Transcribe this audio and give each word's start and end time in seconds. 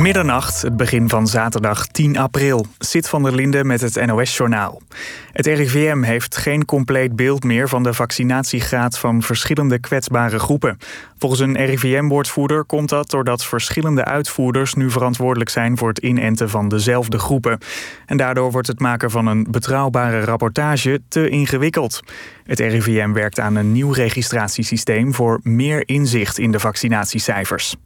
Middernacht, 0.00 0.62
het 0.62 0.76
begin 0.76 1.08
van 1.08 1.26
zaterdag 1.26 1.86
10 1.86 2.18
april. 2.18 2.66
Zit 2.78 3.08
van 3.08 3.22
der 3.22 3.34
Linden 3.34 3.66
met 3.66 3.80
het 3.80 4.06
NOS-journaal. 4.06 4.82
Het 5.32 5.46
RIVM 5.46 6.02
heeft 6.02 6.36
geen 6.36 6.64
compleet 6.64 7.16
beeld 7.16 7.44
meer 7.44 7.68
van 7.68 7.82
de 7.82 7.94
vaccinatiegraad 7.94 8.98
van 8.98 9.22
verschillende 9.22 9.78
kwetsbare 9.78 10.38
groepen. 10.38 10.78
Volgens 11.18 11.40
een 11.40 11.64
RIVM-woordvoerder 11.64 12.64
komt 12.64 12.88
dat 12.88 13.10
doordat 13.10 13.44
verschillende 13.44 14.04
uitvoerders 14.04 14.74
nu 14.74 14.90
verantwoordelijk 14.90 15.50
zijn 15.50 15.76
voor 15.76 15.88
het 15.88 15.98
inenten 15.98 16.50
van 16.50 16.68
dezelfde 16.68 17.18
groepen. 17.18 17.58
En 18.06 18.16
daardoor 18.16 18.50
wordt 18.50 18.68
het 18.68 18.80
maken 18.80 19.10
van 19.10 19.26
een 19.26 19.46
betrouwbare 19.50 20.20
rapportage 20.20 21.00
te 21.08 21.28
ingewikkeld. 21.28 22.00
Het 22.44 22.58
RIVM 22.58 23.12
werkt 23.12 23.40
aan 23.40 23.56
een 23.56 23.72
nieuw 23.72 23.92
registratiesysteem 23.92 25.14
voor 25.14 25.40
meer 25.42 25.88
inzicht 25.88 26.38
in 26.38 26.52
de 26.52 26.60
vaccinatiecijfers. 26.60 27.76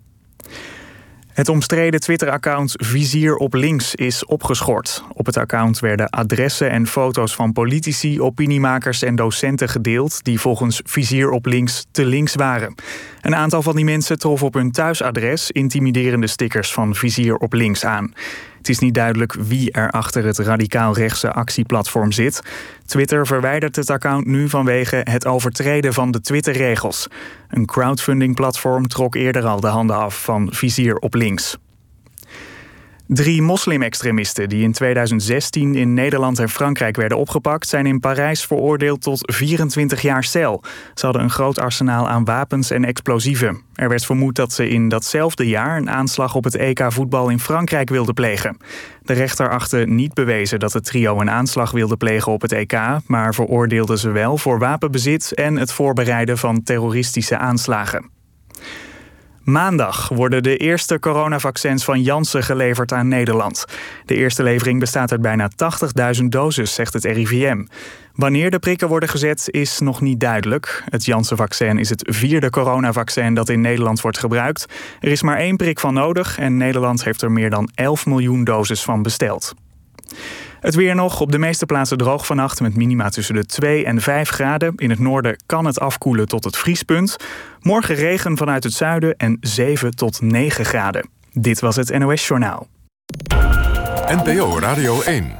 Het 1.34 1.48
omstreden 1.48 2.00
Twitter-account 2.00 2.74
Vizier 2.76 3.36
op 3.36 3.54
Links 3.54 3.94
is 3.94 4.24
opgeschort. 4.24 5.04
Op 5.12 5.26
het 5.26 5.36
account 5.36 5.78
werden 5.78 6.10
adressen 6.10 6.70
en 6.70 6.86
foto's 6.86 7.34
van 7.34 7.52
politici, 7.52 8.20
opiniemakers 8.20 9.02
en 9.02 9.16
docenten 9.16 9.68
gedeeld 9.68 10.24
die 10.24 10.40
volgens 10.40 10.80
Vizier 10.84 11.30
op 11.30 11.46
Links 11.46 11.86
te 11.90 12.04
links 12.04 12.34
waren. 12.34 12.74
Een 13.20 13.34
aantal 13.34 13.62
van 13.62 13.76
die 13.76 13.84
mensen 13.84 14.18
trof 14.18 14.42
op 14.42 14.54
hun 14.54 14.70
thuisadres 14.70 15.50
intimiderende 15.50 16.26
stickers 16.26 16.72
van 16.72 16.94
Vizier 16.94 17.36
op 17.36 17.52
Links 17.52 17.84
aan. 17.84 18.12
Het 18.64 18.72
is 18.72 18.78
niet 18.78 18.94
duidelijk 18.94 19.32
wie 19.32 19.72
er 19.72 19.90
achter 19.90 20.24
het 20.24 20.38
radicaal-rechtse 20.38 21.32
actieplatform 21.32 22.12
zit. 22.12 22.42
Twitter 22.86 23.26
verwijdert 23.26 23.76
het 23.76 23.90
account 23.90 24.26
nu 24.26 24.48
vanwege 24.48 25.00
het 25.02 25.26
overtreden 25.26 25.92
van 25.92 26.10
de 26.10 26.20
Twitter-regels. 26.20 27.08
Een 27.48 27.66
crowdfunding-platform 27.66 28.88
trok 28.88 29.14
eerder 29.14 29.44
al 29.44 29.60
de 29.60 29.66
handen 29.66 29.96
af 29.96 30.22
van 30.22 30.48
Vizier 30.52 30.96
op 30.96 31.14
links. 31.14 31.56
Drie 33.06 33.42
moslimextremisten 33.42 34.48
die 34.48 34.62
in 34.62 34.72
2016 34.72 35.74
in 35.74 35.94
Nederland 35.94 36.38
en 36.38 36.48
Frankrijk 36.48 36.96
werden 36.96 37.18
opgepakt, 37.18 37.68
zijn 37.68 37.86
in 37.86 38.00
Parijs 38.00 38.44
veroordeeld 38.44 39.02
tot 39.02 39.32
24 39.34 40.02
jaar 40.02 40.24
cel. 40.24 40.62
Ze 40.94 41.04
hadden 41.04 41.22
een 41.22 41.30
groot 41.30 41.58
arsenaal 41.58 42.08
aan 42.08 42.24
wapens 42.24 42.70
en 42.70 42.84
explosieven. 42.84 43.62
Er 43.74 43.88
werd 43.88 44.06
vermoed 44.06 44.36
dat 44.36 44.52
ze 44.52 44.68
in 44.68 44.88
datzelfde 44.88 45.48
jaar 45.48 45.76
een 45.76 45.90
aanslag 45.90 46.34
op 46.34 46.44
het 46.44 46.56
EK 46.56 46.84
voetbal 46.88 47.28
in 47.28 47.40
Frankrijk 47.40 47.88
wilden 47.88 48.14
plegen. 48.14 48.56
De 49.02 49.12
rechter 49.12 49.50
achtte 49.50 49.78
niet 49.78 50.14
bewezen 50.14 50.58
dat 50.58 50.72
het 50.72 50.84
trio 50.84 51.20
een 51.20 51.30
aanslag 51.30 51.70
wilde 51.70 51.96
plegen 51.96 52.32
op 52.32 52.40
het 52.40 52.52
EK, 52.52 52.78
maar 53.06 53.34
veroordeelde 53.34 53.98
ze 53.98 54.10
wel 54.10 54.38
voor 54.38 54.58
wapenbezit 54.58 55.34
en 55.34 55.56
het 55.56 55.72
voorbereiden 55.72 56.38
van 56.38 56.62
terroristische 56.62 57.38
aanslagen. 57.38 58.13
Maandag 59.44 60.08
worden 60.08 60.42
de 60.42 60.56
eerste 60.56 60.98
coronavaccins 60.98 61.84
van 61.84 62.02
Janssen 62.02 62.42
geleverd 62.42 62.92
aan 62.92 63.08
Nederland. 63.08 63.64
De 64.06 64.14
eerste 64.14 64.42
levering 64.42 64.80
bestaat 64.80 65.10
uit 65.10 65.20
bijna 65.20 65.50
80.000 66.20 66.24
doses, 66.24 66.74
zegt 66.74 66.92
het 66.92 67.04
RIVM. 67.04 67.64
Wanneer 68.14 68.50
de 68.50 68.58
prikken 68.58 68.88
worden 68.88 69.08
gezet 69.08 69.48
is 69.50 69.78
nog 69.78 70.00
niet 70.00 70.20
duidelijk. 70.20 70.84
Het 70.88 71.04
Janssen-vaccin 71.04 71.78
is 71.78 71.88
het 71.88 72.08
vierde 72.10 72.50
coronavaccin 72.50 73.34
dat 73.34 73.48
in 73.48 73.60
Nederland 73.60 74.00
wordt 74.00 74.18
gebruikt. 74.18 74.66
Er 75.00 75.10
is 75.10 75.22
maar 75.22 75.38
één 75.38 75.56
prik 75.56 75.80
van 75.80 75.94
nodig 75.94 76.38
en 76.38 76.56
Nederland 76.56 77.04
heeft 77.04 77.22
er 77.22 77.32
meer 77.32 77.50
dan 77.50 77.70
11 77.74 78.06
miljoen 78.06 78.44
doses 78.44 78.82
van 78.82 79.02
besteld. 79.02 79.54
Het 80.60 80.74
weer 80.74 80.94
nog. 80.94 81.20
Op 81.20 81.32
de 81.32 81.38
meeste 81.38 81.66
plaatsen 81.66 81.98
droog 81.98 82.26
vannacht 82.26 82.60
met 82.60 82.76
minima 82.76 83.08
tussen 83.08 83.34
de 83.34 83.46
2 83.46 83.84
en 83.84 84.00
5 84.00 84.28
graden. 84.28 84.72
In 84.76 84.90
het 84.90 84.98
noorden 84.98 85.36
kan 85.46 85.64
het 85.64 85.80
afkoelen 85.80 86.28
tot 86.28 86.44
het 86.44 86.56
vriespunt. 86.56 87.16
Morgen 87.60 87.94
regen 87.94 88.36
vanuit 88.36 88.64
het 88.64 88.72
zuiden 88.72 89.16
en 89.16 89.36
7 89.40 89.96
tot 89.96 90.20
9 90.20 90.64
graden. 90.64 91.08
Dit 91.32 91.60
was 91.60 91.76
het 91.76 91.98
NOS 91.98 92.26
Journaal. 92.26 92.68
NPO 94.06 94.58
Radio 94.58 95.02
1. 95.02 95.32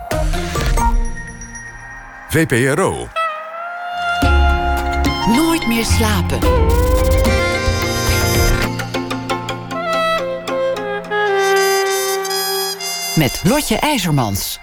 VPRO. 2.28 3.08
Nooit 5.26 5.66
meer 5.66 5.84
slapen. 5.84 6.38
Met 13.14 13.40
Lotje 13.44 13.76
IJzermans. 13.76 14.58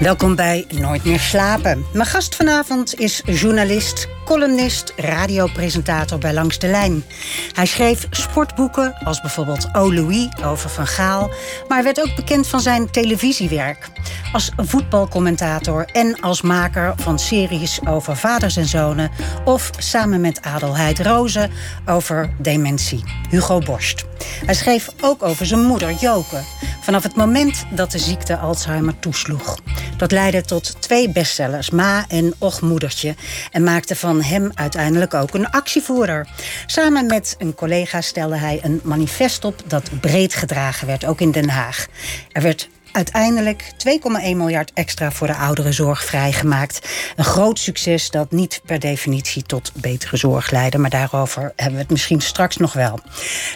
Welkom 0.00 0.36
bij 0.36 0.64
Nooit 0.68 1.04
meer 1.04 1.18
slapen. 1.18 1.86
Mijn 1.92 2.06
gast 2.06 2.34
vanavond 2.34 3.00
is 3.00 3.22
journalist, 3.24 4.08
columnist, 4.28 4.92
radiopresentator 4.96 6.18
bij 6.18 6.32
Langs 6.32 6.58
de 6.58 6.66
Lijn. 6.66 7.04
Hij 7.52 7.66
schreef 7.66 8.06
sportboeken 8.10 8.94
als 9.04 9.20
bijvoorbeeld 9.20 9.68
O 9.72 9.94
Louis 9.94 10.28
over 10.44 10.70
Van 10.70 10.86
Gaal, 10.86 11.30
maar 11.68 11.82
werd 11.82 12.00
ook 12.00 12.16
bekend 12.16 12.46
van 12.46 12.60
zijn 12.60 12.90
televisiewerk. 12.90 13.90
Als 14.32 14.50
voetbalcommentator 14.56 15.84
en 15.92 16.20
als 16.20 16.42
maker 16.42 16.94
van 16.96 17.18
series 17.18 17.86
over 17.86 18.16
vaders 18.16 18.56
en 18.56 18.66
zonen 18.66 19.10
of 19.44 19.70
samen 19.78 20.20
met 20.20 20.42
Adelheid 20.42 20.98
Rozen 21.00 21.50
over 21.86 22.30
dementie, 22.38 23.04
Hugo 23.30 23.58
Borst. 23.58 24.04
Hij 24.44 24.54
schreef 24.54 24.88
ook 25.00 25.22
over 25.22 25.46
zijn 25.46 25.64
moeder 25.64 25.92
Joke, 25.92 26.40
vanaf 26.80 27.02
het 27.02 27.16
moment 27.16 27.64
dat 27.70 27.90
de 27.90 27.98
ziekte 27.98 28.38
Alzheimer 28.38 28.98
toesloeg. 28.98 29.58
Dat 29.96 30.12
leidde 30.12 30.42
tot 30.42 30.82
twee 30.82 31.10
bestsellers, 31.10 31.70
Ma 31.70 32.04
en 32.08 32.34
Och 32.38 32.60
Moedertje, 32.60 33.14
en 33.50 33.62
maakte 33.62 33.96
van 33.96 34.17
hem 34.22 34.50
uiteindelijk 34.54 35.14
ook 35.14 35.34
een 35.34 35.50
actievoerder. 35.50 36.28
Samen 36.66 37.06
met 37.06 37.34
een 37.38 37.54
collega 37.54 38.00
stelde 38.00 38.36
hij 38.36 38.60
een 38.62 38.80
manifest 38.84 39.44
op 39.44 39.62
dat 39.66 40.00
breed 40.00 40.34
gedragen 40.34 40.86
werd, 40.86 41.04
ook 41.04 41.20
in 41.20 41.30
Den 41.30 41.48
Haag. 41.48 41.86
Er 42.32 42.42
werd 42.42 42.68
uiteindelijk 42.92 43.62
2,1 43.62 44.36
miljard 44.36 44.70
extra 44.74 45.10
voor 45.10 45.26
de 45.26 45.36
ouderenzorg 45.36 46.04
vrijgemaakt. 46.04 46.88
Een 47.16 47.24
groot 47.24 47.58
succes 47.58 48.10
dat 48.10 48.30
niet 48.30 48.60
per 48.64 48.78
definitie 48.78 49.42
tot 49.42 49.72
betere 49.74 50.16
zorg 50.16 50.50
leidde, 50.50 50.78
maar 50.78 50.90
daarover 50.90 51.42
hebben 51.56 51.74
we 51.74 51.80
het 51.80 51.90
misschien 51.90 52.20
straks 52.20 52.56
nog 52.56 52.72
wel. 52.72 53.00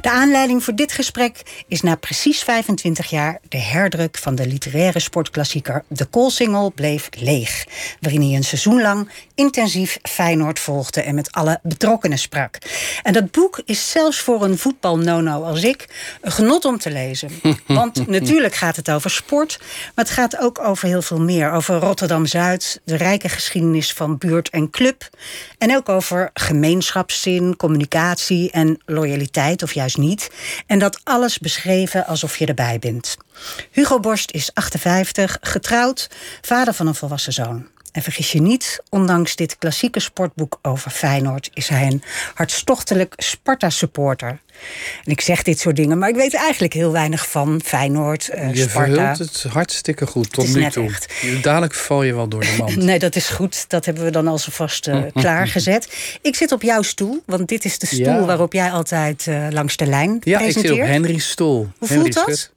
De 0.00 0.10
aanleiding 0.10 0.64
voor 0.64 0.74
dit 0.74 0.92
gesprek 0.92 1.64
is 1.68 1.80
na 1.80 1.94
precies 1.94 2.42
25 2.42 3.10
jaar 3.10 3.38
de 3.48 3.58
herdruk 3.58 4.18
van 4.18 4.34
de 4.34 4.46
literaire 4.46 5.00
sportklassieker 5.00 5.84
De 5.88 6.04
Koolsingel 6.04 6.72
bleef 6.72 7.08
leeg, 7.18 7.66
waarin 8.00 8.22
hij 8.22 8.36
een 8.36 8.44
seizoen 8.44 8.82
lang 8.82 9.10
intensief 9.34 9.98
Feyenoord 10.02 10.58
volgde 10.58 11.02
en 11.02 11.14
met 11.14 11.32
alle 11.32 11.60
betrokkenen 11.62 12.18
sprak. 12.18 12.58
En 13.02 13.12
dat 13.12 13.30
boek 13.30 13.62
is 13.64 13.90
zelfs 13.90 14.20
voor 14.20 14.44
een 14.44 14.58
voetbalnono 14.58 15.42
als 15.42 15.62
ik 15.62 15.88
een 16.20 16.32
genot 16.32 16.64
om 16.64 16.78
te 16.78 16.90
lezen. 16.90 17.30
Want 17.66 18.06
natuurlijk 18.06 18.54
gaat 18.54 18.76
het 18.76 18.90
over 18.90 19.10
maar 19.30 20.04
het 20.04 20.10
gaat 20.10 20.38
ook 20.38 20.58
over 20.58 20.88
heel 20.88 21.02
veel 21.02 21.20
meer. 21.20 21.52
Over 21.52 21.74
Rotterdam-Zuid, 21.74 22.80
de 22.84 22.96
rijke 22.96 23.28
geschiedenis 23.28 23.92
van 23.92 24.18
buurt 24.18 24.50
en 24.50 24.70
club. 24.70 25.08
En 25.58 25.76
ook 25.76 25.88
over 25.88 26.30
gemeenschapszin, 26.34 27.56
communicatie 27.56 28.50
en 28.50 28.80
loyaliteit, 28.86 29.62
of 29.62 29.72
juist 29.72 29.96
niet. 29.96 30.30
En 30.66 30.78
dat 30.78 31.00
alles 31.04 31.38
beschreven 31.38 32.06
alsof 32.06 32.36
je 32.36 32.46
erbij 32.46 32.78
bent. 32.78 33.16
Hugo 33.70 34.00
Borst 34.00 34.30
is 34.30 34.50
58, 34.54 35.38
getrouwd, 35.40 36.10
vader 36.40 36.74
van 36.74 36.86
een 36.86 36.94
volwassen 36.94 37.32
zoon. 37.32 37.66
En 37.92 38.02
vergis 38.02 38.32
je 38.32 38.40
niet, 38.40 38.82
ondanks 38.88 39.36
dit 39.36 39.58
klassieke 39.58 40.00
sportboek 40.00 40.58
over 40.62 40.90
Feyenoord 40.90 41.50
is 41.54 41.68
hij 41.68 41.86
een 41.86 42.02
hartstochtelijk 42.34 43.12
Sparta-supporter. 43.16 44.28
En 45.04 45.10
ik 45.12 45.20
zeg 45.20 45.42
dit 45.42 45.58
soort 45.60 45.76
dingen, 45.76 45.98
maar 45.98 46.08
ik 46.08 46.14
weet 46.14 46.34
eigenlijk 46.34 46.72
heel 46.72 46.92
weinig 46.92 47.28
van 47.28 47.60
Feyenoord, 47.64 48.30
uh, 48.34 48.54
je 48.54 48.68
Sparta. 48.68 48.90
Je 48.90 48.94
verhult 48.96 49.18
het 49.18 49.42
hartstikke 49.52 50.06
goed 50.06 50.32
tot 50.32 50.54
nu 50.54 50.60
net 50.60 50.72
toe. 50.72 50.84
echt. 50.84 51.12
Dadelijk 51.42 51.74
val 51.74 52.02
je 52.02 52.14
wel 52.14 52.28
door 52.28 52.40
de 52.40 52.54
mand. 52.58 52.76
Nee, 52.92 52.98
dat 52.98 53.16
is 53.16 53.28
goed. 53.28 53.64
Dat 53.68 53.84
hebben 53.84 54.04
we 54.04 54.10
dan 54.10 54.26
alvast 54.28 54.86
eh 54.88 55.02
klaargezet. 55.22 55.88
Ik 56.22 56.36
zit 56.36 56.52
op 56.52 56.62
jouw 56.62 56.82
stoel, 56.82 57.22
want 57.26 57.48
dit 57.48 57.64
is 57.64 57.78
de 57.78 57.86
stoel 57.86 57.98
Ja. 58.04 58.24
waarop 58.24 58.52
jij 58.52 58.70
altijd 58.70 59.26
eh, 59.26 59.46
langs 59.50 59.76
de 59.76 59.86
lijn 59.86 60.18
Ja, 60.20 60.38
ik 60.38 60.42
presenteert. 60.44 60.74
zit 60.74 60.84
op 60.84 60.90
Henry's 60.90 61.28
stoel. 61.30 61.68
Hoe 61.78 61.88
Henry 61.88 62.12
voelt 62.12 62.14
dat? 62.26 62.36
Schut. 62.36 62.52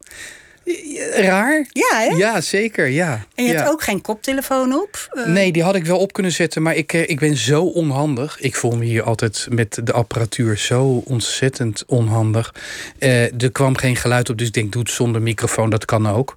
Raar? 1.13 1.65
Ja, 1.71 2.00
hè? 2.00 2.06
Ja, 2.06 2.41
zeker, 2.41 2.88
ja. 2.88 3.25
En 3.35 3.44
je 3.44 3.51
ja. 3.51 3.57
hebt 3.57 3.69
ook 3.69 3.83
geen 3.83 4.01
koptelefoon 4.01 4.73
op? 4.73 5.07
Eh, 5.09 5.25
Nee, 5.25 5.51
die 5.51 5.63
had 5.63 5.75
ik 5.75 5.85
wel 5.85 5.97
op 5.97 6.13
kunnen 6.13 6.31
zetten, 6.31 6.62
maar 6.62 6.75
ik, 6.75 6.94
eh, 6.94 7.09
ik 7.09 7.19
ben 7.19 7.38
zo 7.38 7.63
onhandig. 7.63 8.39
Ik 8.39 8.56
voel 8.56 8.71
me 8.71 8.85
hier 8.85 9.03
altijd 9.03 9.47
met 9.50 9.79
de 9.83 9.91
apparatuur 9.91 10.57
zo 10.57 11.03
ontzettend 11.06 11.83
onhandig. 11.88 12.53
Eh, 13.00 13.41
er 13.41 13.51
kwam 13.51 13.77
geen 13.77 13.95
geluid 13.95 14.29
op, 14.29 14.38
dus 14.38 14.47
ik 14.47 14.53
denk, 14.53 14.71
doe 14.71 14.81
het 14.81 14.91
zonder 14.91 15.21
microfoon, 15.21 15.69
dat 15.69 15.85
kan 15.85 16.09
ook. 16.09 16.35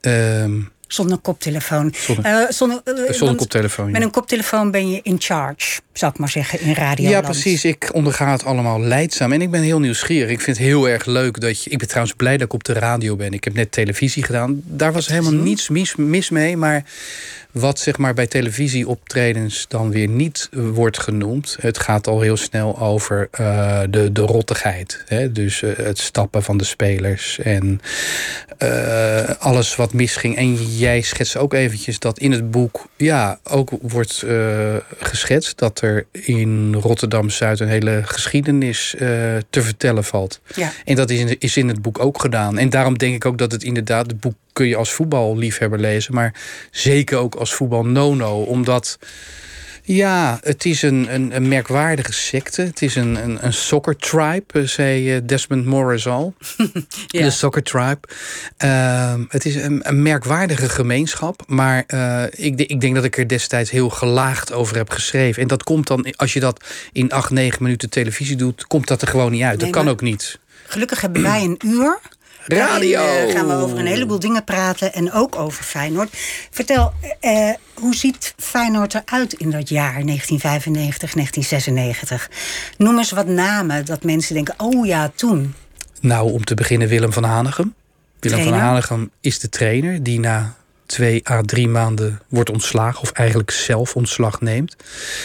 Ehm, 0.00 0.60
Zonder 0.88 1.18
koptelefoon. 1.18 1.94
Zonder- 1.96 2.24
Eh, 2.24 2.50
zonder, 2.50 2.80
eh, 2.84 2.94
Zonder 2.94 3.24
want 3.24 3.36
koptelefoon. 3.36 3.86
ja. 3.86 3.92
Met 3.92 4.02
een 4.02 4.10
koptelefoon 4.10 4.70
ben 4.70 4.90
je 4.90 5.00
in 5.02 5.16
charge, 5.18 5.80
zou 5.92 6.12
ik 6.12 6.18
maar 6.18 6.28
zeggen, 6.28 6.60
in 6.60 6.72
radio. 6.72 7.08
Ja, 7.10 7.20
precies. 7.20 7.64
Ik 7.64 7.88
onderga 7.92 8.32
het 8.32 8.44
allemaal 8.44 8.80
leidzaam. 8.80 9.32
En 9.32 9.40
ik 9.42 9.50
ben 9.50 9.62
heel 9.62 9.80
nieuwsgierig. 9.80 10.30
Ik 10.30 10.40
vind 10.40 10.56
het 10.56 10.66
heel 10.66 10.88
erg 10.88 11.04
leuk 11.06 11.40
dat 11.40 11.62
je. 11.64 11.70
Ik 11.70 11.78
ben 11.78 11.88
trouwens 11.88 12.14
blij 12.16 12.36
dat 12.36 12.46
ik 12.46 12.52
op 12.52 12.64
de 12.64 12.72
radio 12.72 13.16
ben. 13.16 13.32
Ik 13.32 13.44
heb 13.44 13.54
net 13.54 13.72
televisie 13.72 14.22
gedaan. 14.22 14.60
Daar 14.64 14.92
was 14.92 15.06
helemaal 15.06 15.32
niets 15.32 15.68
mis, 15.68 15.94
mis 15.96 16.30
mee. 16.30 16.56
Maar 16.56 16.84
wat 17.52 17.78
zeg 17.78 17.98
maar 17.98 18.14
bij 18.14 18.26
televisieoptredens 18.26 19.64
dan 19.68 19.90
weer 19.90 20.08
niet 20.08 20.48
eh, 20.52 20.68
wordt 20.68 20.98
genoemd. 20.98 21.56
Het 21.60 21.78
gaat 21.78 22.06
al 22.06 22.20
heel 22.20 22.36
snel 22.36 22.78
over 22.80 23.28
eh, 23.30 23.80
de, 23.90 24.12
de 24.12 24.20
rottigheid. 24.20 25.02
Hè? 25.06 25.32
Dus 25.32 25.62
eh, 25.62 25.76
het 25.76 25.98
stappen 25.98 26.42
van 26.42 26.56
de 26.56 26.64
spelers. 26.64 27.38
En 27.38 27.80
alles 29.38 29.76
wat 29.76 29.92
misging. 29.92 30.36
En 30.36 30.54
jij 30.54 31.00
schetst 31.00 31.36
ook 31.36 31.54
eventjes 31.54 31.98
dat 31.98 32.18
in 32.18 32.32
het 32.32 32.50
boek 32.50 32.86
ja, 32.96 33.38
ook 33.42 33.70
wordt 33.82 34.24
geschetst 34.98 35.58
dat 35.58 35.80
er 35.80 36.06
in 36.10 36.74
Rotterdam-Zuid 36.74 37.60
een 37.60 37.68
hele 37.68 38.00
geschiedenis 38.04 38.94
te 39.50 39.62
vertellen 39.62 40.04
valt. 40.04 40.40
Ja. 40.54 40.72
En 40.84 40.94
dat 40.94 41.10
is 41.10 41.20
in, 41.20 41.36
is 41.38 41.56
in 41.56 41.68
het 41.68 41.82
boek 41.82 41.98
ook 41.98 42.20
gedaan. 42.20 42.58
En 42.58 42.70
daarom 42.70 42.98
denk 42.98 43.14
ik 43.14 43.24
ook 43.24 43.38
dat 43.38 43.52
het 43.52 43.62
inderdaad, 43.62 44.06
het 44.06 44.20
boek 44.20 44.34
kun 44.58 44.68
je 44.68 44.76
als 44.76 44.92
voetballiefhebber 44.92 45.78
lezen, 45.78 46.14
maar 46.14 46.34
zeker 46.70 47.18
ook 47.18 47.34
als 47.34 47.54
voetbal-nono, 47.54 48.42
omdat. 48.42 48.98
Ja, 49.82 50.38
het 50.42 50.64
is 50.64 50.82
een, 50.82 51.14
een, 51.14 51.36
een 51.36 51.48
merkwaardige 51.48 52.12
secte. 52.12 52.62
Het 52.62 52.82
is 52.82 52.94
een, 52.94 53.24
een, 53.24 53.44
een 53.44 53.52
soccer 53.52 53.96
tribe, 53.96 54.44
eh, 54.52 54.62
zei 54.62 55.14
eh, 55.14 55.20
Desmond 55.24 55.64
Morris 55.64 56.06
al. 56.06 56.34
Ja. 57.06 57.22
De 57.22 57.30
Soccer 57.30 57.62
Tribe. 57.62 58.00
Ehm, 58.56 59.24
het 59.28 59.44
is 59.44 59.54
een, 59.54 59.88
een 59.88 60.02
merkwaardige 60.02 60.68
gemeenschap. 60.68 61.42
Maar 61.46 61.84
eh, 61.86 62.22
ik, 62.30 62.60
ik 62.60 62.80
denk 62.80 62.94
dat 62.94 63.04
ik 63.04 63.18
er 63.18 63.28
destijds 63.28 63.70
heel 63.70 63.90
gelaagd 63.90 64.52
over 64.52 64.76
heb 64.76 64.90
geschreven. 64.90 65.42
En 65.42 65.48
dat 65.48 65.62
komt 65.62 65.86
dan, 65.86 66.14
als 66.16 66.32
je 66.32 66.40
dat 66.40 66.64
in 66.92 67.10
acht, 67.10 67.30
negen 67.30 67.62
minuten 67.62 67.90
televisie 67.90 68.36
doet, 68.36 68.66
komt 68.66 68.88
dat 68.88 69.02
er 69.02 69.08
gewoon 69.08 69.32
niet 69.32 69.42
uit. 69.42 69.60
Nee, 69.60 69.72
dat 69.72 69.82
kan 69.82 69.88
ook 69.88 70.00
niet. 70.00 70.38
Gelukkig 70.66 71.00
hebben 71.00 71.22
wij 71.22 71.42
een 71.42 71.60
uur. 71.64 72.00
Daarin, 72.48 72.92
Radio! 72.92 73.26
eh, 73.26 73.34
gaan 73.34 73.46
we 73.46 73.54
over 73.54 73.78
een 73.78 73.86
heleboel 73.86 74.18
dingen 74.18 74.44
praten 74.44 74.92
en 74.92 75.12
ook 75.12 75.36
over 75.36 75.64
Feyenoord. 75.64 76.08
Vertel, 76.50 76.92
eh, 77.20 77.50
hoe 77.74 77.94
ziet 77.94 78.34
Feyenoord 78.36 78.94
eruit 78.94 79.32
in 79.32 79.50
dat 79.50 79.68
jaar 79.68 80.04
1995, 80.04 81.14
1996? 81.14 82.30
Noem 82.76 82.98
eens 82.98 83.10
wat 83.10 83.26
namen 83.26 83.84
dat 83.84 84.04
mensen 84.04 84.34
denken, 84.34 84.54
oh 84.56 84.86
ja, 84.86 85.12
toen. 85.14 85.54
Nou, 86.00 86.32
om 86.32 86.44
te 86.44 86.54
beginnen 86.54 86.88
Willem 86.88 87.12
van 87.12 87.24
Hanegem. 87.24 87.74
Willem 88.20 88.38
Trainer. 88.38 88.58
van 88.58 88.68
Hanegem 88.68 89.10
is 89.20 89.38
de 89.38 89.48
trainer 89.48 90.02
die 90.02 90.20
na 90.20 90.56
twee 90.88 91.28
à 91.30 91.42
drie 91.42 91.68
maanden 91.68 92.20
wordt 92.28 92.50
ontslagen, 92.50 93.00
of 93.00 93.10
eigenlijk 93.10 93.50
zelf 93.50 93.96
ontslag 93.96 94.40
neemt. 94.40 94.76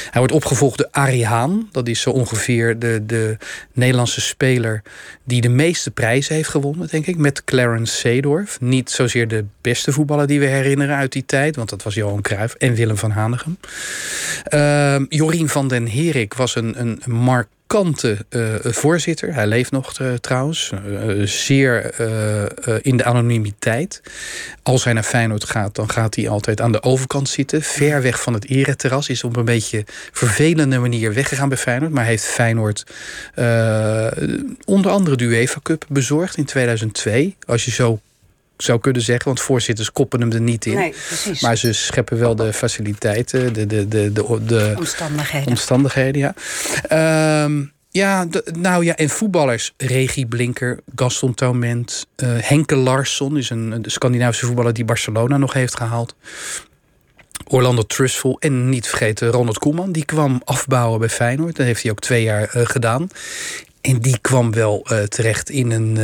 Hij 0.10 0.20
wordt 0.20 0.34
opgevolgd 0.34 0.78
door 0.78 0.88
Arie 0.92 1.26
Haan. 1.26 1.70
Dat 1.72 1.88
is 1.88 2.02
zo 2.02 2.10
ongeveer 2.10 2.80
de, 2.80 3.04
de 3.06 3.38
Nederlandse 3.74 4.22
speler 4.22 4.82
die 5.24 5.42
de 5.42 5.50
meeste 5.50 5.92
prijzen 5.92 6.36
heeft 6.36 6.50
gewonnen, 6.50 6.88
denk 6.88 7.06
ik. 7.06 7.18
Met 7.18 7.44
Clarence 7.44 7.96
Seedorf. 7.96 8.60
Niet 8.62 8.92
zozeer 8.92 9.28
de 9.28 9.46
beste 9.62 9.92
voetballer 9.92 10.28
die 10.28 10.40
we 10.40 10.46
herinneren 10.46 10.96
uit 10.96 11.12
die 11.12 11.26
tijd, 11.26 11.56
want 11.56 11.70
dat 11.70 11.84
was 11.84 11.94
Johan 11.94 12.22
Cruijff 12.22 12.54
en 12.54 12.74
Willem 12.74 12.98
van 12.98 13.12
Hanegem. 13.12 13.58
Ehm, 14.44 15.06
Jorien 15.10 15.50
van 15.50 15.68
den 15.68 15.88
Herik 15.88 16.34
was 16.34 16.56
een, 16.56 16.80
een 16.80 17.02
eh, 17.74 18.42
voorzitter. 18.62 19.34
Hij 19.34 19.48
leeft 19.48 19.72
nog 19.72 20.00
eh, 20.00 20.14
trouwens. 20.14 20.72
Eh, 20.72 21.22
zeer 21.26 22.02
in 22.82 22.98
de 22.98 23.04
anonimiteit. 23.04 24.02
Als 24.64 24.84
hij 24.84 24.94
naar 24.94 25.04
Feyenoord 25.04 25.44
gaat, 25.44 25.76
dan 25.76 25.90
gaat 25.90 26.16
hij 26.16 26.30
altijd 26.30 26.62
aan 26.62 26.72
de 26.72 26.84
overkant 26.84 27.30
zitten. 27.30 27.62
Ver 27.62 28.02
weg 28.02 28.22
van 28.22 28.34
het 28.34 28.50
ereterras. 28.50 29.10
Is 29.10 29.24
op 29.24 29.36
een 29.36 29.46
beetje 29.46 29.84
vervelende 30.12 30.80
manier 30.80 31.14
weggegaan 31.14 31.50
bij 31.50 31.58
Feyenoord. 31.58 31.92
Maar 31.92 32.06
heeft 32.06 32.26
Feyenoord 32.26 32.86
onder 34.66 34.92
andere 34.92 35.16
de 35.16 35.24
UEFA 35.24 35.60
Cup 35.64 35.86
bezorgd 35.90 36.38
in 36.38 36.46
2002. 36.46 37.36
Als 37.46 37.66
je 37.66 37.72
zo 37.72 38.00
zou 38.58 38.80
kunnen 38.80 39.02
zeggen. 39.02 39.26
Want 39.26 39.42
voorzitters 39.42 39.92
koppen 39.92 40.20
hem 40.22 40.32
er 40.32 40.42
niet 40.42 40.66
in. 40.66 40.76
Nee, 40.76 40.94
precies. 41.08 41.42
Maar 41.42 41.58
ze 41.58 41.74
scheppen 41.74 42.20
wel 42.20 42.36
de 42.36 42.54
faciliteiten, 42.54 43.54
de, 43.54 43.66
de, 43.66 43.88
de, 43.88 44.12
de, 44.12 44.46
de 44.46 44.74
Omstandigheden. 44.78 45.48
omstandigheden. 45.48 46.22
Ja. 46.22 46.34
Ehm, 46.88 47.64
ja, 47.90 48.28
nou 48.60 48.86
ja, 48.86 48.96
en 48.96 49.10
voetballers. 49.10 49.74
Regie 49.78 50.26
Blinker, 50.26 50.80
Gaston 50.96 51.34
Taument, 51.34 52.08
eh, 52.16 52.30
Henke 52.40 52.76
Larsson 52.76 53.38
is 53.38 53.50
een, 53.50 53.72
een 53.72 53.84
Scandinavische 53.86 54.46
voetballer 54.46 54.74
die 54.74 54.86
Barcelona 54.86 55.38
nog 55.38 55.54
heeft 55.54 55.78
gehaald. 55.78 56.16
Orlando 57.48 57.82
Trustful 57.82 58.38
en 58.40 58.70
niet 58.70 58.88
vergeten 58.88 59.30
Ronald 59.30 59.58
Koeman. 59.58 59.92
Die 59.92 60.06
kwam 60.06 60.42
afbouwen 60.46 61.00
bij 61.00 61.10
Feyenoord. 61.10 61.56
Dat 61.56 61.66
heeft 61.66 61.82
hij 61.82 61.92
ook 61.92 62.00
twee 62.00 62.24
jaar 62.24 62.50
eh, 62.50 62.66
gedaan. 62.66 63.08
En 63.82 64.00
die 64.00 64.18
kwam 64.22 64.52
wel 64.52 64.86
eh, 64.86 65.04
terecht 65.04 65.50
in 65.50 65.72
een, 65.72 65.98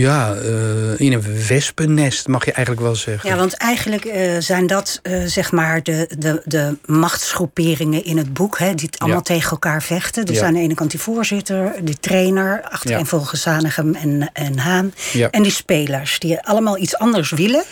ja, 0.00 0.34
eh, 0.34 1.00
in 1.00 1.12
een 1.12 1.46
wespennest, 1.46 2.28
mag 2.28 2.44
je 2.44 2.52
eigenlijk 2.52 2.86
wel 2.86 2.96
zeggen. 2.96 3.30
Ja, 3.30 3.36
want 3.36 3.54
eigenlijk 3.54 4.04
eh, 4.04 4.36
zijn 4.38 4.66
dat 4.66 5.00
eh, 5.02 5.22
zeg 5.24 5.52
maar 5.52 5.82
de, 5.82 6.08
de, 6.18 6.42
de 6.44 6.76
machtsgroeperingen 6.86 8.04
in 8.04 8.16
het 8.16 8.32
boek, 8.32 8.58
hè, 8.58 8.74
die 8.74 8.86
het 8.86 8.98
allemaal 8.98 9.18
Ja. 9.18 9.34
tegen 9.34 9.50
elkaar 9.50 9.82
vechten. 9.82 10.26
Dus 10.26 10.38
Ja. 10.38 10.46
aan 10.46 10.54
de 10.54 10.60
ene 10.60 10.74
kant 10.74 10.90
die 10.90 11.00
voorzitter, 11.00 11.72
die 11.82 11.98
trainer, 12.00 12.62
achtereenvolgens 12.62 13.42
Zanegem 13.42 13.94
en, 13.94 14.30
en 14.32 14.58
Haan. 14.58 14.92
En 15.30 15.42
die 15.42 15.52
spelers, 15.52 16.18
die 16.18 16.40
allemaal 16.40 16.78
iets 16.78 16.96
anders 16.96 17.30
willen. 17.30 17.64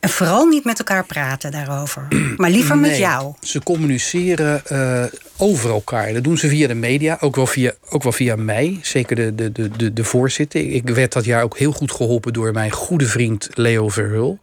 En 0.00 0.08
vooral 0.08 0.46
niet 0.46 0.64
met 0.64 0.78
elkaar 0.78 1.04
praten 1.04 1.50
daarover. 1.50 2.06
Maar 2.36 2.50
liever 2.50 2.78
met 2.78 2.96
jou. 2.96 3.34
Ze 3.40 3.62
communiceren 3.62 4.62
over 5.36 5.70
elkaar. 5.70 6.12
Dat 6.12 6.24
doen 6.24 6.38
ze 6.38 6.48
via 6.48 6.68
de 6.68 6.74
media, 6.74 7.16
ook 7.20 7.36
wel 7.36 7.46
via, 7.46 7.72
ook 7.88 8.02
wel 8.02 8.12
via 8.12 8.36
mij. 8.36 8.78
Zeker 8.82 9.16
de, 9.16 9.34
de, 9.34 9.52
de, 9.52 9.68
de, 9.76 9.92
de 9.92 10.04
voorzitter. 10.04 10.70
Ik 10.70 10.88
werd 10.88 11.12
dat 11.12 11.24
jaar 11.24 11.42
ook 11.42 11.53
heel 11.54 11.72
goed 11.72 11.92
geholpen 11.92 12.32
door 12.32 12.52
mijn 12.52 12.70
goede 12.70 13.06
vriend 13.06 13.48
Leo 13.54 13.88
Verhul. 13.88 14.38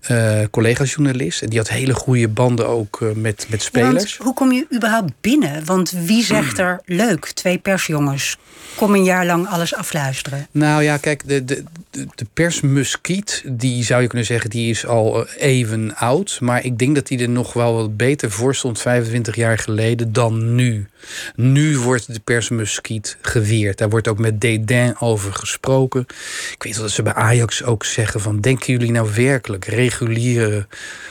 eh 0.00 0.40
collega-journalist. 0.50 1.42
En 1.42 1.48
die 1.48 1.58
had 1.58 1.68
hele 1.68 1.94
goede 1.94 2.28
banden 2.28 2.68
ook 2.68 3.00
eh, 3.00 3.08
met, 3.14 3.46
met 3.50 3.62
spelers. 3.62 4.16
hoe 4.16 4.34
kom 4.34 4.52
je 4.52 4.66
überhaupt 4.74 5.12
binnen? 5.20 5.64
Want 5.64 5.90
wie 5.90 6.24
zegt 6.24 6.58
er 6.58 6.80
leuk? 6.84 7.26
Twee 7.26 7.58
persjongens. 7.58 8.36
Kom 8.74 8.94
een 8.94 9.04
jaar 9.04 9.26
lang 9.26 9.48
alles 9.48 9.74
afluisteren. 9.74 10.46
Nou 10.50 10.82
ja, 10.82 10.96
kijk, 10.96 11.28
de, 11.28 11.44
de, 11.44 11.64
de, 11.90 12.06
de 12.14 12.26
persmuskiet, 12.34 13.42
die 13.46 13.84
zou 13.84 14.02
je 14.02 14.08
kunnen 14.08 14.26
zeggen, 14.26 14.50
die 14.50 14.70
is 14.70 14.86
al 14.86 15.26
eh, 15.26 15.42
even 15.48 15.96
oud. 15.96 16.38
Maar 16.40 16.64
ik 16.64 16.78
denk 16.78 16.94
dat 16.94 17.06
die 17.06 17.18
er 17.18 17.28
nog 17.28 17.52
wel 17.52 17.74
wat 17.74 17.96
beter 17.96 18.30
voor 18.30 18.54
stond 18.54 18.80
25 18.80 19.36
jaar 19.36 19.58
geleden 19.58 20.12
dan 20.12 20.54
nu. 20.54 20.88
Nu 21.34 21.78
wordt 21.78 22.12
de 22.14 22.20
persmuskiet 22.24 23.16
geweerd. 23.20 23.78
Daar 23.78 23.90
wordt 23.90 24.08
ook 24.08 24.18
met 24.18 24.40
dédain 24.40 25.00
over 25.00 25.32
gesproken. 25.32 26.06
Ik 26.52 26.62
weet 26.62 26.74
wel 26.74 26.82
dat 26.82 26.92
ze 26.92 27.02
bij 27.02 27.14
Ajax 27.14 27.62
ook 27.62 27.84
zeggen 27.84 28.20
van... 28.20 28.40
denken 28.40 28.72
jullie 28.72 28.90
nou 28.90 29.08
werkelijk, 29.14 29.64
reguliere, 29.64 30.66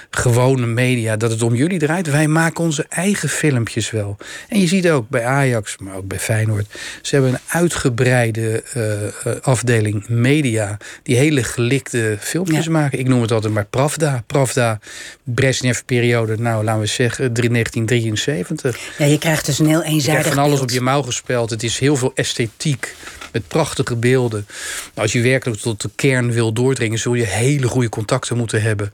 gewone 0.10 0.66
media... 0.66 1.18
dat 1.18 1.32
het 1.32 1.42
om 1.42 1.56
jullie 1.56 1.80
draait? 1.80 2.10
Wij 2.12 2.28
maken 2.28 2.64
onze 2.64 2.86
eigen 2.90 3.30
filmpjes 3.30 3.92
wel. 3.92 4.18
En 4.50 4.60
je 4.60 4.68
ziet 4.68 4.90
ook 4.90 5.10
bij 5.10 5.26
Ajax, 5.26 5.78
maar 5.78 5.96
ook 5.96 6.08
bij 6.08 6.20
Feyenoord... 6.20 6.66
ze 7.02 7.16
hebben 7.16 7.34
een 7.34 7.40
uitgebreide 7.48 8.64
eh, 8.74 9.08
eh, 9.08 9.12
afdeling 9.42 10.08
media... 10.08 10.78
die 11.04 11.16
hele 11.18 11.44
gelikte 11.44 12.18
filmpjes 12.20 12.66
Ja. 12.66 12.72
maken. 12.72 13.00
Ik 13.00 13.08
noem 13.08 13.22
het 13.22 13.32
altijd 13.32 13.54
maar 13.54 13.66
Pravda. 13.66 14.24
Pravda, 14.28 14.80
Brezhnev-periode, 15.24 16.38
nou 16.38 16.64
laten 16.64 16.82
we 16.82 16.88
zeggen 16.88 17.34
1973. 17.34 18.78
Ja, 18.98 19.06
je 19.06 19.18
krijgt 19.18 19.46
dus 19.46 19.60
een 19.60 19.68
heel 19.68 19.78
Je 19.80 19.86
eenzijdig 19.86 20.22
krijgt 20.22 20.28
van 20.28 20.38
alles 20.38 20.50
beeld. 20.60 20.70
op 20.70 20.76
je 20.76 20.82
mouw 20.82 21.02
gespeld. 21.02 21.50
Het 21.50 21.64
is 21.64 21.80
heel 21.80 21.96
veel 21.96 22.12
esthetiek. 22.16 22.96
Met 23.32 23.48
prachtige 23.48 23.96
beelden. 23.96 24.46
Nou, 24.48 25.02
als 25.02 25.12
je 25.12 25.22
werkelijk 25.22 25.62
tot 25.62 25.82
de 25.82 25.90
kern 25.96 26.32
wil 26.32 26.54
doordringen, 26.54 27.00
zul 27.00 27.14
je 27.14 27.26
hele 27.26 27.68
goede 27.68 27.90
contacten 27.90 28.38
moeten 28.38 28.62
hebben. 28.62 28.94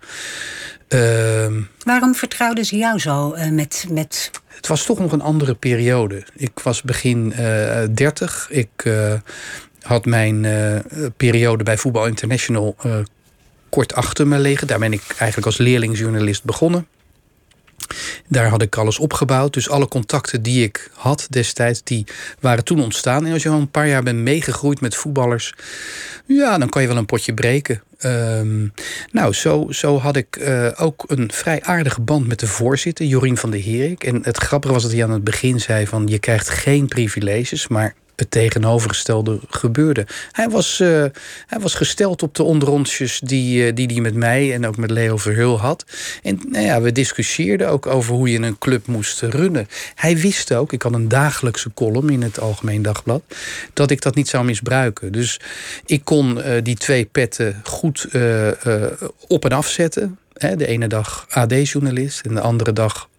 Ehm, 0.87 1.61
Waarom 1.83 2.15
vertrouwden 2.15 2.65
ze 2.65 2.77
jou 2.77 2.99
zo 2.99 3.33
eh, 3.33 3.49
met, 3.49 3.85
met 3.89 4.31
het 4.55 4.67
was 4.67 4.85
toch 4.85 4.99
nog 4.99 5.11
een 5.11 5.21
andere 5.21 5.53
periode. 5.53 6.23
Ik 6.35 6.59
was 6.63 6.81
begin 6.81 7.33
eh 7.33 7.83
30. 7.91 8.47
Ik 8.49 8.69
eh, 8.75 9.13
had 9.81 10.05
mijn 10.05 10.45
periode 11.17 11.63
bij 11.63 11.77
Voetbal 11.77 12.07
International 12.07 12.75
kort 13.69 13.93
achter 13.93 14.27
me 14.27 14.39
liggen. 14.39 14.67
Daar 14.67 14.79
ben 14.79 14.93
ik 14.93 15.03
eigenlijk 15.07 15.45
als 15.45 15.57
leerlingsjournalist 15.57 16.43
begonnen. 16.43 16.87
Daar 18.27 18.47
had 18.47 18.61
ik 18.61 18.75
alles 18.75 18.99
opgebouwd. 18.99 19.53
Dus 19.53 19.69
alle 19.69 19.87
contacten 19.87 20.41
die 20.41 20.63
ik 20.63 20.89
had 20.93 21.27
destijds, 21.29 21.83
die 21.83 22.05
waren 22.39 22.63
toen 22.63 22.83
ontstaan. 22.83 23.25
En 23.25 23.33
als 23.33 23.43
je 23.43 23.49
al 23.49 23.59
een 23.59 23.71
paar 23.71 23.87
jaar 23.87 24.03
bent 24.03 24.19
meegegroeid 24.19 24.81
met 24.81 24.95
voetballers, 24.95 25.53
ja, 26.25 26.57
dan 26.57 26.69
kan 26.69 26.81
je 26.81 26.87
wel 26.87 26.97
een 26.97 27.05
potje 27.05 27.33
breken. 27.33 27.81
Ehm, 27.97 28.67
nou, 29.11 29.33
zo, 29.33 29.67
zo 29.69 29.97
had 29.97 30.15
ik 30.15 30.35
eh, 30.35 30.71
ook 30.77 31.03
een 31.07 31.31
vrij 31.31 31.63
aardige 31.63 32.01
band 32.01 32.27
met 32.27 32.39
de 32.39 32.47
voorzitter, 32.47 33.05
Jorien 33.05 33.37
van 33.37 33.51
der 33.51 33.63
Herik. 33.63 34.03
En 34.03 34.19
het 34.23 34.37
grappige 34.37 34.73
was 34.73 34.83
dat 34.83 34.91
hij 34.91 35.03
aan 35.03 35.11
het 35.11 35.23
begin 35.23 35.59
zei 35.59 35.87
van... 35.87 36.07
je 36.07 36.19
krijgt 36.19 36.49
geen 36.49 36.87
privileges, 36.87 37.67
maar 37.67 37.95
het 38.15 38.31
tegenovergestelde 38.31 39.39
gebeurde. 39.49 40.07
Hij 40.31 40.49
was, 40.49 40.79
uh, 40.79 41.05
hij 41.47 41.59
was 41.59 41.73
gesteld 41.73 42.23
op 42.23 42.35
de 42.35 42.43
onderrondjes 42.43 43.19
die 43.19 43.61
hij 43.61 43.73
die, 43.73 43.87
die 43.87 44.01
met 44.01 44.15
mij 44.15 44.53
en 44.53 44.65
ook 44.65 44.77
met 44.77 44.91
Leo 44.91 45.17
Verhul 45.17 45.59
had. 45.59 45.85
En 46.23 46.39
nou 46.49 46.65
ja, 46.65 46.81
we 46.81 46.91
discussieerden 46.91 47.69
ook 47.69 47.85
over 47.85 48.13
hoe 48.13 48.31
je 48.31 48.39
een 48.39 48.57
club 48.57 48.87
moest 48.87 49.21
runnen. 49.21 49.67
Hij 49.95 50.17
wist 50.17 50.53
ook, 50.53 50.73
ik 50.73 50.81
had 50.81 50.93
een 50.93 51.07
dagelijkse 51.07 51.73
column 51.73 52.09
in 52.09 52.21
het 52.21 52.39
Algemeen 52.39 52.81
Dagblad, 52.81 53.23
dat 53.73 53.91
ik 53.91 54.01
dat 54.01 54.15
niet 54.15 54.27
zou 54.27 54.45
misbruiken. 54.45 55.11
Dus 55.11 55.39
ik 55.85 56.05
kon 56.05 56.37
uh, 56.37 56.45
die 56.63 56.75
twee 56.75 57.05
petten 57.05 57.61
goed 57.63 58.07
uh, 58.11 58.47
op 59.27 59.45
en 59.45 59.51
afzetten. 59.51 60.19
De 60.35 60.67
ene 60.67 60.87
dag 60.87 61.25
AD-journalist 61.29 62.25
en 62.25 62.33
de 62.33 62.41
andere 62.41 62.73
dag 62.73 63.09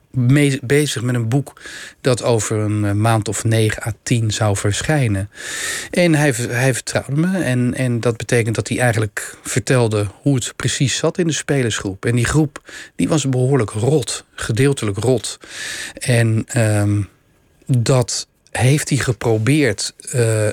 bezig 0.62 1.02
met 1.02 1.14
een 1.14 1.28
boek 1.28 1.60
dat 2.00 2.22
over 2.22 2.58
een 2.58 2.84
eh, 2.84 2.92
maand 2.92 3.28
of 3.28 3.44
9 3.44 3.82
à 3.86 3.92
10 4.02 4.30
zou 4.30 4.56
verschijnen. 4.56 5.30
En 5.90 6.14
hij, 6.14 6.32
hij 6.48 6.74
vertrouwde 6.74 7.16
me. 7.16 7.42
En, 7.42 7.74
en 7.74 8.00
dat 8.00 8.16
betekent 8.16 8.54
dat 8.54 8.68
hij 8.68 8.78
eigenlijk 8.78 9.36
vertelde 9.42 10.06
hoe 10.20 10.34
het 10.34 10.52
precies 10.56 10.96
zat 10.96 11.18
in 11.18 11.26
de 11.26 11.32
spelersgroep. 11.32 12.04
En 12.04 12.16
die 12.16 12.24
groep 12.24 12.70
die 12.96 13.08
was 13.08 13.28
behoorlijk 13.28 13.70
rot, 13.70 14.24
gedeeltelijk 14.34 14.98
rot. 14.98 15.38
En 15.94 16.44
ehm, 16.46 17.02
dat 17.66 18.26
heeft 18.50 18.88
hij 18.88 18.98
geprobeerd. 18.98 19.94
Uh, 20.14 20.48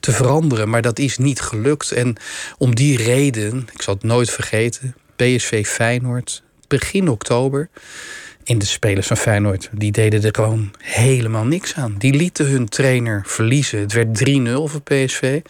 te 0.00 0.12
veranderen, 0.12 0.68
maar 0.68 0.82
dat 0.82 0.98
is 0.98 1.18
niet 1.18 1.40
gelukt. 1.40 1.92
En 1.92 2.16
om 2.58 2.74
die 2.74 2.96
reden, 2.96 3.68
ik 3.72 3.82
zal 3.82 3.94
het 3.94 4.02
nooit 4.02 4.30
vergeten, 4.30 4.94
PSV 5.16 5.66
Feyenoord, 5.66 6.42
begin 6.68 7.08
oktober. 7.08 7.68
En 8.48 8.58
de 8.58 8.66
spelers 8.66 9.06
van 9.06 9.16
Feyenoord, 9.16 9.68
die 9.72 9.92
deden 9.92 10.24
er 10.24 10.34
gewoon 10.34 10.70
helemaal 10.78 11.44
niks 11.44 11.74
aan. 11.74 11.94
Die 11.98 12.14
lieten 12.14 12.46
hun 12.46 12.68
trainer 12.68 13.22
verliezen. 13.26 13.78
Het 13.78 13.92
werd 13.92 14.28
3-0 14.28 14.30
voor 14.52 14.80
PSV. 14.80 15.40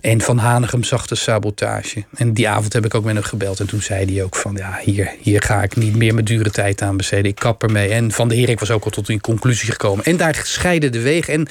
En 0.00 0.20
Van 0.20 0.38
Hanegem 0.38 0.84
zag 0.84 1.06
de 1.06 1.14
sabotage. 1.14 2.04
En 2.14 2.32
die 2.32 2.48
avond 2.48 2.72
heb 2.72 2.84
ik 2.84 2.94
ook 2.94 3.04
met 3.04 3.14
hem 3.14 3.22
gebeld. 3.22 3.60
En 3.60 3.66
toen 3.66 3.82
zei 3.82 4.14
hij 4.14 4.24
ook 4.24 4.36
van, 4.36 4.56
ja, 4.56 4.78
hier, 4.82 5.14
hier 5.20 5.42
ga 5.42 5.62
ik 5.62 5.76
niet 5.76 5.96
meer 5.96 6.14
mijn 6.14 6.24
dure 6.24 6.50
tijd 6.50 6.82
aan 6.82 6.96
besteden. 6.96 7.30
Ik 7.30 7.34
kap 7.34 7.62
ermee. 7.62 7.88
En 7.88 8.12
Van 8.12 8.28
de 8.28 8.34
Heer, 8.34 8.48
ik 8.48 8.60
was 8.60 8.70
ook 8.70 8.84
al 8.84 8.90
tot 8.90 9.08
een 9.08 9.20
conclusie 9.20 9.70
gekomen. 9.70 10.04
En 10.04 10.16
daar 10.16 10.40
scheiden 10.44 10.92
de 10.92 11.00
wegen. 11.00 11.34
En 11.34 11.48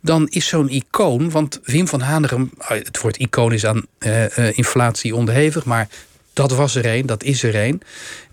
dan 0.00 0.28
is 0.28 0.46
zo'n 0.46 0.70
icoon, 0.70 1.30
want 1.30 1.60
Wim 1.64 1.88
van 1.88 2.00
Hanegem... 2.00 2.50
Ah, 2.58 2.68
het 2.68 3.00
woord 3.00 3.16
icoon 3.16 3.52
is 3.52 3.66
aan 3.66 3.86
uh, 3.98 4.58
inflatie 4.58 5.14
onderhevig... 5.14 5.64
maar 5.64 5.88
dat 6.32 6.50
was 6.52 6.74
er 6.74 6.86
een, 6.86 7.06
dat 7.06 7.22
is 7.22 7.42
er 7.42 7.54
een. 7.54 7.82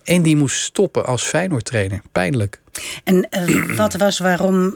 En 0.07 0.21
die 0.21 0.35
moest 0.35 0.61
stoppen 0.61 1.05
als 1.05 1.23
Feyenoord-trainer. 1.23 2.01
Pijnlijk. 2.11 2.59
En 3.03 3.27
uh, 3.31 3.75
wat 3.75 3.93
was 3.93 4.19
waarom 4.19 4.65
uh, 4.65 4.71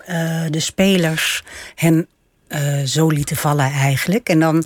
de 0.49 0.59
spelers 0.59 1.43
hem 1.75 2.07
uh, 2.47 2.83
zo 2.83 3.07
lieten 3.07 3.35
vallen 3.35 3.71
eigenlijk? 3.71 4.29
En 4.29 4.39
dan 4.39 4.63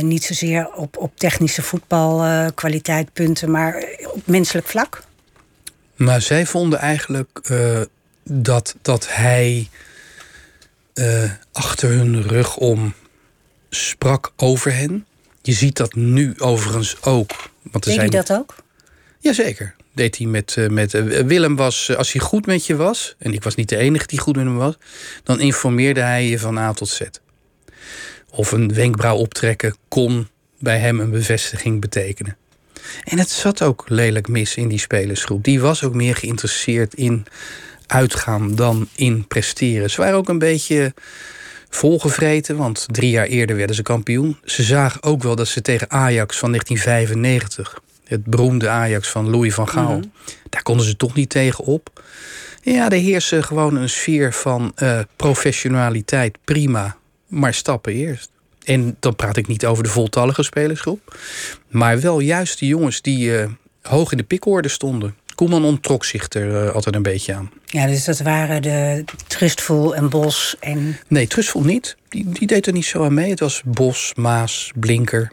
niet 0.00 0.24
zozeer 0.24 0.72
op, 0.72 0.96
op 0.96 1.16
technische 1.16 1.62
voetbalkwaliteitpunten, 1.62 3.50
maar 3.50 3.84
op 4.12 4.26
menselijk 4.26 4.66
vlak? 4.66 5.02
Maar 5.96 6.22
zij 6.22 6.46
vonden 6.46 6.78
eigenlijk 6.78 7.40
dat, 8.24 8.76
dat 8.82 9.06
hij 9.10 9.68
achter 11.52 11.90
hun 11.90 12.22
rug 12.22 12.56
om 12.56 12.94
sprak 13.70 14.32
over 14.36 14.74
hen. 14.74 15.06
Je 15.42 15.52
ziet 15.52 15.76
dat 15.76 15.94
nu 15.94 16.34
overigens 16.38 17.02
ook. 17.02 17.30
Want 17.62 17.84
er 17.84 17.90
Deed 17.90 18.00
zijn... 18.00 18.10
dat 18.10 18.32
ook? 18.32 18.54
Jazeker 19.18 19.76
deed 19.98 20.18
hij 20.18 20.26
met, 20.26 20.54
eh, 20.56 20.68
met 20.68 20.94
eh, 20.94 21.02
Willem 21.02 21.56
was, 21.56 21.88
eh, 21.88 21.96
als 21.96 22.12
hij 22.12 22.20
goed 22.20 22.46
met 22.46 22.66
je 22.66 22.76
was, 22.76 23.14
en 23.18 23.32
ik 23.32 23.42
was 23.42 23.54
niet 23.54 23.68
de 23.68 23.76
enige 23.76 24.06
die 24.06 24.18
goed 24.18 24.36
met 24.36 24.44
hem 24.44 24.56
was, 24.56 24.74
dan 25.22 25.40
informeerde 25.40 26.00
hij 26.00 26.28
je 26.28 26.38
van 26.38 26.58
A 26.58 26.72
tot 26.72 26.88
Z. 26.88 27.00
Of 28.30 28.52
een 28.52 28.74
wenkbrauw 28.74 29.16
optrekken 29.16 29.76
kon 29.88 30.28
bij 30.58 30.78
hem 30.78 31.00
een 31.00 31.10
bevestiging 31.10 31.80
betekenen. 31.80 32.36
En 33.04 33.18
het 33.18 33.30
zat 33.30 33.62
ook 33.62 33.84
lelijk 33.88 34.28
mis 34.28 34.54
in 34.54 34.68
die 34.68 34.78
spelersgroep. 34.78 35.44
Die 35.44 35.60
was 35.60 35.84
ook 35.84 35.94
meer 35.94 36.16
geïnteresseerd 36.16 36.94
in 36.94 37.26
uitgaan 37.86 38.54
dan 38.54 38.88
in 38.94 39.26
presteren. 39.26 39.90
Ze 39.90 40.00
waren 40.00 40.16
ook 40.16 40.28
een 40.28 40.38
beetje 40.38 40.94
volgevreten, 41.68 42.56
want 42.56 42.86
drie 42.90 43.10
jaar 43.10 43.26
eerder 43.26 43.56
werden 43.56 43.76
ze 43.76 43.82
kampioen. 43.82 44.38
Ze 44.44 44.62
zagen 44.62 45.02
ook 45.02 45.22
wel 45.22 45.36
dat 45.36 45.48
ze 45.48 45.62
tegen 45.62 45.90
Ajax 45.90 46.38
van 46.38 46.50
1995 46.50 47.80
het 48.08 48.24
beroemde 48.24 48.68
Ajax 48.68 49.08
van 49.08 49.30
Louis 49.30 49.54
van 49.54 49.68
Gaal. 49.68 49.98
Mhm. 49.98 50.06
Daar 50.48 50.62
konden 50.62 50.86
ze 50.86 50.96
toch 50.96 51.14
niet 51.14 51.30
tegen 51.30 51.64
op. 51.64 52.02
Ja, 52.62 52.90
er 52.90 52.98
heerste 52.98 53.42
gewoon 53.42 53.76
een 53.76 53.88
sfeer 53.88 54.32
van 54.32 54.72
uh, 54.82 55.00
professionaliteit. 55.16 56.38
Prima, 56.44 56.96
maar 57.26 57.54
stappen 57.54 57.92
eerst. 57.92 58.30
En 58.64 58.96
dan 59.00 59.16
praat 59.16 59.36
ik 59.36 59.46
niet 59.46 59.66
over 59.66 59.82
de 59.82 59.88
voltallige 59.88 60.42
spelersgroep. 60.42 61.18
Maar 61.68 62.00
wel 62.00 62.20
juist 62.20 62.58
de 62.58 62.66
jongens 62.66 63.02
die 63.02 63.30
uh, 63.30 63.44
hoog 63.82 64.10
in 64.10 64.16
de 64.16 64.24
pikorde 64.24 64.68
stonden. 64.68 65.14
Koeman 65.34 65.64
ontrok 65.64 66.04
zich 66.04 66.26
er 66.28 66.64
uh, 66.64 66.74
altijd 66.74 66.94
een 66.94 67.02
beetje 67.02 67.34
aan. 67.34 67.50
Ja, 67.66 67.86
dus 67.86 68.04
dat 68.04 68.20
waren 68.20 68.62
de 68.62 69.04
Trustful 69.26 69.94
en 69.94 70.08
Bos 70.08 70.56
en... 70.60 70.98
Nee, 71.08 71.26
Trustful 71.26 71.62
niet. 71.62 71.96
Die, 72.08 72.28
die 72.28 72.46
deed 72.46 72.66
er 72.66 72.72
niet 72.72 72.84
zo 72.84 73.04
aan 73.04 73.14
mee. 73.14 73.30
Het 73.30 73.40
was 73.40 73.62
Bos, 73.64 74.12
Maas, 74.16 74.72
Blinker. 74.74 75.30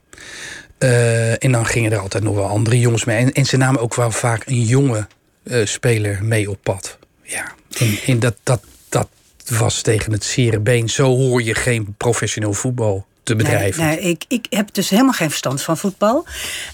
Uh, 0.79 1.43
en 1.43 1.51
dan 1.51 1.65
gingen 1.65 1.91
er 1.91 1.99
altijd 1.99 2.23
nog 2.23 2.35
wel 2.35 2.47
andere 2.47 2.79
jongens 2.79 3.05
mee. 3.05 3.17
En, 3.17 3.31
en 3.31 3.45
ze 3.45 3.57
namen 3.57 3.81
ook 3.81 3.95
wel 3.95 4.11
vaak 4.11 4.43
een 4.45 4.61
jonge 4.61 5.07
uh, 5.43 5.65
speler 5.65 6.23
mee 6.23 6.49
op 6.49 6.57
pad. 6.63 6.97
Ja, 7.23 7.53
en, 7.77 7.97
en, 8.05 8.19
dat, 8.19 8.35
dat, 8.43 8.61
dat 8.89 9.07
was 9.49 9.81
tegen 9.81 10.11
het 10.11 10.23
zere 10.23 10.59
been. 10.59 10.89
Zo 10.89 11.15
hoor 11.15 11.41
je 11.41 11.55
geen 11.55 11.93
professioneel 11.97 12.53
voetbal 12.53 13.05
te 13.23 13.35
bedrijven. 13.35 13.85
Nee, 13.85 13.99
nee, 13.99 14.09
ik, 14.09 14.25
ik 14.27 14.45
heb 14.49 14.73
dus 14.73 14.89
helemaal 14.89 15.13
geen 15.13 15.29
verstand 15.29 15.61
van 15.61 15.77
voetbal. 15.77 16.25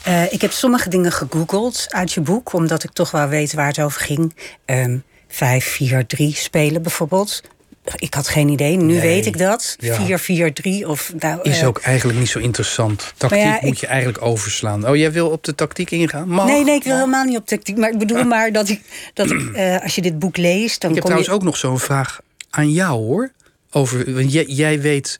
Uh, 0.08 0.34
ik 0.34 0.41
heb 0.41 0.51
sommige 0.51 0.89
dingen 0.89 1.12
gegoogeld 1.12 1.86
uit 1.89 2.13
je 2.13 2.22
boek, 2.22 2.53
omdat 2.53 2.84
ik 2.84 2.91
toch 2.91 3.12
wel 3.12 3.27
weet 3.27 3.53
waar 3.53 3.67
het 3.67 3.79
over 3.79 4.01
ging. 4.01 4.36
Um, 4.65 5.03
5-4-3 5.31 5.36
spelen 6.34 6.81
bijvoorbeeld 6.81 7.41
ik 7.95 8.13
had 8.13 8.27
geen 8.27 8.50
idee. 8.50 8.77
Nu 8.77 9.01
weet 9.01 9.25
ik 9.25 9.38
dat. 9.38 9.77
4-4-3 9.83 10.85
of... 10.85 11.13
Nou, 11.19 11.41
is 11.41 11.61
uh, 11.61 11.67
ook 11.67 11.79
eigenlijk 11.79 12.19
niet 12.19 12.29
zo 12.29 12.39
interessant. 12.39 13.13
Tactiek 13.17 13.41
ja, 13.41 13.59
moet 13.61 13.71
ik, 13.71 13.77
je 13.77 13.88
eigenlijk 13.88 14.25
overslaan. 14.25 14.88
Oh, 14.88 14.95
jij 14.95 15.11
wil 15.11 15.29
op 15.29 15.43
de 15.43 15.55
tactiek 15.55 15.91
ingaan? 15.91 16.29
Mag, 16.29 16.45
nee, 16.45 16.63
nee, 16.63 16.75
ik 16.75 16.83
wil 16.83 16.95
helemaal 16.95 17.23
niet 17.23 17.38
op 17.38 17.45
tactiek. 17.45 17.77
Maar 17.77 17.89
ik 17.89 17.97
bedoel 17.97 18.23
maar 18.23 18.51
dat, 18.51 18.69
ik, 18.69 18.81
dat 19.13 19.31
uh, 19.31 19.81
als 19.83 19.95
je 19.95 20.01
dit 20.01 20.19
boek 20.19 20.38
leest... 20.38 20.81
Dan 20.81 20.89
ik 20.89 20.95
heb 20.95 21.05
trouwens 21.05 21.31
je... 21.31 21.35
ook 21.35 21.43
nog 21.43 21.57
zo'n 21.57 21.79
vraag 21.79 22.21
aan 22.50 22.71
jou, 22.71 22.91
hoor. 22.91 23.31
Over, 23.71 24.13
want 24.13 24.31
jij, 24.33 24.45
jij 24.45 24.81
weet 24.81 25.19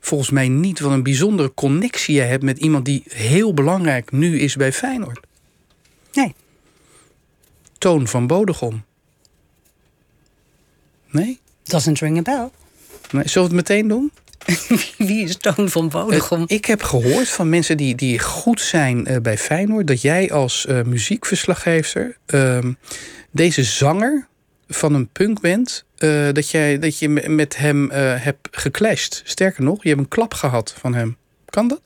volgens 0.00 0.30
mij 0.30 0.48
niet 0.48 0.80
wat 0.80 0.92
een 0.92 1.02
bijzondere 1.02 1.54
connectie 1.54 2.14
je 2.14 2.20
hebt... 2.20 2.42
met 2.42 2.58
iemand 2.58 2.84
die 2.84 3.02
heel 3.08 3.54
belangrijk 3.54 4.12
nu 4.12 4.38
is 4.40 4.56
bij 4.56 4.72
Feyenoord. 4.72 5.20
Nee. 6.12 6.34
Toon 7.78 8.08
van 8.08 8.26
Bodegom. 8.26 8.84
Nee? 11.10 11.40
Doesn't 11.64 11.98
ring 11.98 12.18
a 12.18 12.22
bell. 12.22 12.50
Nee, 13.10 13.28
zullen 13.28 13.50
we 13.50 13.56
het 13.56 13.68
meteen 13.68 13.88
doen? 13.88 14.12
Wie 15.08 15.24
is 15.24 15.36
Toon 15.36 15.70
van 15.70 15.88
Bodegom? 15.88 16.40
Uh, 16.40 16.44
ik 16.46 16.64
heb 16.64 16.82
gehoord 16.82 17.28
van 17.28 17.48
mensen 17.48 17.76
die, 17.76 17.94
die 17.94 18.18
goed 18.18 18.60
zijn 18.60 19.10
uh, 19.10 19.16
bij 19.16 19.38
Feyenoord... 19.38 19.86
dat 19.86 20.02
jij 20.02 20.32
als 20.32 20.66
uh, 20.68 20.82
muziekverslaggever 20.82 22.16
ehm, 22.26 22.72
deze 23.30 23.62
zanger 23.62 24.26
van 24.68 24.94
een 24.94 25.08
punkband... 25.08 25.84
dat, 26.32 26.50
jij, 26.50 26.78
dat 26.78 26.98
je 26.98 27.08
met 27.08 27.56
hem 27.56 27.90
hebt 27.90 28.48
geclashed. 28.50 29.22
Sterker 29.24 29.62
nog, 29.62 29.82
je 29.82 29.88
hebt 29.88 30.00
een 30.00 30.08
klap 30.08 30.34
gehad 30.34 30.74
van 30.78 30.94
hem. 30.94 31.16
Kan 31.44 31.68
dat? 31.68 31.80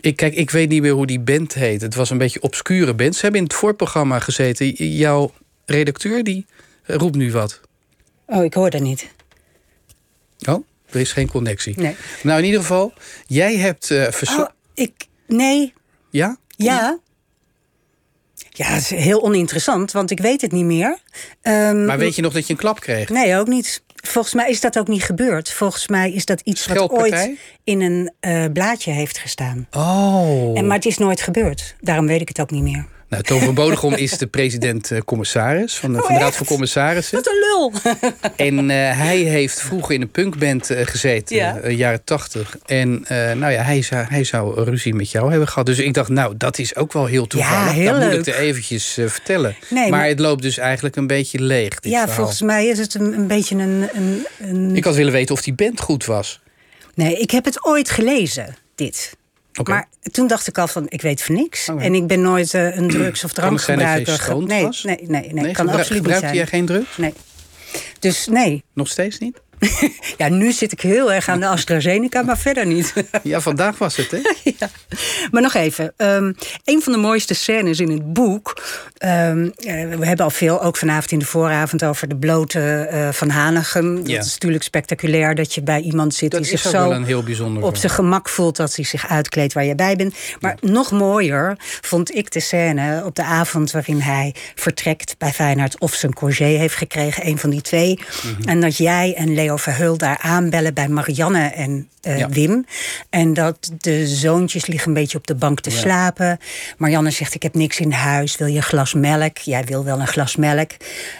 Ik, 0.00 0.16
kijk, 0.16 0.34
ik 0.34 0.50
weet 0.50 0.68
niet 0.68 0.82
meer 0.82 0.92
hoe 0.92 1.06
die 1.06 1.20
band 1.20 1.54
heet. 1.54 1.80
Het 1.80 1.94
was 1.94 2.10
een 2.10 2.18
beetje 2.18 2.42
obscure 2.42 2.94
band. 2.94 3.14
Ze 3.14 3.20
hebben 3.20 3.40
in 3.40 3.46
het 3.46 3.56
voorprogramma 3.56 4.18
gezeten. 4.18 4.70
Jouw 4.72 5.32
redacteur 5.64 6.24
die 6.24 6.46
roept 6.84 7.16
nu 7.16 7.32
wat. 7.32 7.60
Oh, 8.26 8.44
ik 8.44 8.54
hoor 8.54 8.70
dat 8.70 8.80
niet. 8.80 9.08
Oh, 10.48 10.66
er 10.90 11.00
is 11.00 11.12
geen 11.12 11.28
connectie. 11.28 11.78
Nee. 11.78 11.96
Nou, 12.22 12.38
in 12.38 12.44
ieder 12.44 12.60
geval, 12.60 12.92
jij 13.26 13.56
hebt 13.56 13.90
uh, 13.90 14.08
Oh, 14.38 14.48
ik... 14.74 15.06
Nee. 15.26 15.72
Ja? 16.10 16.36
Ja. 16.56 16.98
Ja, 18.50 18.68
dat 18.68 18.80
is 18.80 18.90
heel 18.90 19.22
oninteressant, 19.22 19.92
want 19.92 20.10
ik 20.10 20.20
weet 20.20 20.40
het 20.40 20.52
niet 20.52 20.64
meer. 20.64 20.98
Um, 21.42 21.84
maar 21.84 21.98
weet 21.98 22.16
je 22.16 22.22
nog 22.22 22.32
dat 22.32 22.46
je 22.46 22.52
een 22.52 22.58
klap 22.58 22.80
kreeg? 22.80 23.08
Nee, 23.08 23.36
ook 23.36 23.46
niet. 23.46 23.82
Volgens 23.94 24.34
mij 24.34 24.50
is 24.50 24.60
dat 24.60 24.78
ook 24.78 24.88
niet 24.88 25.02
gebeurd. 25.02 25.50
Volgens 25.50 25.88
mij 25.88 26.12
is 26.12 26.24
dat 26.24 26.40
iets 26.40 26.66
wat 26.66 26.90
ooit 26.90 27.30
in 27.64 27.80
een 27.80 28.12
uh, 28.20 28.44
blaadje 28.52 28.90
heeft 28.90 29.18
gestaan. 29.18 29.66
Oh. 29.70 30.58
En, 30.58 30.66
maar 30.66 30.76
het 30.76 30.86
is 30.86 30.98
nooit 30.98 31.20
gebeurd. 31.20 31.74
Daarom 31.80 32.06
weet 32.06 32.20
ik 32.20 32.28
het 32.28 32.40
ook 32.40 32.50
niet 32.50 32.62
meer. 32.62 32.86
Nou, 33.14 33.26
Toon 33.26 33.40
van 33.40 33.54
Bodegom 33.54 33.94
is 33.94 34.18
de 34.18 34.26
president-commissaris 34.26 35.74
van 35.76 35.92
de, 35.92 35.98
Oh, 35.98 36.04
van 36.04 36.14
de 36.14 36.20
Raad 36.20 36.36
van 36.36 36.46
Commissarissen. 36.46 37.16
Wat 37.16 37.26
een 37.26 37.32
lul. 37.40 37.72
En 38.36 38.70
eh, 38.70 38.98
hij 38.98 39.16
heeft 39.16 39.60
vroeger 39.60 39.94
in 39.94 40.00
een 40.02 40.10
punkband 40.10 40.70
eh, 40.70 40.86
gezeten, 40.86 41.36
Ja. 41.36 41.56
eh, 41.58 41.76
jaren 41.78 42.04
tachtig. 42.04 42.56
En 42.66 43.04
eh, 43.08 43.16
nou 43.32 43.52
ja, 43.52 43.62
hij 43.62 43.82
zou, 43.82 44.04
hij 44.08 44.24
zou 44.24 44.64
ruzie 44.64 44.94
met 44.94 45.10
jou 45.10 45.30
hebben 45.30 45.48
gehad. 45.48 45.66
Dus 45.66 45.78
ik 45.78 45.94
dacht, 45.94 46.08
nou, 46.08 46.34
dat 46.36 46.58
is 46.58 46.76
ook 46.76 46.92
wel 46.92 47.06
heel 47.06 47.26
toevallig. 47.26 47.72
heel 47.72 47.92
dat 48.00 48.10
moet 48.10 48.26
ik 48.26 48.34
er 48.34 48.40
eventjes 48.40 48.96
eh, 48.98 49.06
vertellen. 49.06 49.56
Nee, 49.70 49.90
maar, 49.90 49.98
maar- 49.98 50.08
het 50.08 50.18
loopt 50.20 50.42
dus 50.42 50.58
eigenlijk 50.58 50.96
een 50.96 51.06
beetje 51.06 51.40
leeg, 51.42 51.80
dit 51.80 51.92
Ja, 51.92 51.98
verhaal. 51.98 52.14
volgens 52.16 52.42
mij 52.42 52.66
is 52.66 52.78
het 52.78 52.94
een, 52.94 53.12
een 53.18 53.26
beetje 53.26 53.54
een, 53.56 53.88
een, 53.92 54.26
een... 54.40 54.76
Ik 54.76 54.84
had 54.84 54.94
willen 54.94 55.12
weten 55.12 55.34
of 55.34 55.42
die 55.42 55.54
band 55.54 55.80
goed 55.80 56.04
was. 56.04 56.40
Nee, 56.94 57.16
ik 57.16 57.30
heb 57.30 57.44
het 57.44 57.64
ooit 57.66 57.90
gelezen, 57.90 58.56
dit. 58.74 59.16
Maar 59.62 59.88
toen 60.12 60.26
dacht 60.26 60.46
ik 60.46 60.58
al 60.58 60.66
van, 60.68 60.84
ik 60.88 61.02
weet 61.02 61.22
van 61.22 61.34
niks. 61.34 61.68
En 61.68 61.94
ik 61.94 62.06
ben 62.06 62.20
nooit 62.20 62.54
eh, 62.54 62.76
een 62.76 62.88
drugs- 62.88 63.24
of 63.24 63.32
Kan 63.32 63.52
het 63.52 63.62
zijn 63.62 63.78
dat 63.78 63.98
je 63.98 64.02
drankgebruiker. 64.04 64.48
nee, 64.54 64.64
was? 64.64 64.82
nee, 64.82 64.96
nee, 65.06 65.08
nee, 65.08 65.32
Nee, 65.32 65.52
kan 65.52 65.66
absoluut 65.68 65.88
niet 65.88 65.96
gebruikte 65.98 66.26
zijn. 66.26 66.34
jij 66.36 66.46
geen 66.46 66.66
drugs? 66.66 66.96
Nee. 66.96 67.12
Dus 67.98 68.26
nee. 68.26 68.64
Nog 68.72 68.88
steeds 68.88 69.18
niet? 69.18 69.40
Ja, 70.16 70.28
nu 70.28 70.52
zit 70.52 70.72
ik 70.72 70.80
heel 70.80 71.12
erg 71.12 71.28
aan 71.28 71.40
de 71.40 71.46
AstraZeneca, 71.46 72.22
maar 72.22 72.38
verder 72.38 72.66
niet. 72.66 72.92
Ja, 73.22 73.40
vandaag 73.40 73.78
was 73.78 73.96
het, 73.96 74.10
hè? 74.10 74.18
ja. 74.58 74.68
Maar 75.30 75.42
nog 75.42 75.54
even. 75.54 75.92
ehm, 75.96 76.32
een 76.64 76.82
van 76.82 76.92
de 76.92 76.98
mooiste 76.98 77.34
scènes 77.34 77.80
in 77.80 77.90
het 77.90 78.12
boek. 78.12 78.62
ehm, 78.98 79.48
eh, 79.56 79.72
we 79.98 80.06
hebben 80.06 80.24
al 80.24 80.30
veel, 80.30 80.62
ook 80.62 80.76
vanavond 80.76 81.10
in 81.12 81.18
de 81.18 81.24
vooravond, 81.24 81.84
over 81.84 82.08
de 82.08 82.16
blote 82.16 82.60
eh, 82.60 83.08
van 83.12 83.28
Hanegem. 83.30 83.96
Ja. 84.06 84.16
Dat 84.16 84.24
is 84.26 84.32
natuurlijk 84.32 84.64
spectaculair 84.64 85.34
dat 85.34 85.54
je 85.54 85.62
bij 85.62 85.80
iemand 85.80 86.14
zit 86.14 86.30
Dat 86.30 86.40
die 86.40 86.50
zich 86.50 86.70
zo 86.70 86.90
een 86.90 87.04
heel 87.04 87.22
bijzonder 87.22 87.62
op 87.62 87.76
zijn 87.76 87.92
gemak 87.92 88.28
voelt 88.28 88.56
dat 88.56 88.76
hij 88.76 88.84
zich 88.84 89.08
uitkleedt 89.08 89.52
waar 89.52 89.64
je 89.64 89.74
bij 89.74 89.96
bent. 89.96 90.14
Maar 90.40 90.56
nog 90.60 90.90
mooier 90.90 91.56
vond 91.80 92.14
ik 92.14 92.30
de 92.30 92.40
scène 92.40 93.02
op 93.04 93.14
de 93.14 93.24
avond 93.24 93.70
waarin 93.70 94.00
hij 94.00 94.34
vertrekt 94.54 95.14
bij 95.18 95.32
Feyenoord 95.32 95.78
of 95.78 95.94
zijn 95.94 96.12
congé 96.12 96.44
heeft 96.44 96.74
gekregen, 96.76 97.26
een 97.26 97.38
van 97.38 97.50
die 97.50 97.60
twee. 97.60 97.98
Mhm. 98.38 98.48
En 98.48 98.60
dat 98.60 98.76
jij 98.76 99.14
en 99.16 99.34
Leo 99.34 99.53
Verheul 99.58 99.96
daar 99.96 100.18
aanbellen 100.22 100.74
bij 100.74 100.88
Marianne 100.88 101.46
en 101.46 101.88
eh, 102.00 102.18
Ja. 102.18 102.28
Wim. 102.28 102.66
En 103.10 103.32
dat 103.34 103.70
de 103.78 104.06
zoontjes 104.06 104.66
liggen 104.66 104.88
een 104.88 104.94
beetje 104.94 105.18
op 105.18 105.26
de 105.26 105.34
bank 105.34 105.60
te 105.60 105.70
Ja. 105.70 105.76
slapen. 105.76 106.38
Marianne 106.76 107.10
zegt: 107.10 107.34
Ik 107.34 107.42
heb 107.42 107.54
niks 107.54 107.80
in 107.80 107.92
huis. 107.92 108.36
Wil 108.36 108.46
je 108.46 108.56
een 108.56 108.62
glas 108.62 108.94
melk? 108.94 109.38
Jij 109.38 109.64
wil 109.64 109.84
wel 109.84 110.00
een 110.00 110.06
glas 110.06 110.36
melk. 110.36 110.70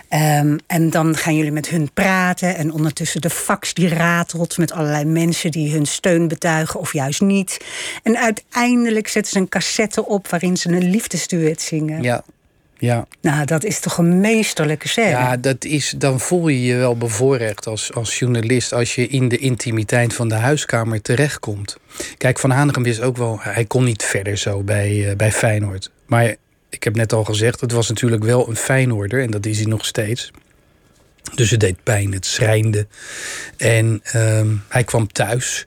Ehm, 0.09 0.57
en 0.67 0.91
dan 0.91 1.17
gaan 1.17 1.37
jullie 1.37 1.53
met 1.53 1.69
hun 1.69 1.91
praten. 1.95 2.57
En 2.57 2.73
ondertussen 2.73 3.21
de 3.21 3.31
fax 3.31 3.75
die 3.75 3.89
ratelt 3.89 4.59
met 4.59 4.73
allerlei 4.73 5.05
mensen 5.05 5.51
die 5.51 5.73
hun 5.73 5.87
steun 5.87 6.29
betuigen 6.29 6.81
of 6.81 6.93
juist 6.93 7.21
niet. 7.21 7.59
En 8.03 8.17
uiteindelijk 8.19 9.09
zetten 9.09 9.33
ze 9.33 9.39
een 9.39 9.49
cassette 9.49 10.07
op 10.07 10.29
waarin 10.29 10.57
ze 10.57 10.69
een 10.69 10.91
liefdesduet 10.91 11.63
zingen. 11.63 12.03
Ja, 12.03 12.25
ja. 12.85 13.07
Nou, 13.21 13.45
dat 13.45 13.65
is 13.65 13.81
toch 13.81 13.99
een 13.99 14.21
meesterlijke 14.21 14.89
scène. 14.89 15.09
Ja, 15.09 15.37
dat 15.37 15.65
is, 15.65 15.95
dan 15.97 16.21
voel 16.21 16.49
je 16.49 16.63
je 16.63 16.77
wel 16.77 16.97
bevoorrecht 16.97 17.67
als, 17.67 17.93
als 17.93 18.19
journalist 18.19 18.73
als 18.73 18.95
je 18.95 19.09
in 19.09 19.29
de 19.29 19.39
intimiteit 19.39 20.15
van 20.15 20.29
de 20.29 20.35
huiskamer 20.35 21.03
terechtkomt. 21.03 21.77
Kijk, 22.19 22.39
Van 22.39 22.51
Hanegem 22.51 22.83
wist 22.83 23.01
ook 23.01 23.17
wel, 23.17 23.39
hij 23.41 23.65
kon 23.65 23.85
niet 23.85 24.03
verder 24.03 24.37
zo 24.37 24.63
bij, 24.63 25.11
eh, 25.11 25.17
bij 25.17 25.33
Feyenoord. 25.33 25.91
Maar 26.07 26.35
ik 26.71 26.85
heb 26.85 26.95
net 26.95 27.13
al 27.13 27.25
gezegd, 27.25 27.61
het 27.61 27.73
was 27.73 27.89
natuurlijk 27.89 28.25
wel 28.25 28.49
een 28.49 28.57
Feyenoorder 28.57 29.23
en 29.23 29.31
dat 29.31 29.47
is 29.47 29.57
hij 29.57 29.67
nog 29.67 29.85
steeds. 29.85 30.31
Dus 31.35 31.51
het 31.51 31.61
deed 31.61 31.83
pijn, 31.83 32.13
het 32.13 32.27
schrijnde. 32.27 32.87
En 33.57 34.01
ehm, 34.05 34.49
hij 34.69 34.85
kwam 34.85 35.13
thuis. 35.13 35.67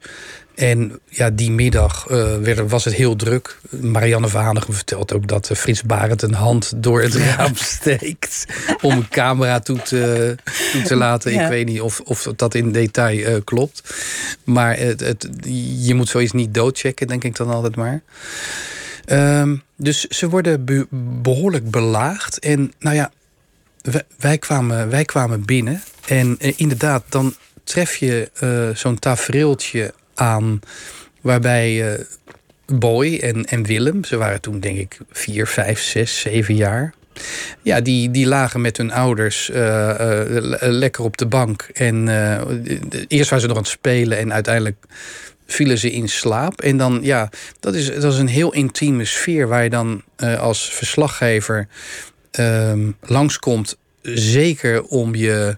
En 0.57 0.99
ja, 1.09 1.29
die 1.29 1.51
middag 1.51 2.07
eh, 2.07 2.37
werd, 2.37 2.69
was 2.69 2.85
het 2.85 2.93
heel 2.93 3.15
druk. 3.15 3.59
Marianne 3.69 4.27
Verhanigem 4.27 4.73
vertelt 4.73 5.13
ook 5.13 5.27
dat 5.27 5.49
eh, 5.49 5.57
Frits 5.57 5.83
Barend 5.83 6.21
een 6.21 6.33
hand 6.33 6.73
door 6.75 7.01
het 7.01 7.15
raam 7.15 7.55
steekt. 7.55 8.45
om 8.81 8.91
een 8.91 9.09
camera 9.09 9.59
toe 9.59 9.81
te, 9.81 10.35
toe 10.71 10.81
te 10.81 10.95
laten. 10.95 11.33
Ja. 11.33 11.43
Ik 11.43 11.49
weet 11.49 11.65
niet 11.65 11.81
of, 11.81 11.99
of 11.99 12.27
dat 12.35 12.55
in 12.55 12.71
detail 12.71 13.25
eh, 13.25 13.35
klopt. 13.43 13.93
Maar 14.43 14.77
het, 14.77 14.99
het, 14.99 15.27
je 15.79 15.93
moet 15.93 16.09
zoiets 16.09 16.31
niet 16.31 16.53
doodchecken, 16.53 17.07
denk 17.07 17.23
ik 17.23 17.35
dan 17.35 17.49
altijd 17.49 17.75
maar. 17.75 18.01
Ehm, 19.05 19.55
dus 19.75 20.05
ze 20.07 20.29
worden 20.29 20.65
be- 20.65 20.87
behoorlijk 21.21 21.71
belaagd. 21.71 22.39
En 22.39 22.73
nou 22.79 22.95
ja, 22.95 23.11
wij, 23.81 24.03
wij, 24.17 24.37
kwamen, 24.37 24.89
wij 24.89 25.05
kwamen 25.05 25.45
binnen. 25.45 25.81
En 26.07 26.37
inderdaad, 26.39 27.03
dan 27.09 27.35
tref 27.63 27.95
je 27.95 28.29
zo'n 28.75 28.99
tafereeltje 28.99 29.93
aan... 30.17 30.59
waarbij 31.21 31.93
eh, 31.93 31.99
Boy 32.65 33.17
en, 33.17 33.45
en 33.45 33.63
Willem, 33.63 34.03
ze 34.03 34.17
waren 34.17 34.41
toen 34.41 34.59
denk 34.59 34.77
ik 34.77 34.97
vier, 35.11 35.47
vijf, 35.47 35.79
zes, 35.79 36.19
zeven 36.19 36.55
jaar... 36.55 36.93
Ja, 37.61 37.81
die, 37.81 38.11
die 38.11 38.25
lagen 38.25 38.61
met 38.61 38.77
hun 38.77 38.91
ouders 38.91 39.49
eh, 39.49 39.89
eh, 39.89 40.27
le- 40.29 40.57
lekker 40.61 41.03
op 41.03 41.17
de 41.17 41.25
bank. 41.25 41.69
En 41.73 42.07
eerst 43.07 43.29
waren 43.29 43.41
ze 43.41 43.47
nog 43.47 43.57
aan 43.57 43.63
het 43.63 43.71
spelen 43.71 44.17
en 44.17 44.33
uiteindelijk 44.33 44.77
vielen 45.47 45.77
ze 45.77 45.91
in 45.91 46.09
slaap. 46.09 46.61
En 46.61 46.77
dan, 46.77 46.99
ja, 47.01 47.29
dat 47.59 47.73
is, 47.73 47.85
dat 47.99 48.13
is 48.13 48.19
een 48.19 48.27
heel 48.27 48.53
intieme 48.53 49.05
sfeer 49.05 49.47
waar 49.47 49.63
je 49.63 49.69
dan 49.69 50.03
als 50.39 50.73
verslaggever 50.73 51.67
ehm, 52.31 52.91
langskomt. 53.01 53.77
Zeker 54.01 54.83
om 54.83 55.15
je, 55.15 55.57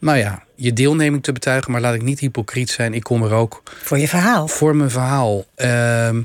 nou 0.00 0.18
ja, 0.18 0.42
je 0.54 0.72
deelneming 0.72 1.22
te 1.22 1.32
betuigen. 1.32 1.72
Maar 1.72 1.80
laat 1.80 1.94
ik 1.94 2.02
niet 2.02 2.20
hypocriet 2.20 2.70
zijn, 2.70 2.94
ik 2.94 3.02
kom 3.02 3.22
er 3.22 3.32
ook 3.32 3.62
Voor 3.82 3.98
je 3.98 4.08
verhaal. 4.08 4.48
voor 4.48 4.76
mijn 4.76 4.90
verhaal. 4.90 5.44
Ehm, 5.54 6.22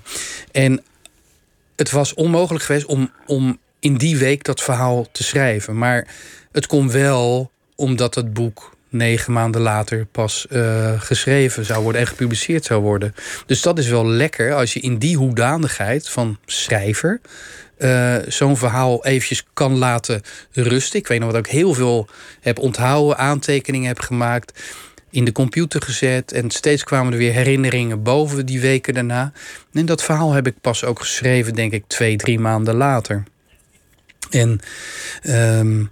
en 0.51 0.83
het 1.75 1.91
was 1.91 2.13
onmogelijk 2.13 2.63
geweest 2.63 2.85
om, 2.85 3.11
om 3.25 3.59
in 3.79 3.95
die 3.95 4.17
week 4.17 4.43
dat 4.43 4.61
verhaal 4.61 5.07
te 5.11 5.23
schrijven. 5.23 5.77
Maar 5.77 6.07
het 6.51 6.67
kon 6.67 6.91
wel 6.91 7.51
omdat 7.75 8.15
het 8.15 8.33
boek 8.33 8.73
negen 8.89 9.33
maanden 9.33 9.61
later 9.61 10.05
pas 10.05 10.47
eh, 10.47 11.01
geschreven 11.01 11.65
zou 11.65 11.83
worden 11.83 12.01
en 12.01 12.07
gepubliceerd 12.07 12.65
zou 12.65 12.81
worden. 12.81 13.15
Dus 13.45 13.61
dat 13.61 13.77
is 13.77 13.87
wel 13.87 14.07
lekker 14.07 14.53
als 14.53 14.73
je 14.73 14.79
in 14.79 14.97
die 14.97 15.17
hoedanigheid 15.17 16.09
van 16.09 16.37
schrijver 16.45 17.21
eh, 17.77 18.15
zo'n 18.27 18.57
verhaal 18.57 19.05
eventjes 19.05 19.45
kan 19.53 19.77
laten 19.77 20.21
rusten. 20.51 20.99
Ik 20.99 21.07
weet 21.07 21.19
nog 21.19 21.31
wat 21.31 21.45
ik 21.45 21.51
heel 21.51 21.73
veel 21.73 22.07
heb 22.41 22.59
onthouden, 22.59 23.17
aantekeningen 23.17 23.87
heb 23.87 23.99
gemaakt, 23.99 24.63
in 25.09 25.25
de 25.25 25.31
computer 25.31 25.81
gezet. 25.81 26.31
En 26.31 26.49
steeds 26.49 26.83
kwamen 26.83 27.11
er 27.11 27.17
weer 27.17 27.33
herinneringen 27.33 28.03
boven 28.03 28.45
die 28.45 28.59
weken 28.59 28.93
daarna. 28.93 29.31
En 29.73 29.85
dat 29.85 30.03
verhaal 30.03 30.31
heb 30.31 30.47
ik 30.47 30.61
pas 30.61 30.83
ook 30.83 30.99
geschreven, 30.99 31.53
denk 31.53 31.71
ik, 31.71 31.83
twee, 31.87 32.15
drie 32.15 32.39
maanden 32.39 32.75
later. 32.75 33.23
En 34.29 34.59
ehm, 35.21 35.83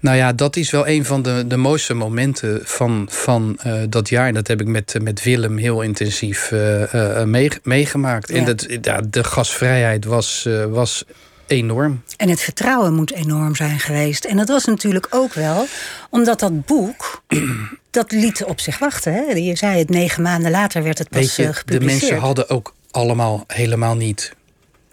nou 0.00 0.16
ja, 0.16 0.32
dat 0.32 0.56
is 0.56 0.70
wel 0.70 0.88
een 0.88 1.04
van 1.04 1.22
de, 1.22 1.44
de 1.46 1.56
mooiste 1.56 1.94
momenten 1.94 2.60
van, 2.64 3.06
van 3.10 3.58
eh, 3.62 3.82
dat 3.88 4.08
jaar. 4.08 4.26
En 4.26 4.34
dat 4.34 4.46
heb 4.48 4.60
ik 4.60 4.66
met, 4.66 4.94
met 5.02 5.22
Willem 5.22 5.56
heel 5.56 5.80
intensief 5.82 6.52
eh, 6.52 7.20
eh, 7.20 7.26
mee- 7.26 7.50
meegemaakt. 7.62 8.30
En 8.30 8.40
Ja. 8.40 8.44
dat, 8.44 8.66
ja, 8.82 9.00
de 9.10 9.24
gasvrijheid 9.24 10.04
was, 10.04 10.48
was 10.70 11.04
enorm. 11.46 12.02
En 12.16 12.28
het 12.28 12.40
vertrouwen 12.40 12.94
moet 12.94 13.12
enorm 13.12 13.56
zijn 13.56 13.78
geweest. 13.80 14.24
En 14.24 14.36
dat 14.36 14.48
was 14.48 14.64
natuurlijk 14.64 15.06
ook 15.10 15.32
wel 15.34 15.66
omdat 16.10 16.40
dat 16.40 16.66
boek. 16.66 17.22
dat 17.90 18.12
liet 18.12 18.44
op 18.44 18.60
zich 18.60 18.78
wachten. 18.78 19.12
Hè? 19.12 19.20
Je 19.32 19.56
zei 19.56 19.78
het, 19.78 19.90
negen 19.90 20.22
maanden 20.22 20.50
later 20.50 20.82
werd 20.82 20.98
het 20.98 21.08
pas 21.08 21.36
je, 21.36 21.42
eh, 21.42 21.48
de 21.48 21.54
gepubliceerd. 21.54 22.00
mensen 22.00 22.18
hadden 22.18 22.48
ook 22.50 22.74
allemaal 22.90 23.44
helemaal 23.46 23.96
niet 23.96 24.32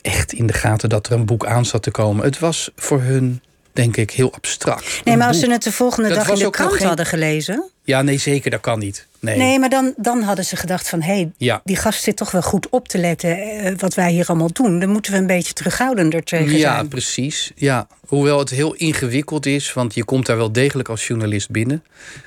echt 0.02 0.34
in 0.34 0.48
de 0.48 0.54
gaten 0.54 0.90
dat 0.90 1.08
er 1.08 1.14
een 1.14 1.26
boek 1.26 1.46
aan 1.46 1.66
zat 1.66 1.84
te 1.84 1.92
komen. 1.92 2.26
Het 2.26 2.40
was 2.40 2.72
voor 2.76 3.02
hun, 3.02 3.42
denk 3.74 3.98
ik, 3.98 4.12
heel 4.12 4.34
abstract. 4.34 5.02
Nee, 5.04 5.18
maar 5.18 5.28
als 5.28 5.40
ze 5.40 5.52
het 5.52 5.64
de 5.64 5.72
volgende 5.72 6.10
Dat 6.10 6.18
dag 6.18 6.30
in 6.30 6.44
de 6.44 6.50
krant 6.50 6.74
geen- 6.74 6.88
hadden 6.88 7.06
gelezen. 7.06 7.70
Ja, 7.84 8.02
nee, 8.02 8.18
zeker, 8.18 8.52
dat 8.52 8.62
kan 8.62 8.80
niet. 8.80 9.08
Nee. 9.20 9.38
Nee, 9.38 9.60
maar 9.60 9.70
dan, 9.70 9.94
dan 9.98 10.22
hadden 10.22 10.46
ze 10.46 10.56
gedacht 10.56 10.90
van... 10.90 11.02
hé, 11.02 11.14
hey, 11.14 11.32
Ja. 11.38 11.62
die 11.64 11.76
gast 11.76 12.04
zit 12.04 12.16
toch 12.16 12.32
wel 12.32 12.42
goed 12.42 12.70
op 12.70 12.88
te 12.88 12.98
letten... 12.98 13.38
eh, 13.42 13.74
wat 13.78 13.94
wij 13.94 14.12
hier 14.12 14.26
allemaal 14.28 14.52
doen. 14.54 14.80
Dan 14.80 14.90
moeten 14.90 15.12
we 15.12 15.18
een 15.18 15.28
beetje 15.28 15.54
terughoudender 15.54 16.24
tegen 16.24 16.58
Ja, 16.58 16.74
zijn. 16.74 16.88
precies. 16.88 17.52
Ja. 17.56 17.88
Hoewel 18.08 18.40
het 18.40 18.50
heel 18.50 18.74
ingewikkeld 18.74 19.46
is, 19.46 19.74
want 19.74 19.94
je 19.94 20.04
komt 20.04 20.26
daar 20.26 20.38
wel 20.38 20.52
degelijk 20.52 20.90
als 20.90 21.08
journalist 21.08 21.50
binnen. 21.50 21.84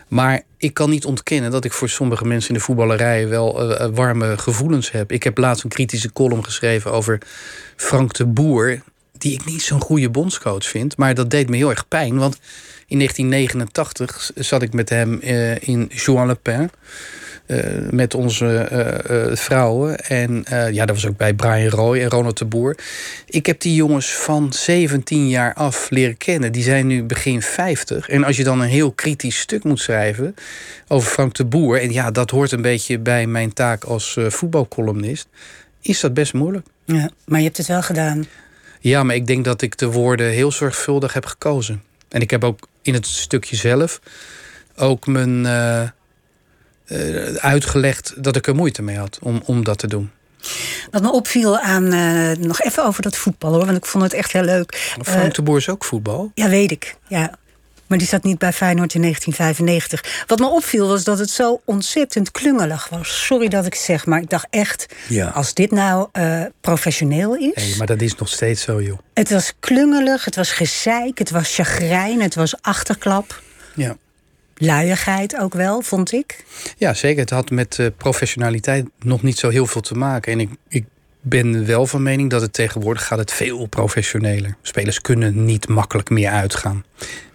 Maar 0.09 0.43
ik 0.59 0.75
kan 0.75 0.91
niet 0.91 1.05
ontkennen 1.05 1.51
dat 1.51 1.65
ik 1.65 1.73
voor 1.73 1.89
sommige 1.89 2.25
mensen 2.25 2.49
in 2.49 2.55
de 2.55 2.61
voetballerij 2.65 3.29
wel 3.29 3.61
eh, 3.71 3.85
eh, 3.85 3.91
warme 3.95 4.39
gevoelens 4.39 4.91
heb. 4.91 5.13
Ik 5.13 5.23
heb 5.23 5.39
laatst 5.39 5.65
een 5.65 5.71
kritische 5.71 6.13
column 6.13 6.45
geschreven 6.45 6.93
over 6.93 7.19
Frank 7.77 8.15
de 8.15 8.27
Boer, 8.27 8.83
die 9.25 9.33
ik 9.33 9.45
niet 9.45 9.63
zo'n 9.63 9.81
goede 9.81 10.11
bondscoach 10.11 10.65
vind. 10.65 10.97
Maar 10.97 11.15
dat 11.15 11.31
deed 11.31 11.49
me 11.49 11.57
heel 11.57 11.71
erg 11.71 11.89
pijn, 11.89 12.17
want 12.17 12.39
in 12.87 12.99
1989 12.99 14.31
zat 14.35 14.63
ik 14.63 14.73
met 14.73 14.89
hem 14.89 15.21
eh, 15.21 15.69
in 15.69 15.91
Juan 15.95 16.27
Le 16.27 16.35
Pen. 16.35 16.71
eh, 17.47 17.59
met 17.91 18.15
onze 18.15 18.57
eh, 18.57 19.37
vrouwen. 19.37 19.99
En 19.99 20.45
ja, 20.73 20.87
dat 20.87 20.97
was 20.97 21.07
ook 21.07 21.17
bij 21.17 21.35
Brian 21.35 21.69
Roy 21.69 22.01
en 22.01 22.09
Ronald 22.09 22.39
de 22.39 22.45
Boer. 22.45 22.77
Ik 23.27 23.47
heb 23.47 23.61
die 23.61 23.75
jongens 23.75 24.15
van 24.15 24.53
17 24.53 25.29
jaar 25.29 25.55
af 25.55 25.91
leren 25.91 26.17
kennen. 26.17 26.53
Die 26.53 26.63
zijn 26.63 26.87
nu 26.87 27.03
begin 27.03 27.43
50. 27.43 28.09
En 28.09 28.25
als 28.25 28.37
je 28.37 28.45
dan 28.45 28.61
een 28.61 28.69
heel 28.69 28.93
kritisch 28.93 29.39
stuk 29.39 29.65
moet 29.65 29.81
schrijven 29.81 30.35
over 30.89 31.11
Frank 31.11 31.35
de 31.35 31.45
Boer. 31.45 31.81
En 31.81 31.93
ja, 31.93 32.11
dat 32.11 32.31
hoort 32.31 32.53
een 32.53 32.63
beetje 32.63 32.99
bij 32.99 33.27
mijn 33.27 33.53
taak 33.53 33.85
als 33.85 34.17
voetbalcolumnist. 34.29 35.29
Is 35.81 36.01
dat 36.01 36.15
best 36.15 36.33
moeilijk. 36.33 36.67
Ja, 36.85 37.11
maar 37.25 37.39
je 37.39 37.45
hebt 37.45 37.57
het 37.57 37.67
wel 37.67 37.83
gedaan. 37.83 38.27
Ja, 38.91 39.03
maar 39.03 39.15
ik 39.15 39.27
denk 39.27 39.45
dat 39.45 39.63
ik 39.63 39.79
de 39.79 39.87
woorden 39.87 40.31
heel 40.31 40.53
zorgvuldig 40.53 41.13
heb 41.13 41.27
gekozen. 41.27 41.83
En 42.09 42.21
ik 42.21 42.31
heb 42.31 42.45
ook 42.45 42.69
in 42.83 42.95
het 42.95 43.07
stukje 43.07 43.57
zelf 43.57 44.01
ook 44.77 45.07
mijn 45.07 45.45
uh, 45.45 45.83
uh, 46.87 47.35
uitgelegd 47.35 48.15
dat 48.17 48.37
ik 48.37 48.47
er 48.47 48.55
moeite 48.55 48.83
mee 48.83 48.97
had 48.97 49.19
om, 49.23 49.43
om 49.45 49.65
dat 49.65 49.79
te 49.79 49.87
doen. 49.87 50.11
Wat 50.91 51.03
me 51.03 51.13
opviel 51.13 51.59
aan, 51.59 51.93
uh, 51.93 52.37
nog 52.37 52.61
even 52.61 52.85
over 52.85 53.03
dat 53.03 53.17
voetbal 53.17 53.53
hoor, 53.53 53.65
want 53.65 53.77
ik 53.77 53.87
vond 53.87 54.05
het 54.05 54.13
echt 54.13 54.33
heel 54.33 54.43
leuk. 54.43 54.97
Frank 55.03 55.35
de 55.35 55.43
Boer 55.43 55.57
is 55.57 55.69
ook 55.69 55.85
voetbal? 55.85 56.31
Ja, 56.35 56.49
weet 56.49 56.71
ik. 56.71 56.97
Ja. 57.09 57.39
Maar 57.95 58.03
die 58.03 58.13
zat 58.13 58.23
niet 58.23 58.39
bij 58.39 58.53
Feyenoord 58.53 58.95
in 58.95 59.01
1995. 59.01 60.25
Wat 60.27 60.39
me 60.39 60.47
opviel 60.47 60.89
was 60.89 61.05
dat 61.05 61.19
het 61.19 61.31
zo 61.31 61.61
ontzettend 61.65 62.31
klungelig 62.31 62.89
was. 62.89 63.25
Sorry 63.25 63.49
dat 63.49 63.67
ik 63.67 63.73
het 63.73 63.83
zeg, 63.83 64.07
maar 64.07 64.21
ik 64.21 64.31
dacht 64.31 64.47
echt... 64.51 64.87
Ja. 65.09 65.29
als 65.29 65.55
dit 65.55 65.71
nou 65.71 66.09
uh, 66.13 66.43
professioneel 66.61 67.37
is... 67.37 67.53
Hey, 67.55 67.75
maar 67.79 67.87
dat 67.87 68.01
is 68.01 68.15
nog 68.15 68.29
steeds 68.29 68.63
zo, 68.63 68.83
joh. 68.83 68.99
Het 69.13 69.31
was 69.31 69.53
klungelig, 69.61 70.25
het 70.25 70.37
was 70.37 70.53
gezeik, 70.53 71.19
het 71.19 71.31
was 71.31 71.55
chagrijn, 71.55 72.21
het 72.21 72.35
was 72.35 72.55
achterklap. 72.63 73.43
Ja. 73.75 73.97
Luiigheid 74.55 75.39
ook 75.39 75.55
wel, 75.55 75.83
vond 75.83 76.13
ik. 76.13 76.45
Ja, 76.77 76.95
zeker. 76.95 77.21
Het 77.21 77.31
had 77.31 77.51
met 77.51 77.79
uh, 77.79 77.87
professionaliteit 77.97 78.87
nog 78.99 79.23
niet 79.23 79.39
zo 79.39 79.49
heel 79.49 79.67
veel 79.67 79.81
te 79.81 79.95
maken. 79.95 80.33
En 80.33 80.41
ik, 80.41 80.51
ik 80.69 80.85
ben 81.27 81.67
wel 81.67 81.87
van 81.87 82.03
mening 82.03 82.31
dat 82.31 82.41
het 82.41 82.53
tegenwoordig 82.53 83.07
gaat 83.07 83.19
het 83.19 83.33
veel 83.33 83.67
professioneler. 83.67 84.57
Spelers 84.63 85.01
kunnen 85.01 85.45
niet 85.45 85.69
makkelijk 85.69 86.11
meer 86.11 86.31
uitgaan. 86.31 86.85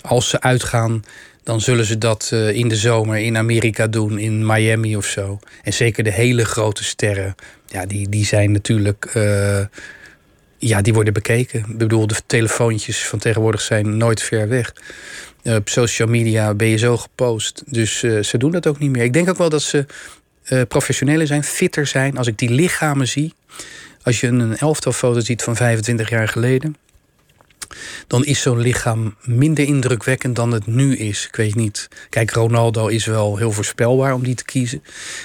Als 0.01 0.29
ze 0.29 0.41
uitgaan, 0.41 1.03
dan 1.43 1.61
zullen 1.61 1.85
ze 1.85 1.97
dat 1.97 2.29
uh, 2.33 2.49
in 2.49 2.67
de 2.67 2.75
zomer 2.75 3.17
in 3.17 3.37
Amerika 3.37 3.87
doen, 3.87 4.19
in 4.19 4.45
Miami 4.45 4.95
of 4.95 5.05
zo. 5.05 5.39
En 5.63 5.73
zeker 5.73 6.03
de 6.03 6.11
hele 6.11 6.45
grote 6.45 6.83
sterren, 6.83 7.35
ja, 7.67 7.85
die, 7.85 8.09
die 8.09 8.25
zijn 8.25 8.51
natuurlijk. 8.51 9.11
Uh, 9.15 9.59
ja, 10.57 10.81
die 10.81 10.93
worden 10.93 11.13
bekeken. 11.13 11.59
Ik 11.59 11.77
bedoel, 11.77 12.07
de 12.07 12.15
telefoontjes 12.25 13.07
van 13.07 13.19
tegenwoordig 13.19 13.61
zijn 13.61 13.97
nooit 13.97 14.21
ver 14.21 14.47
weg. 14.47 14.73
Uh, 15.43 15.55
op 15.55 15.69
social 15.69 16.07
media 16.07 16.53
ben 16.53 16.67
je 16.67 16.77
zo 16.77 16.97
gepost. 16.97 17.63
Dus 17.65 17.99
ze 17.99 18.37
doen 18.37 18.51
dat 18.51 18.67
ook 18.67 18.79
niet 18.79 18.91
meer. 18.91 19.03
Ik 19.03 19.13
denk 19.13 19.29
ook 19.29 19.37
wel 19.37 19.49
dat 19.49 19.61
ze 19.61 19.85
professioneler 20.67 21.27
zijn, 21.27 21.43
fitter 21.43 21.87
zijn. 21.87 22.17
Als 22.17 22.27
ik 22.27 22.37
die 22.37 22.49
lichamen 22.49 23.07
zie, 23.07 23.33
als 24.03 24.19
je 24.19 24.27
een 24.27 24.57
elftal 24.57 24.91
foto 24.91 25.19
ziet 25.19 25.43
van 25.43 25.55
25 25.55 26.09
jaar 26.09 26.27
geleden, 26.27 26.75
dan 28.07 28.25
is 28.25 28.41
zo'n 28.41 28.59
lichaam 28.59 29.15
minder 29.21 29.65
indrukwekkend 29.65 30.35
dan 30.35 30.51
het 30.51 30.65
nu 30.65 30.97
is. 30.97 31.25
Ik 31.27 31.35
weet 31.35 31.55
niet. 31.55 31.87
Kijk, 32.09 32.31
Ronaldo 32.31 32.87
is 32.87 33.05
wel 33.05 33.37
heel 33.37 33.51
voorspelbaar 33.51 34.13
om 34.13 34.23
die 34.23 34.35
te 34.35 34.45
kiezen. 34.45 34.83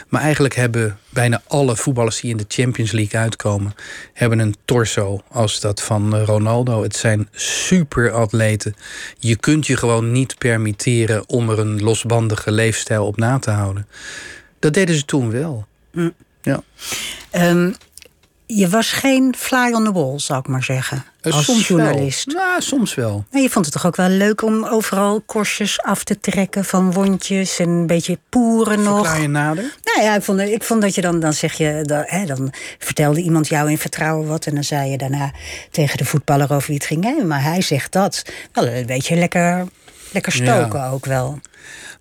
Maar 0.08 0.20
eigenlijk 0.20 0.54
hebben 0.54 0.98
bijna 1.08 1.42
alle 1.46 1.76
voetballers 1.76 2.20
die 2.20 2.30
in 2.30 2.36
de 2.36 2.44
Champions 2.48 2.92
League 2.92 3.20
uitkomen, 3.20 3.74
hebben 4.12 4.38
een 4.38 4.56
torso 4.64 5.22
als 5.28 5.60
dat 5.60 5.82
van 5.82 6.16
Ronaldo. 6.16 6.82
Het 6.82 6.96
zijn 6.96 7.28
superatleten. 7.32 8.76
Je 9.18 9.36
kunt 9.36 9.66
je 9.66 9.76
gewoon 9.76 10.12
niet 10.12 10.38
permitteren 10.38 11.28
om 11.28 11.50
er 11.50 11.58
een 11.58 11.82
losbandige 11.82 12.50
leefstijl 12.50 13.06
op 13.06 13.16
na 13.16 13.38
te 13.38 13.50
houden. 13.50 13.86
Dat 14.64 14.74
deden 14.74 14.94
ze 14.94 15.04
toen 15.04 15.30
wel. 15.30 15.66
Mm. 15.92 16.14
Ja. 16.42 16.62
Um, 17.32 17.74
je 18.46 18.68
was 18.68 18.92
geen 18.92 19.34
fly 19.38 19.72
on 19.72 19.84
the 19.84 19.92
wall, 19.92 20.18
zou 20.18 20.40
ik 20.40 20.46
maar 20.46 20.62
zeggen. 20.62 21.04
Als 21.22 21.44
soms 21.44 21.68
journalist. 21.68 22.32
Wel. 22.32 22.42
Ja, 22.42 22.60
soms 22.60 22.94
wel. 22.94 23.24
je 23.30 23.50
vond 23.50 23.64
het 23.64 23.74
toch 23.74 23.86
ook 23.86 23.96
wel 23.96 24.08
leuk 24.08 24.42
om 24.42 24.64
overal 24.64 25.20
korstjes 25.20 25.80
af 25.80 26.04
te 26.04 26.20
trekken 26.20 26.64
van 26.64 26.92
wondjes 26.92 27.58
en 27.58 27.68
een 27.68 27.86
beetje 27.86 28.18
poeren 28.28 28.82
nog. 28.82 28.96
Verklaar 28.96 29.20
je 29.20 29.28
nader? 29.28 29.74
Nou 29.84 30.06
ja, 30.06 30.14
ik 30.14 30.22
vond, 30.22 30.40
ik 30.40 30.62
vond 30.62 30.80
dat 30.80 30.94
je 30.94 31.00
dan, 31.00 31.20
dan 31.20 31.32
zeg 31.32 31.52
je, 31.52 31.80
dan, 31.82 32.02
hè, 32.06 32.26
dan 32.26 32.52
vertelde 32.78 33.20
iemand 33.20 33.48
jou 33.48 33.70
in 33.70 33.78
vertrouwen 33.78 34.28
wat 34.28 34.46
en 34.46 34.54
dan 34.54 34.64
zei 34.64 34.90
je 34.90 34.98
daarna 34.98 35.32
tegen 35.70 35.98
de 35.98 36.04
voetballer 36.04 36.52
over 36.52 36.66
wie 36.66 36.76
het 36.76 36.86
ging. 36.86 37.04
Hé, 37.04 37.24
maar 37.24 37.42
hij 37.42 37.62
zegt 37.62 37.92
dat. 37.92 38.22
Wel 38.52 38.66
een 38.66 38.86
beetje 38.86 39.16
lekker, 39.16 39.66
lekker 40.12 40.32
stoken 40.32 40.78
ja. 40.78 40.90
ook 40.90 41.06
wel. 41.06 41.40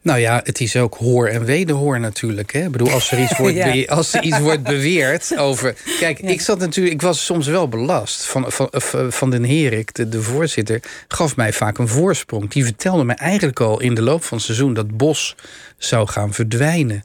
Nou 0.04 0.20
ja, 0.20 0.42
het 0.44 0.60
is 0.60 0.76
ook 0.76 0.96
hoor 0.96 1.28
en 1.28 1.46
wederhoor 1.46 2.00
natuurlijk. 2.00 2.54
Hè? 2.54 2.66
Ik 2.66 2.72
bedoel, 2.72 2.92
als 2.92 3.12
er 3.12 3.20
iets 3.20 3.38
wordt, 3.38 3.56
ja. 3.74 3.86
als 3.86 4.13
er 4.13 4.24
iets 4.24 4.39
wordt 4.39 4.63
beweerd 4.63 5.38
over. 5.38 5.76
Kijk, 6.00 6.22
ja. 6.22 6.28
ik 6.28 6.42
zat 6.42 6.60
natuurlijk, 6.60 6.96
ik 6.96 7.02
was 7.02 7.26
soms 7.26 7.48
wel 7.48 7.68
belast. 7.68 8.26
Van, 8.26 8.46
van, 8.48 8.70
van 9.12 9.30
den 9.30 9.46
Herik, 9.46 9.94
de, 9.94 10.10
de 10.10 10.22
voorzitter, 10.22 10.80
gaf 11.08 11.36
mij 11.36 11.54
vaak 11.54 11.78
een 11.78 11.88
voorsprong. 11.88 12.50
Die 12.50 12.63
vertelde 12.63 13.04
mij 13.04 13.16
eigenlijk 13.16 13.60
al 13.60 13.80
in 13.80 13.94
de 13.94 14.02
loop 14.02 14.24
van 14.24 14.38
het 14.38 14.46
seizoen 14.46 14.74
dat 14.74 14.98
Bos 14.98 15.36
zou 15.78 16.08
gaan 16.08 16.34
verdwijnen. 16.34 17.04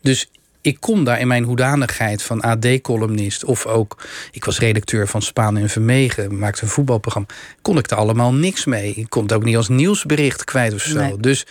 Dus 0.00 0.28
ik 0.60 0.80
kon 0.80 1.04
daar 1.04 1.20
in 1.20 1.26
mijn 1.26 1.44
hoedanigheid 1.44 2.22
van 2.22 2.40
AD-columnist... 2.40 3.44
of 3.44 3.66
ook, 3.66 4.02
ik 4.30 4.44
was 4.44 4.58
redacteur 4.58 5.08
van 5.08 5.22
Spaan 5.22 5.56
en 5.56 5.68
Vermegen... 5.68 6.38
maakte 6.38 6.62
een 6.62 6.68
voetbalprogramma, 6.68 7.28
kon 7.62 7.78
ik 7.78 7.90
er 7.90 7.96
allemaal 7.96 8.34
niks 8.34 8.64
mee. 8.64 8.94
Ik 8.94 9.10
kon 9.10 9.22
het 9.22 9.32
ook 9.32 9.44
niet 9.44 9.56
als 9.56 9.68
nieuwsbericht 9.68 10.44
kwijt 10.44 10.74
of 10.74 10.82
zo. 10.82 11.00
Nee. 11.00 11.16
Dus 11.20 11.46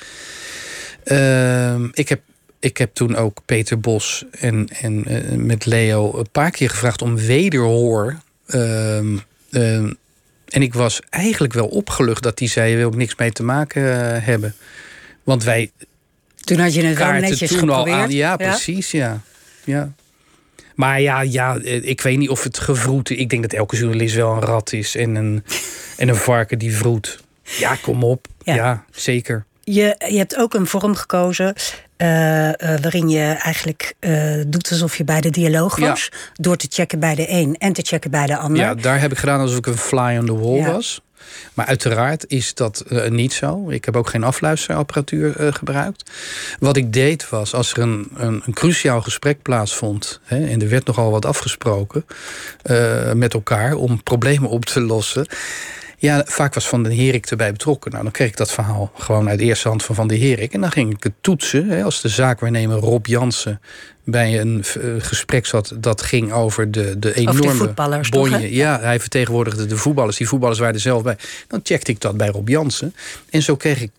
uh, 1.05 1.83
ik, 1.91 2.09
heb, 2.09 2.21
ik 2.59 2.77
heb 2.77 2.93
toen 2.93 3.15
ook 3.15 3.41
Peter 3.45 3.79
Bos 3.79 4.25
en, 4.31 4.67
en 4.81 5.03
uh, 5.07 5.37
met 5.37 5.65
Leo 5.65 6.17
een 6.17 6.29
paar 6.31 6.51
keer 6.51 6.69
gevraagd 6.69 7.01
om 7.01 7.15
wederhoor... 7.15 8.17
Uh, 8.47 8.97
en 10.53 10.61
ik 10.61 10.73
was 10.73 11.01
eigenlijk 11.09 11.53
wel 11.53 11.67
opgelucht 11.67 12.23
dat 12.23 12.37
die 12.37 12.49
zei... 12.49 12.71
je 12.71 12.77
wil 12.77 12.85
ook 12.85 12.95
niks 12.95 13.15
mee 13.15 13.31
te 13.31 13.43
maken 13.43 13.81
uh, 13.81 14.25
hebben. 14.25 14.55
Want 15.23 15.43
wij 15.43 15.71
toen 16.43 16.59
had 16.59 16.73
je 16.73 16.83
het 16.83 16.97
wel 16.97 17.11
netjes 17.11 17.49
toen 17.49 17.59
geprobeerd. 17.59 17.95
Al 17.95 18.01
aan, 18.01 18.11
ja, 18.11 18.35
precies, 18.35 18.91
ja. 18.91 19.21
ja. 19.63 19.93
Maar 20.75 21.01
ja, 21.01 21.21
ja, 21.21 21.57
ik 21.63 22.01
weet 22.01 22.17
niet 22.17 22.29
of 22.29 22.43
het 22.43 22.59
gevroed 22.59 23.09
is. 23.09 23.17
Ik 23.17 23.29
denk 23.29 23.41
dat 23.41 23.53
elke 23.53 23.77
journalist 23.77 24.15
wel 24.15 24.33
een 24.33 24.41
rat 24.41 24.73
is 24.73 24.95
en 24.95 25.15
een, 25.15 25.43
en 25.97 26.07
een 26.07 26.15
varken 26.15 26.59
die 26.59 26.75
vroet. 26.75 27.23
Ja, 27.43 27.75
kom 27.75 28.03
op. 28.03 28.27
Ja, 28.43 28.55
ja 28.55 28.85
zeker. 28.91 29.45
Je, 29.63 29.95
je 30.07 30.17
hebt 30.17 30.37
ook 30.37 30.53
een 30.53 30.67
vorm 30.67 30.95
gekozen 30.95 31.53
uh, 31.97 32.47
uh, 32.47 32.53
waarin 32.57 33.09
je 33.09 33.23
eigenlijk 33.23 33.93
uh, 33.99 34.43
doet 34.47 34.71
alsof 34.71 34.97
je 34.97 35.03
bij 35.03 35.21
de 35.21 35.29
dialoog 35.29 35.77
was. 35.77 36.09
Ja. 36.11 36.17
Door 36.33 36.55
te 36.55 36.67
checken 36.69 36.99
bij 36.99 37.15
de 37.15 37.29
een 37.29 37.55
en 37.57 37.73
te 37.73 37.81
checken 37.81 38.11
bij 38.11 38.25
de 38.25 38.37
ander. 38.37 38.61
Ja, 38.61 38.75
daar 38.75 38.99
heb 38.99 39.11
ik 39.11 39.17
gedaan 39.17 39.39
alsof 39.39 39.57
ik 39.57 39.65
een 39.65 39.77
fly 39.77 40.17
on 40.17 40.25
the 40.25 40.37
wall 40.37 40.55
ja. 40.55 40.71
was. 40.71 41.01
Maar 41.53 41.65
uiteraard 41.65 42.25
is 42.27 42.53
dat 42.53 42.83
uh, 42.89 43.09
niet 43.09 43.33
zo. 43.33 43.69
Ik 43.69 43.85
heb 43.85 43.95
ook 43.95 44.09
geen 44.09 44.23
afluisterapparatuur 44.23 45.41
uh, 45.41 45.53
gebruikt. 45.53 46.11
Wat 46.59 46.77
ik 46.77 46.93
deed 46.93 47.29
was, 47.29 47.53
als 47.53 47.71
er 47.71 47.79
een, 47.79 48.07
een, 48.15 48.41
een 48.45 48.53
cruciaal 48.53 49.01
gesprek 49.01 49.41
plaatsvond... 49.41 50.19
Hè, 50.23 50.47
en 50.47 50.61
er 50.61 50.69
werd 50.69 50.85
nogal 50.85 51.11
wat 51.11 51.25
afgesproken 51.25 52.05
uh, 52.63 53.11
met 53.11 53.33
elkaar 53.33 53.75
om 53.75 54.03
problemen 54.03 54.49
op 54.49 54.65
te 54.65 54.81
lossen... 54.81 55.27
Ja, 56.03 56.23
vaak 56.25 56.53
was 56.53 56.67
Van 56.67 56.83
den 56.83 56.95
Herik 56.95 57.25
erbij 57.25 57.51
betrokken. 57.51 57.91
Nou, 57.91 58.03
dan 58.03 58.11
kreeg 58.11 58.27
ik 58.27 58.37
dat 58.37 58.51
verhaal 58.51 58.91
gewoon 58.97 59.29
uit 59.29 59.39
eerste 59.39 59.67
hand 59.67 59.83
van 59.83 59.95
Van 59.95 60.07
den 60.07 60.19
Herik. 60.19 60.53
En 60.53 60.61
dan 60.61 60.71
ging 60.71 60.93
ik 60.93 61.03
het 61.03 61.13
toetsen. 61.21 61.69
Hè, 61.69 61.83
als 61.83 62.01
de 62.01 62.09
zaakwaarnemer 62.09 62.77
Rob 62.77 63.05
Jansen 63.05 63.61
bij 64.03 64.39
een 64.39 64.63
uh, 64.77 64.93
gesprek 64.97 65.45
zat... 65.45 65.73
dat 65.77 66.01
ging 66.01 66.31
over 66.31 66.71
de, 66.71 66.99
de 66.99 67.15
enorme 67.15 67.73
de 67.73 68.09
bonje. 68.09 68.39
Toch, 68.39 68.49
ja, 68.49 68.79
hij 68.79 68.99
vertegenwoordigde 68.99 69.65
de 69.65 69.77
voetballers. 69.77 70.17
Die 70.17 70.27
voetballers 70.27 70.59
waren 70.59 70.75
er 70.75 70.81
zelf 70.81 71.03
bij. 71.03 71.17
Dan 71.47 71.59
checkte 71.63 71.91
ik 71.91 72.01
dat 72.01 72.17
bij 72.17 72.27
Rob 72.27 72.47
Jansen. 72.49 72.95
En 73.29 73.41
zo 73.41 73.55
kreeg 73.55 73.81
ik 73.81 73.91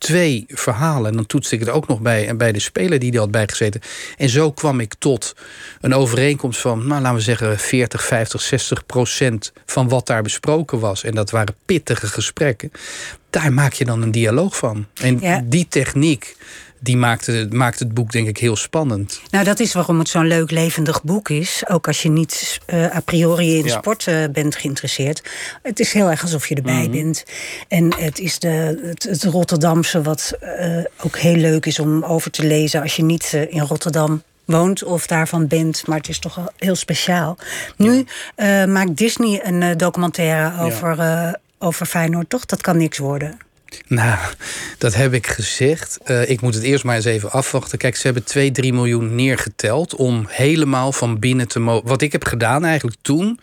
twee 0.00 0.44
verhalen. 0.48 1.10
En 1.10 1.16
dan 1.16 1.26
toetste 1.26 1.54
ik 1.54 1.60
het 1.60 1.68
ook 1.68 1.88
nog 1.88 2.00
bij, 2.00 2.36
bij 2.36 2.52
de 2.52 2.58
speler 2.58 2.98
die 2.98 3.12
er 3.12 3.18
had 3.18 3.30
bijgezeten. 3.30 3.80
En 4.16 4.28
zo 4.28 4.52
kwam 4.52 4.80
ik 4.80 4.94
tot 4.98 5.36
een 5.80 5.94
overeenkomst 5.94 6.60
van, 6.60 6.86
nou, 6.86 7.00
laten 7.00 7.14
we 7.14 7.22
zeggen, 7.22 7.58
40, 7.58 8.04
50, 8.04 8.40
60 8.40 8.86
procent 8.86 9.52
van 9.66 9.88
wat 9.88 10.06
daar 10.06 10.22
besproken 10.22 10.80
was. 10.80 11.04
En 11.04 11.14
dat 11.14 11.30
waren 11.30 11.54
pittige 11.64 12.06
gesprekken. 12.06 12.70
Daar 13.30 13.52
maak 13.52 13.72
je 13.72 13.84
dan 13.84 14.02
een 14.02 14.10
dialoog 14.10 14.56
van. 14.56 14.86
En 14.94 15.18
ja. 15.20 15.42
die 15.44 15.66
techniek 15.68 16.36
die 16.80 16.96
maakt 16.96 17.26
het, 17.26 17.52
maakt 17.52 17.78
het 17.78 17.94
boek 17.94 18.12
denk 18.12 18.28
ik 18.28 18.38
heel 18.38 18.56
spannend. 18.56 19.20
Nou, 19.30 19.44
dat 19.44 19.60
is 19.60 19.72
waarom 19.72 19.98
het 19.98 20.08
zo'n 20.08 20.26
leuk 20.26 20.50
levendig 20.50 21.02
boek 21.02 21.28
is. 21.28 21.62
Ook 21.68 21.86
als 21.86 22.02
je 22.02 22.08
niet 22.08 22.60
uh, 22.66 22.96
a 22.96 23.00
priori 23.00 23.56
in 23.56 23.64
ja. 23.64 23.76
sport 23.78 24.06
uh, 24.06 24.24
bent 24.32 24.56
geïnteresseerd. 24.56 25.22
Het 25.62 25.80
is 25.80 25.92
heel 25.92 26.10
erg 26.10 26.22
alsof 26.22 26.48
je 26.48 26.54
erbij 26.54 26.74
mm 26.74 26.82
-hmm. 26.82 26.92
bent. 26.92 27.24
En 27.68 27.94
het 27.96 28.18
is 28.18 28.38
de, 28.38 28.80
het, 28.82 29.02
het 29.02 29.24
Rotterdamse 29.24 30.02
wat 30.02 30.32
uh, 30.42 30.84
ook 31.04 31.18
heel 31.18 31.36
leuk 31.36 31.66
is 31.66 31.78
om 31.78 32.04
over 32.04 32.30
te 32.30 32.46
lezen... 32.46 32.82
als 32.82 32.96
je 32.96 33.02
niet 33.02 33.32
in 33.48 33.60
Rotterdam 33.60 34.22
woont 34.44 34.84
of 34.84 35.06
daarvan 35.06 35.46
bent. 35.46 35.86
Maar 35.86 35.96
het 35.96 36.08
is 36.08 36.18
toch 36.18 36.52
heel 36.56 36.76
speciaal. 36.76 37.36
Nu 37.76 38.06
ja. 38.36 38.66
maakt 38.66 38.96
Disney 38.96 39.40
een 39.44 39.76
documentaire 39.76 40.62
over, 40.62 41.38
over 41.58 41.86
Feyenoord, 41.86 42.30
toch? 42.30 42.46
Dat 42.46 42.60
kan 42.60 42.76
niks 42.76 42.98
worden. 42.98 43.38
Nou, 43.86 44.18
dat 44.78 44.94
heb 44.94 45.12
ik 45.12 45.26
gezegd. 45.26 45.98
Uh, 46.06 46.30
ik 46.30 46.40
moet 46.40 46.54
het 46.54 46.62
eerst 46.62 46.84
maar 46.84 46.96
eens 46.96 47.04
even 47.04 47.30
afwachten. 47.30 47.78
Kijk, 47.78 47.96
ze 47.96 48.02
hebben 48.02 48.24
2, 48.24 48.50
3 48.50 48.72
miljoen 48.72 49.14
neergeteld 49.14 49.94
om 49.94 50.26
helemaal 50.28 50.92
van 50.92 51.18
binnen 51.18 51.48
te 51.48 51.58
mogen. 51.58 51.88
Wat 51.88 52.02
ik 52.02 52.12
heb 52.12 52.24
gedaan 52.24 52.64
eigenlijk 52.64 52.96
toen. 53.02 53.40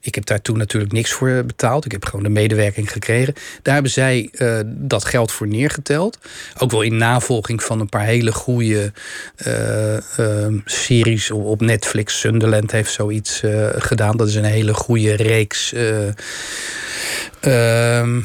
Ik 0.00 0.14
heb 0.14 0.26
daar 0.26 0.42
toen 0.42 0.58
natuurlijk 0.58 0.92
niks 0.92 1.12
voor 1.12 1.44
betaald. 1.46 1.84
Ik 1.84 1.92
heb 1.92 2.04
gewoon 2.04 2.22
de 2.22 2.28
medewerking 2.28 2.92
gekregen. 2.92 3.34
Daar 3.62 3.74
hebben 3.74 3.92
zij 3.92 4.28
uh, 4.32 4.60
dat 4.66 5.04
geld 5.04 5.32
voor 5.32 5.46
neergeteld. 5.46 6.18
Ook 6.58 6.70
wel 6.70 6.82
in 6.82 6.96
navolging 6.96 7.62
van 7.62 7.80
een 7.80 7.88
paar 7.88 8.04
hele 8.04 8.32
goede 8.32 8.92
uh, 9.46 10.46
series 10.64 11.30
op 11.30 11.60
Netflix. 11.60 12.20
Sunderland 12.20 12.70
heeft 12.70 12.92
zoiets 12.92 13.42
gedaan. 13.76 14.16
Dat 14.16 14.28
is 14.28 14.34
een 14.34 14.44
hele 14.44 14.74
goede 14.74 15.14
reeks. 15.14 15.74
Ehm, 17.40 18.20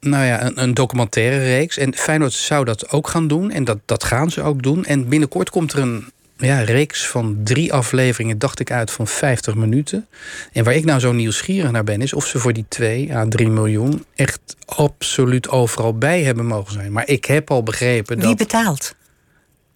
nou 0.00 0.24
ja, 0.24 0.44
een, 0.44 0.62
een, 0.62 0.74
documentaire 0.74 1.38
reeks. 1.44 1.76
En 1.76 1.94
Feyenoord 1.94 2.32
zou 2.32 2.64
dat 2.64 2.90
ook 2.90 3.08
gaan 3.08 3.28
doen. 3.28 3.50
En 3.50 3.64
dat, 3.64 3.78
dat 3.84 4.04
gaan 4.04 4.30
ze 4.30 4.42
ook 4.42 4.62
doen. 4.62 4.84
En 4.84 5.08
binnenkort 5.08 5.50
komt 5.50 5.72
er 5.72 5.78
een 5.78 6.04
ja, 6.36 6.60
reeks 6.60 7.06
van 7.06 7.40
drie 7.44 7.72
afleveringen, 7.72 8.38
dacht 8.38 8.60
ik 8.60 8.70
uit, 8.70 8.90
van 8.90 9.06
50 9.06 9.54
minuten. 9.54 10.06
En 10.52 10.64
waar 10.64 10.74
ik 10.74 10.84
nou 10.84 11.00
zo 11.00 11.12
nieuwsgierig 11.12 11.70
naar 11.70 11.84
ben, 11.84 12.02
is 12.02 12.12
of 12.12 12.26
ze 12.26 12.38
voor 12.38 12.52
die 12.52 12.64
2 12.68 13.14
à 13.14 13.26
3 13.28 13.48
miljoen 13.48 14.04
echt 14.14 14.40
absoluut 14.64 15.48
overal 15.48 15.98
bij 15.98 16.22
hebben 16.22 16.46
mogen 16.46 16.72
zijn. 16.72 16.92
Maar 16.92 17.08
ik 17.08 17.24
heb 17.24 17.50
al 17.50 17.62
begrepen 17.62 18.16
dat. 18.16 18.26
Wie 18.26 18.36
betaalt? 18.36 18.94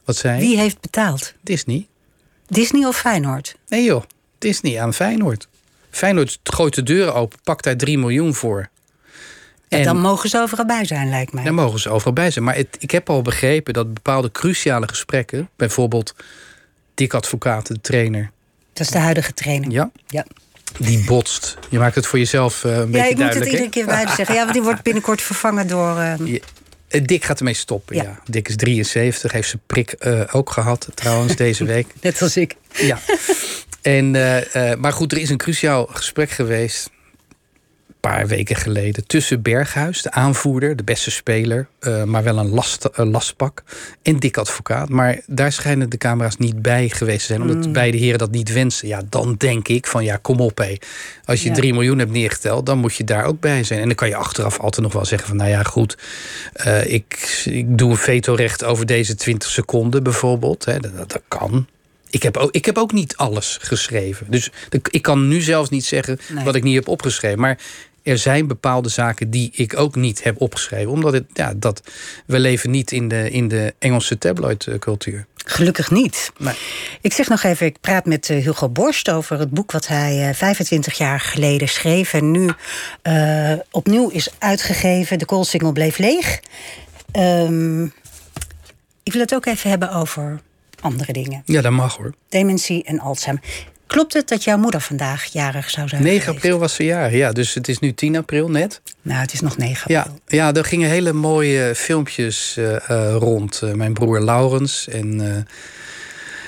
Wat 0.05 0.17
zei 0.17 0.41
Wie 0.41 0.59
heeft 0.59 0.81
betaald? 0.81 1.35
Disney. 1.41 1.87
Disney 2.47 2.87
of 2.87 2.97
Feyenoord? 2.97 3.57
Nee 3.69 3.85
joh, 3.85 4.03
Disney 4.39 4.81
aan 4.81 4.95
Feyenoord. 4.95 5.49
Feyenoord 5.91 6.39
gooit 6.43 6.75
de 6.75 6.83
deuren 6.83 7.15
open, 7.15 7.39
pakt 7.43 7.65
daar 7.65 7.77
3 7.77 7.99
miljoen 7.99 8.35
voor. 8.35 8.69
En 9.79 9.85
dan 9.85 10.01
mogen 10.01 10.29
ze 10.29 10.39
overal 10.39 10.67
bij 10.67 10.85
zijn, 10.85 11.09
lijkt 11.09 11.33
mij. 11.33 11.45
Dan 11.45 11.55
mogen 11.55 11.81
ze 11.81 11.91
overal 11.91 12.13
bij 12.13 12.31
zijn. 12.31 12.45
Maar 12.45 12.57
het, 12.57 12.77
ik 12.79 12.91
heb 12.91 13.11
al 13.11 13.23
begrepen 13.23 13.73
dat 13.73 13.95
bepaalde 13.95 14.31
cruciale 14.33 14.89
gesprekken, 14.89 15.49
bijvoorbeeld 15.57 16.15
Dick 16.95 17.15
Advocaat, 17.15 17.67
de 17.67 17.81
trainer. 17.81 18.31
Dat 18.73 18.87
is 18.87 18.93
de 18.93 18.99
huidige 18.99 19.35
trainer. 19.35 19.71
Ja. 19.71 19.91
ja. 20.07 20.27
Die 20.79 21.05
botst. 21.05 21.59
Je 21.69 21.79
maakt 21.79 21.95
het 21.95 22.07
voor 22.07 22.19
jezelf 22.19 22.65
uh, 22.65 22.73
een 22.73 22.79
ja, 22.79 22.85
beetje 22.85 22.93
duidelijk. 22.93 23.19
Ja, 23.19 23.29
ik 23.29 23.35
moet 23.35 23.45
het 23.45 23.53
iedere 23.53 23.71
keer 23.71 23.87
bij 23.87 24.15
zeggen. 24.17 24.35
Ja, 24.35 24.41
want 24.41 24.53
die 24.53 24.63
wordt 24.63 24.83
binnenkort 24.91 25.23
vervangen 25.23 25.67
door... 25.67 25.99
Uh... 25.99 26.39
Dick 27.03 27.25
gaat 27.25 27.39
ermee 27.39 27.55
stoppen, 27.55 27.97
ja. 27.97 28.03
ja. 28.03 28.19
Dick 28.25 28.49
is 28.49 28.57
73, 28.57 29.33
heeft 29.33 29.49
zijn 29.49 29.63
prik 29.67 29.95
uh, 29.99 30.21
ook 30.33 30.51
gehad 30.51 30.89
trouwens 30.95 31.37
deze 31.37 31.65
week. 31.75 31.87
Net 32.01 32.23
als 32.23 32.37
ik. 32.37 32.57
Ja. 32.73 32.99
En, 33.83 34.11
maar 34.81 34.93
goed, 34.93 35.13
er 35.13 35.19
is 35.19 35.31
een 35.31 35.37
cruciaal 35.37 35.87
gesprek 35.91 36.31
geweest 36.31 36.91
paar 38.09 38.27
weken 38.27 38.57
geleden 38.57 39.07
tussen 39.07 39.43
Berghuis, 39.43 40.03
de 40.03 40.11
aanvoerder, 40.11 40.77
de 40.77 40.85
beste 40.85 41.11
speler, 41.11 41.67
uh, 41.81 42.03
maar 42.03 42.23
wel 42.23 42.39
een, 42.39 42.49
last, 42.49 42.89
lastpak, 42.93 43.63
en 44.03 44.19
Dick 44.19 44.37
Advocaat. 44.37 44.89
Maar 44.89 45.21
daar 45.27 45.53
schijnen 45.53 45.91
de 45.91 45.97
camera's 45.97 46.37
niet 46.37 46.63
bij 46.63 46.89
geweest 46.89 47.21
te 47.21 47.27
zijn, 47.27 47.41
omdat 47.41 47.67
mm. 47.67 47.73
beide 47.73 47.97
heren 47.97 48.19
dat 48.19 48.31
niet 48.31 48.53
wensen. 48.53 48.89
Ja, 48.89 49.03
dan 49.09 49.35
denk 49.39 49.69
ik 49.69 49.87
van 49.87 50.05
ja, 50.05 50.19
kom 50.23 50.41
op 50.41 50.59
hé. 50.59 50.77
Als 51.25 51.43
je 51.43 51.49
ja. 51.49 51.55
3 51.55 51.73
miljoen 51.73 51.99
hebt 51.99 52.11
neergeteld, 52.11 52.67
dan 52.67 52.79
moet 52.79 52.95
je 52.95 53.05
daar 53.05 53.25
ook 53.25 53.41
bij 53.41 53.65
zijn. 53.65 53.81
En 53.81 53.87
dan 53.87 53.95
kan 53.95 54.09
je 54.09 54.17
achteraf 54.17 54.59
altijd 54.59 54.83
nog 54.83 54.93
wel 54.93 55.05
zeggen 55.05 55.29
van 55.29 55.37
nou 55.37 55.51
ja, 55.51 55.63
goed, 55.63 55.99
uh, 56.67 56.93
ik, 56.93 57.43
ik 57.45 57.79
doe 57.79 57.91
een 57.91 57.97
vetorecht 57.97 58.65
over 58.65 58.87
deze 58.87 59.15
20 59.15 59.51
seconden 59.51 60.03
bijvoorbeeld. 60.03 60.65
Hè, 60.65 60.81
dat, 60.81 60.97
dat 60.97 61.23
kan. 61.29 61.67
Ik 62.11 62.23
heb, 62.23 62.37
ook, 62.37 62.51
ik 62.51 62.65
heb 62.65 62.79
ook 62.79 62.93
niet 62.93 63.17
alles 63.17 63.59
geschreven. 63.61 64.27
Dus 64.31 64.51
ik 64.91 65.03
kan 65.03 65.29
nu 65.29 65.41
zelfs 65.41 65.71
niet 65.71 65.85
zeggen 65.85 66.19
nee. 66.29 66.45
wat 66.45 66.55
ik 66.55 66.63
niet 66.63 66.75
heb 66.75 66.89
opgeschreven. 66.89 67.41
Maar 67.41 67.59
er 68.05 68.19
zijn 68.19 68.47
bepaalde 68.47 68.89
zaken 68.89 69.31
die 69.31 69.51
ik 69.53 69.77
ook 69.77 69.95
niet 69.95 70.23
heb 70.23 70.41
opgeschreven. 70.41 70.91
Omdat 70.91 71.13
het, 71.13 71.25
ja, 71.33 71.55
dat, 71.57 71.83
we 72.27 72.39
leven 72.39 72.71
niet 72.71 72.93
in 72.93 73.09
de, 73.09 73.31
in 73.31 73.49
de 73.49 73.75
Engelse 73.79 74.19
tabloidcultuur. 74.19 75.27
Gelukkig 75.37 75.91
niet. 75.91 76.33
Nee. 76.39 76.55
Ik 77.01 77.13
zeg 77.13 77.29
nog 77.29 77.43
even, 77.43 77.67
ik 77.67 77.81
praat 77.81 78.05
met 78.05 78.31
eh, 78.31 78.45
Hugo 78.45 78.69
Borst 78.69 79.11
over 79.11 79.39
het 79.39 79.51
boek 79.51 79.73
wat 79.73 79.87
hij 79.87 80.35
25 80.35 80.93
eh, 80.93 80.99
jaar 80.99 81.21
geleden 81.21 81.69
schreef. 81.69 82.13
En 82.13 82.31
nu 82.31 82.51
uh, 83.03 83.53
opnieuw 83.71 84.09
is 84.09 84.29
uitgegeven. 84.39 85.19
De 85.19 85.25
koolsingel 85.25 85.73
bleef 85.73 85.99
leeg. 85.99 86.41
Um, 87.17 87.93
ik 89.03 89.13
wil 89.13 89.21
het 89.21 89.35
ook 89.35 89.47
even 89.47 89.71
hebben 89.71 89.93
over 89.93 90.41
andere 90.81 91.13
dingen. 91.13 91.43
Ja, 91.45 91.61
dat 91.61 91.73
mag 91.73 91.97
hoor. 91.97 92.15
Dementie 92.29 92.85
en 92.85 93.01
Alzheimer. 93.01 93.45
Klopt 93.87 94.13
het 94.13 94.29
dat 94.29 94.45
jouw 94.45 94.59
moeder 94.59 94.81
vandaag 94.81 95.25
jarig 95.25 95.71
zou 95.71 95.89
zijn? 95.89 96.03
9 96.03 96.35
april 96.35 96.59
was 96.59 96.75
ze 96.75 96.85
jarig, 96.85 97.13
ja. 97.13 97.33
Dus 97.33 97.55
het 97.55 97.69
is 97.69 97.79
nu 97.79 97.93
10 97.93 98.17
april 98.17 98.51
net. 98.51 98.81
Nou, 99.03 99.21
het 99.21 99.33
is 99.33 99.41
nog 99.41 99.57
9 99.57 99.81
april. 99.81 100.21
Ja, 100.27 100.37
ja 100.37 100.55
er 100.55 100.65
gingen 100.65 100.89
hele 100.89 101.13
mooie 101.13 101.75
filmpjes 101.75 102.57
uh, 102.59 102.71
uh, 102.71 103.15
rond. 103.19 103.61
Uh, 103.65 103.73
mijn 103.73 103.93
broer 103.93 104.21
Laurens 104.21 104.89
en 104.89 105.47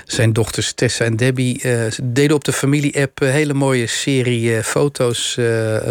zijn 0.07 0.33
dochters 0.33 0.73
Tessa 0.73 1.05
en 1.05 1.17
Debbie 1.17 1.61
uh, 1.63 1.87
deden 2.03 2.37
op 2.37 2.45
de 2.45 2.53
familie-app 2.53 3.21
een 3.21 3.31
hele 3.31 3.55
mooie 3.55 3.87
serie 3.87 4.51
uh, 4.51 4.63
foto's 4.63 5.35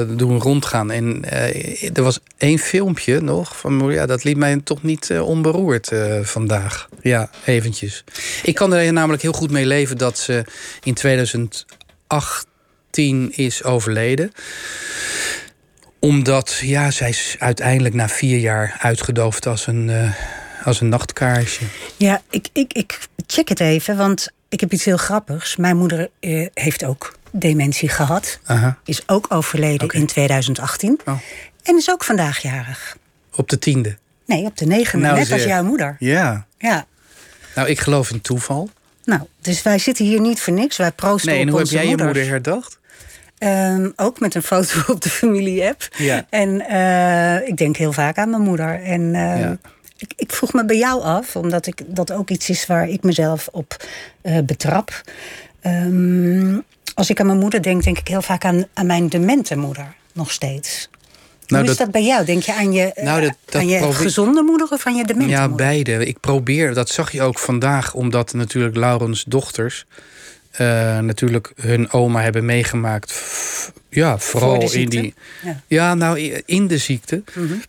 doen 0.07 0.39
rondgaan. 0.39 0.91
En 0.91 1.31
er 1.93 2.03
was 2.03 2.19
één 2.37 2.59
filmpje 2.59 3.21
nog 3.21 3.57
van 3.57 3.91
ja, 3.91 4.05
dat 4.05 4.23
liet 4.23 4.37
mij 4.37 4.59
toch 4.63 4.83
niet 4.83 5.19
onberoerd 5.19 5.91
vandaag. 6.21 6.89
Ja, 7.01 7.29
eventjes. 7.45 8.03
Ik 8.43 8.55
kan 8.55 8.73
er 8.73 8.93
namelijk 8.93 9.21
heel 9.21 9.33
goed 9.33 9.51
mee 9.51 9.65
leven 9.65 9.97
dat 9.97 10.17
ze 10.17 10.43
in 10.83 10.93
2018 10.93 13.31
is 13.35 13.63
overleden 13.63 14.31
omdat, 15.99 16.59
ja, 16.61 16.91
zij 16.91 17.09
is 17.09 17.35
uiteindelijk 17.39 17.95
na 17.95 18.09
vier 18.09 18.37
jaar 18.37 18.77
uitgedoofd 18.79 19.47
als 19.47 19.67
een, 19.67 20.13
als 20.65 20.81
een 20.81 20.89
nachtkaarsje. 20.89 21.65
Ja, 21.97 22.21
ik, 22.29 22.47
ik, 22.53 22.73
ik 22.73 23.07
check 23.27 23.49
het 23.49 23.59
even, 23.59 23.97
want 23.97 24.31
ik 24.49 24.59
heb 24.59 24.73
iets 24.73 24.85
heel 24.85 24.97
grappigs. 24.97 25.55
Mijn 25.55 25.77
moeder 25.77 26.09
eh, 26.19 26.47
heeft 26.53 26.85
ook 26.85 27.15
dementie 27.31 27.89
gehad. 27.89 28.39
Aha. 28.45 28.77
Is 28.85 29.03
ook 29.07 29.25
overleden 29.29 29.83
okay. 29.83 30.01
in 30.01 30.07
2018. 30.07 30.99
Oh. 31.05 31.17
En 31.63 31.75
is 31.75 31.91
ook 31.91 32.03
vandaag 32.03 32.37
jarig. 32.37 32.97
Op 33.35 33.49
de 33.49 33.59
tiende? 33.59 33.97
Nee, 34.25 34.45
op 34.45 34.57
de 34.57 34.65
negende, 34.65 35.05
nou, 35.05 35.17
net 35.17 35.31
als 35.31 35.43
jouw 35.43 35.63
moeder. 35.63 35.95
Ja. 35.99 36.45
ja. 36.57 36.85
Nou, 37.55 37.67
ik 37.67 37.79
geloof 37.79 38.11
in 38.11 38.21
toeval. 38.21 38.69
Nou, 39.03 39.21
dus 39.41 39.61
wij 39.61 39.77
zitten 39.77 40.05
hier 40.05 40.19
niet 40.19 40.41
voor 40.41 40.53
niks. 40.53 40.77
Wij 40.77 40.91
proosten 40.91 41.31
nee, 41.31 41.39
op 41.39 41.45
en 41.45 41.51
hoe 41.51 41.59
heb 41.59 41.69
jij 41.69 41.85
moeders. 41.85 42.01
je 42.01 42.05
moeder 42.05 42.31
herdacht? 42.31 42.79
Um, 43.39 43.93
ook 43.95 44.19
met 44.19 44.35
een 44.35 44.43
foto 44.43 44.79
op 44.93 45.01
de 45.01 45.09
familie-app. 45.09 45.87
Ja. 45.97 46.25
En 46.29 46.63
uh, 46.71 47.47
ik 47.47 47.57
denk 47.57 47.77
heel 47.77 47.93
vaak 47.93 48.17
aan 48.17 48.29
mijn 48.29 48.41
moeder. 48.41 48.83
En 48.83 49.01
uh, 49.01 49.39
ja. 49.39 49.57
Ik, 49.97 50.13
ik, 50.15 50.31
vroeg 50.31 50.53
me 50.53 50.65
bij 50.65 50.77
jou 50.77 51.01
af, 51.01 51.35
omdat 51.35 51.67
ik, 51.67 51.81
dat 51.87 52.11
ook 52.11 52.29
iets 52.29 52.49
is 52.49 52.65
waar 52.65 52.89
ik 52.89 53.03
mezelf 53.03 53.47
op 53.51 53.85
uh, 54.23 54.37
betrap. 54.45 55.01
Um, 55.65 56.63
als 56.93 57.09
ik 57.09 57.19
aan 57.19 57.25
mijn 57.25 57.39
moeder 57.39 57.61
denk, 57.61 57.83
denk 57.83 57.97
ik 57.97 58.07
heel 58.07 58.21
vaak 58.21 58.45
aan, 58.45 58.65
aan 58.73 58.85
mijn 58.85 59.09
demente 59.09 59.55
moeder. 59.57 59.93
Nog 60.13 60.31
steeds. 60.31 60.89
Nou, 61.47 61.63
Hoe 61.63 61.71
is 61.71 61.77
dat, 61.77 61.91
bij 61.91 62.03
jou? 62.03 62.25
Denk 62.25 62.43
je 62.43 62.53
aan 62.53 62.73
je, 62.73 62.91
nou, 62.95 63.21
dat, 63.21 63.33
dat 63.45 63.55
aan 63.55 63.67
je 63.67 63.77
probeer... 63.77 63.95
gezonde 63.95 64.41
moeder 64.41 64.67
of 64.71 64.85
aan 64.85 64.95
je 64.95 65.05
demente 65.05 65.29
Ja, 65.29 65.47
moeder? 65.47 65.67
beide. 65.67 66.05
Ik 66.05 66.19
probeer, 66.19 66.73
dat 66.73 66.89
zag 66.89 67.11
je 67.11 67.21
ook 67.21 67.39
vandaag, 67.39 67.93
omdat 67.93 68.33
natuurlijk 68.33 68.75
Laurens 68.75 69.23
dochters... 69.23 69.85
Uh, 70.61 70.99
natuurlijk 70.99 71.51
hun 71.55 71.91
oma 71.91 72.21
hebben 72.21 72.45
meegemaakt. 72.45 73.21
Ja, 73.89 74.17
vooral 74.17 74.71
in 74.71 74.89
die. 74.89 75.13
Ja. 75.43 75.61
ja. 75.67 75.93
nou, 75.93 76.19
in 76.45 76.67
de 76.67 76.77
ziekte. 76.77 77.23
Mm 77.33 77.47
-hmm. 77.47 77.61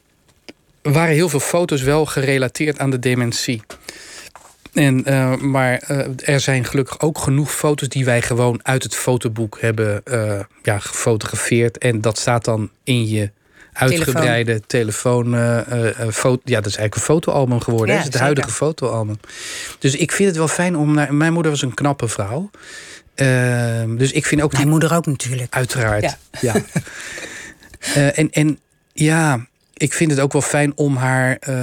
Waren 0.92 1.14
heel 1.14 1.28
veel 1.28 1.40
foto's 1.40 1.82
wel 1.82 2.06
gerelateerd 2.06 2.78
aan 2.78 2.90
de 2.90 2.98
dementie. 2.98 3.62
En, 4.72 5.10
uh, 5.10 5.36
maar 5.36 5.82
uh, 5.90 6.06
er 6.24 6.40
zijn 6.40 6.64
gelukkig 6.64 7.00
ook 7.00 7.18
genoeg 7.18 7.52
foto's 7.52 7.88
die 7.88 8.04
wij 8.04 8.22
gewoon 8.22 8.60
uit 8.62 8.82
het 8.82 8.94
fotoboek 8.94 9.58
hebben 9.60 10.02
ja, 10.62 10.78
gefotografeerd. 10.78 11.78
En 11.78 12.00
dat 12.00 12.18
staat 12.18 12.44
dan 12.44 12.70
in 12.84 13.08
je 13.08 13.30
uitgebreide 13.72 14.60
telefoon. 14.66 15.30
ja, 15.30 15.64
dat 15.64 16.66
is 16.66 16.76
eigenlijk 16.76 16.94
een 16.94 17.00
fotoalbum 17.00 17.60
geworden. 17.60 17.88
Ja, 17.88 17.96
dat 17.96 18.06
is 18.06 18.12
het 18.12 18.22
huidige 18.22 18.50
fotoalbum. 18.50 19.20
Dus 19.78 19.96
ik 19.96 20.12
vind 20.12 20.28
het 20.28 20.38
wel 20.38 20.48
fijn 20.48 20.76
om 20.76 20.94
naar. 20.94 21.14
Mijn 21.14 21.32
moeder 21.32 21.50
was 21.50 21.62
een 21.62 21.74
knappe 21.74 22.08
vrouw. 22.08 22.50
Uh, 23.16 23.82
dus 23.88 24.12
ik 24.12 24.26
vind 24.26 24.42
ook. 24.42 24.52
Mijn 24.52 24.68
moeder 24.68 24.94
ook 24.94 25.06
natuurlijk. 25.06 25.54
Uiteraard. 25.54 26.02
Ja. 26.02 26.16
ja. 26.40 26.54
en, 28.20 28.30
en 28.30 28.58
ja, 28.92 29.46
ik 29.76 29.92
vind 29.92 30.10
het 30.10 30.20
ook 30.20 30.32
wel 30.32 30.42
fijn 30.42 30.72
om 30.76 30.96
haar 30.96 31.38
uh, 31.48 31.56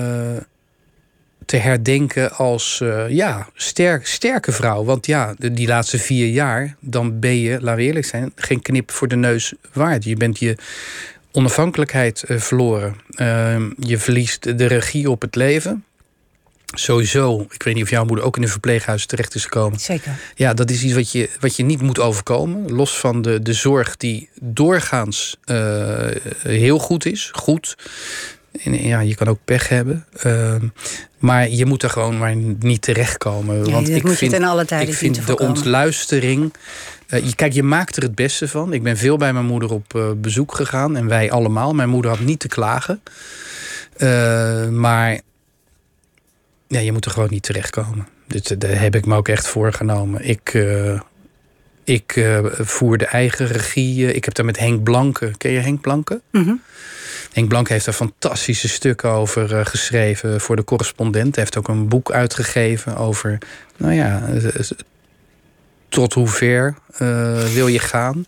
te 1.46 1.58
herdenken 1.58 2.32
als 2.32 2.84
ja, 3.08 3.50
sterk, 3.54 4.08
sterke 4.08 4.52
vrouw. 4.52 4.84
Want 4.84 5.06
ja, 5.06 5.34
de, 5.38 5.52
die 5.52 5.68
laatste 5.68 6.00
vier 6.00 6.28
jaar, 6.28 6.76
dan 6.80 7.20
ben 7.20 7.40
je, 7.40 7.52
laten 7.62 7.76
we 7.76 7.84
eerlijk 7.84 8.06
zijn, 8.06 8.32
geen 8.36 8.62
knip 8.62 8.92
voor 8.92 9.08
de 9.08 9.16
neus 9.16 9.54
waard. 9.74 10.04
Je 10.04 10.16
bent 10.16 10.40
je 10.40 10.58
onafhankelijkheid 11.34 12.24
uh, 12.28 12.40
verloren. 12.40 12.96
Uh, 13.16 13.56
je 13.80 13.98
verliest 13.98 14.58
de 14.58 14.66
regie 14.66 15.10
op 15.10 15.22
het 15.22 15.36
leven. 15.36 15.84
Sowieso, 16.76 17.46
ik 17.50 17.64
weet 17.64 17.74
niet 17.74 17.84
of 17.84 17.90
jouw 17.90 18.06
moeder 18.06 18.26
ook 18.26 18.38
in 18.38 18.44
een 18.44 18.50
verpleeghuis 18.50 19.06
terecht 19.06 19.36
is 19.36 19.44
gekomen. 19.44 19.80
Zeker. 19.80 20.16
Ja, 20.36 20.54
dat 20.54 20.70
is 20.70 20.84
iets 20.84 20.94
wat 20.94 21.12
je, 21.12 21.30
wat 21.40 21.56
je 21.56 21.64
niet 21.64 21.82
moet 21.82 22.00
overkomen. 22.00 22.72
Los 22.72 23.00
van 23.00 23.22
de, 23.22 23.42
de 23.42 23.54
zorg 23.54 23.98
die 23.98 24.30
doorgaans 24.42 25.38
uh, 25.46 25.58
heel 26.44 26.80
goed 26.80 27.06
is. 27.06 27.30
Goed. 27.34 27.76
En, 28.64 28.88
ja, 28.88 29.00
je 29.00 29.16
kan 29.16 29.28
ook 29.28 29.40
pech 29.46 29.70
hebben. 29.70 30.06
Ehm, 30.20 30.68
maar 31.18 31.50
je 31.50 31.66
moet 31.66 31.84
er 31.84 31.90
gewoon 31.90 32.18
maar 32.18 32.36
niet 32.60 32.82
terechtkomen. 32.82 33.66
Ja, 33.66 33.72
want 33.72 33.90
ik 33.90 34.04
moet 34.04 34.12
je 34.12 34.18
vind, 34.18 34.32
ten 34.32 34.44
alle 34.44 34.66
tijde 34.66 34.92
ik 34.92 34.98
vind 34.98 35.28
de 35.28 35.38
ontluistering. 35.38 36.54
eh, 37.08 37.26
je, 37.26 37.36
kijk, 37.36 37.54
je 37.54 37.64
maakt 37.64 37.96
er 37.96 38.04
het 38.04 38.16
beste 38.16 38.48
van. 38.48 38.74
Ik 38.74 38.84
ben 38.84 38.98
veel 38.98 39.18
bij 39.18 39.34
mijn 39.34 39.46
moeder 39.46 39.72
op 39.74 39.96
eh, 39.96 40.12
bezoek 40.16 40.56
gegaan. 40.56 40.96
En 40.96 41.08
wij 41.08 41.32
allemaal. 41.32 41.74
Mijn 41.74 41.90
moeder 41.90 42.12
had 42.12 42.20
niet 42.20 42.40
te 42.40 42.48
klagen. 42.48 43.02
Eh, 43.98 44.68
maar 44.68 45.22
ja, 46.74 46.80
je 46.80 46.92
moet 46.92 47.06
er 47.06 47.12
gewoon 47.12 47.30
niet 47.32 47.44
terechtkomen. 47.44 48.08
Dit, 48.28 48.62
daar 48.62 48.80
heb 48.80 48.96
ik 48.96 49.06
me 49.06 49.16
ook 49.16 49.28
echt 49.28 49.48
voorgenomen. 49.48 50.28
Ik, 50.28 50.54
eh, 50.54 51.00
ik 51.84 52.16
eh, 52.16 52.40
voer 52.52 52.98
de 52.98 53.06
eigen 53.06 53.48
regie. 53.48 54.14
ik 54.14 54.26
heb 54.26 54.34
daar 54.34 54.46
met 54.46 54.60
Henk 54.60 54.84
Blanke. 54.84 55.32
Ken 55.38 55.52
je 55.52 55.60
Henk 55.60 55.82
Blanke? 55.82 56.22
Mhm. 56.32 56.54
Henk 57.32 57.48
Blanke 57.48 57.74
heeft 57.74 57.86
daar 57.86 57.94
fantastische 57.94 58.70
stukken 58.70 59.10
over 59.10 59.66
geschreven 59.66 60.42
voor 60.42 60.56
de 60.56 60.64
correspondent. 60.64 61.36
Hij 61.36 61.44
heeft 61.44 61.58
ook 61.58 61.68
een 61.68 61.88
boek 61.88 62.12
uitgegeven 62.12 62.98
over, 62.98 63.38
nou 63.78 63.94
ja, 63.94 64.30
tot 65.90 66.14
hoe 66.14 66.28
ver 66.28 66.76
wil 67.54 67.68
je 67.68 67.80
gaan. 67.80 68.26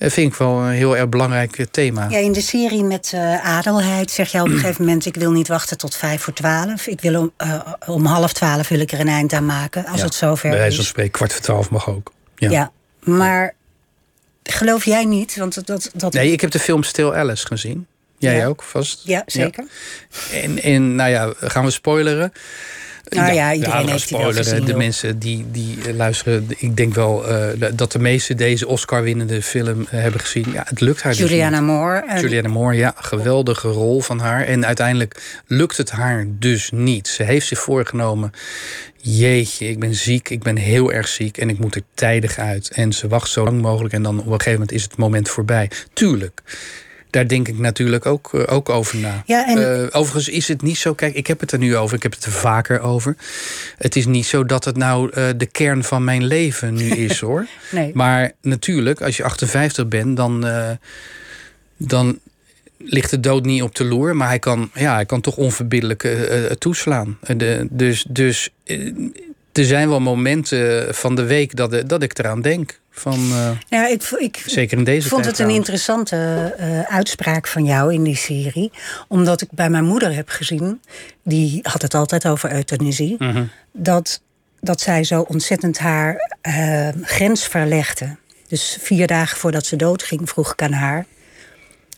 Dat 0.00 0.12
vind 0.12 0.32
ik 0.32 0.38
wel 0.38 0.58
een 0.60 0.70
heel 0.72 0.96
erg 0.96 1.08
belangrijk 1.08 1.58
eh, 1.58 1.66
thema. 1.70 2.08
Ja, 2.08 2.18
in 2.18 2.32
de 2.32 2.40
serie 2.40 2.82
met 2.84 3.10
eh, 3.14 3.44
Adelheid 3.58 4.10
zeg 4.10 4.32
je 4.32 4.40
op 4.40 4.46
een 4.46 4.58
gegeven 4.58 4.84
moment... 4.84 5.06
ik 5.06 5.14
wil 5.14 5.30
niet 5.30 5.48
wachten 5.48 5.78
tot 5.78 5.96
vijf 5.96 6.22
voor 6.22 6.32
twaalf. 6.32 6.86
Ik 6.86 7.00
wil 7.00 7.20
om, 7.20 7.32
eh, 7.36 7.60
om 7.86 8.04
half 8.06 8.32
twaalf 8.32 8.68
wil 8.68 8.80
ik 8.80 8.92
er 8.92 9.00
een 9.00 9.08
eind 9.08 9.32
aan 9.32 9.46
maken, 9.46 9.86
als 9.86 9.98
Ja, 9.98 10.04
het 10.04 10.14
zover 10.14 10.48
Bij 10.50 10.58
wijze 10.58 10.74
van 10.74 10.84
is. 10.84 10.90
spreken, 10.90 11.12
kwart 11.12 11.32
voor 11.32 11.42
twaalf 11.42 11.70
mag 11.70 11.88
ook. 11.88 12.12
Ja. 12.36 12.50
Ja. 12.50 12.70
maar 13.00 13.54
geloof 14.42 14.84
jij 14.84 15.04
niet? 15.04 15.36
Want 15.36 15.66
dat, 15.66 15.90
dat, 15.94 16.12
Nee, 16.12 16.32
ik 16.32 16.40
heb 16.40 16.50
de 16.50 16.58
film 16.58 16.82
Still 16.82 17.10
Alice 17.10 17.46
gezien. 17.46 17.86
Jij 18.18 18.36
Ja. 18.36 18.46
ook 18.46 18.62
vast? 18.62 19.00
Ja, 19.04 19.22
zeker. 19.26 19.64
En, 20.32 20.62
en 20.62 20.94
nou 20.94 21.10
ja, 21.10 21.32
gaan 21.40 21.64
we 21.64 21.70
spoileren? 21.70 22.32
Nou 23.10 23.32
ja, 23.32 23.54
iedereen 23.54 23.78
die 23.78 23.86
wel 23.86 23.98
spoileren. 23.98 24.64
De 24.64 24.76
mensen 24.76 25.18
die, 25.18 25.46
die 25.52 25.78
eh, 25.86 25.94
luisteren, 25.94 26.46
ik 26.56 26.76
denk 26.76 26.94
wel 26.94 27.28
eh, 27.28 27.70
dat 27.74 27.92
de 27.92 27.98
meesten 27.98 28.36
deze 28.36 28.66
Oscar-winnende 28.66 29.42
film 29.42 29.86
eh, 29.90 30.00
hebben 30.00 30.20
gezien. 30.20 30.46
Ja, 30.52 30.64
het 30.68 30.80
lukt 30.80 31.02
haar 31.02 31.12
dus 31.12 31.20
Juliana 31.20 31.58
niet. 31.58 31.66
Moore. 31.68 32.20
Julianne 32.20 32.48
Moore, 32.48 32.76
ja, 32.76 32.94
geweldige 32.96 33.68
rol 33.68 34.00
van 34.00 34.18
haar. 34.18 34.44
En 34.44 34.66
uiteindelijk 34.66 35.42
lukt 35.46 35.76
het 35.76 35.90
haar 35.90 36.26
dus 36.28 36.70
niet. 36.70 37.08
Ze 37.08 37.22
heeft 37.22 37.46
zich 37.46 37.58
voorgenomen: 37.58 38.32
jeetje, 38.96 39.68
ik 39.68 39.78
ben 39.78 39.94
ziek, 39.94 40.28
ik 40.28 40.42
ben 40.42 40.56
heel 40.56 40.92
erg 40.92 41.08
ziek 41.08 41.36
en 41.38 41.48
ik 41.48 41.58
moet 41.58 41.74
er 41.74 41.82
tijdig 41.94 42.38
uit. 42.38 42.70
En 42.70 42.92
ze 42.92 43.08
wacht 43.08 43.30
zo 43.30 43.44
lang 43.44 43.60
mogelijk 43.60 43.94
en 43.94 44.02
dan 44.02 44.18
op 44.18 44.26
een 44.26 44.32
gegeven 44.32 44.52
moment 44.52 44.72
is 44.72 44.82
het 44.82 44.96
moment 44.96 45.28
voorbij. 45.28 45.70
Tuurlijk. 45.92 46.42
Daar 47.10 47.28
denk 47.28 47.48
ik 47.48 47.58
natuurlijk 47.58 48.06
ook, 48.06 48.34
eh, 48.34 48.54
ook 48.54 48.68
over 48.68 48.98
na. 48.98 49.22
Ja, 49.26 49.46
en- 49.48 49.80
Eh, 49.82 49.86
overigens 50.00 50.28
is 50.28 50.48
het 50.48 50.62
niet 50.62 50.76
zo. 50.78 50.94
Kijk, 50.94 51.14
ik 51.14 51.26
heb 51.26 51.40
het 51.40 51.52
er 51.52 51.58
nu 51.58 51.76
over. 51.76 51.96
Ik 51.96 52.02
heb 52.02 52.12
het 52.14 52.24
er 52.24 52.32
vaker 52.32 52.80
over. 52.80 53.16
Het 53.78 53.96
is 53.96 54.06
niet 54.06 54.26
zo 54.26 54.44
dat 54.44 54.64
het 54.64 54.76
nou 54.76 55.10
eh, 55.12 55.24
de 55.36 55.46
kern 55.46 55.84
van 55.84 56.04
mijn 56.04 56.24
leven 56.24 56.74
nu 56.74 56.88
is 56.90 57.20
hoor. 57.26 57.46
Nee. 57.70 57.90
Maar 57.94 58.32
natuurlijk, 58.42 59.02
als 59.02 59.16
je 59.16 59.24
58 59.24 59.88
bent, 59.88 60.16
dan, 60.16 60.46
dan 61.76 62.18
ligt 62.78 63.10
de 63.10 63.20
dood 63.20 63.44
niet 63.44 63.62
op 63.62 63.74
de 63.74 63.84
loer. 63.84 64.16
Maar 64.16 64.28
hij 64.28 64.38
kan, 64.38 64.70
ja, 64.74 64.94
hij 64.94 65.06
kan 65.06 65.20
toch 65.20 65.36
onverbiddelijk 65.36 66.08
toeslaan. 66.58 67.18
De, 67.36 67.66
dus 67.70 68.04
dus 68.08 68.50
er 69.52 69.64
zijn 69.64 69.88
wel 69.88 70.00
momenten 70.00 70.94
van 70.94 71.14
de 71.14 71.24
week 71.24 71.56
dat, 71.56 71.82
dat 71.88 72.02
ik 72.02 72.18
eraan 72.18 72.40
denk. 72.40 72.79
Van, 72.90 73.14
eh, 73.32 73.50
Ja, 73.68 73.86
ik, 73.88 74.02
v- 74.02 74.12
ik 74.12 74.42
zeker 74.46 74.78
in 74.78 74.84
deze 74.84 75.08
vond 75.08 75.22
tijd 75.22 75.38
het 75.38 75.46
een 75.48 75.54
interessante 75.54 76.16
eh, 76.58 76.80
uitspraak 76.80 77.46
van 77.46 77.64
jou 77.64 77.94
in 77.94 78.02
die 78.02 78.16
serie. 78.16 78.70
Omdat 79.08 79.40
ik 79.40 79.48
bij 79.50 79.70
mijn 79.70 79.84
moeder 79.84 80.14
heb 80.14 80.28
gezien, 80.28 80.80
die 81.24 81.58
had 81.62 81.82
het 81.82 81.94
altijd 81.94 82.26
over 82.26 82.52
euthanasie. 82.52 83.14
Mhm. 83.18 83.44
Dat, 83.72 84.20
dat 84.60 84.80
zij 84.80 85.04
zo 85.04 85.20
ontzettend 85.20 85.78
haar 85.78 86.36
eh, 86.40 86.88
grens 87.02 87.46
verlegde. 87.46 88.16
Dus 88.48 88.78
vier 88.80 89.06
dagen 89.06 89.38
voordat 89.38 89.66
ze 89.66 89.76
doodging, 89.76 90.28
vroeg 90.28 90.52
ik 90.52 90.62
aan 90.62 90.72
haar: 90.72 91.06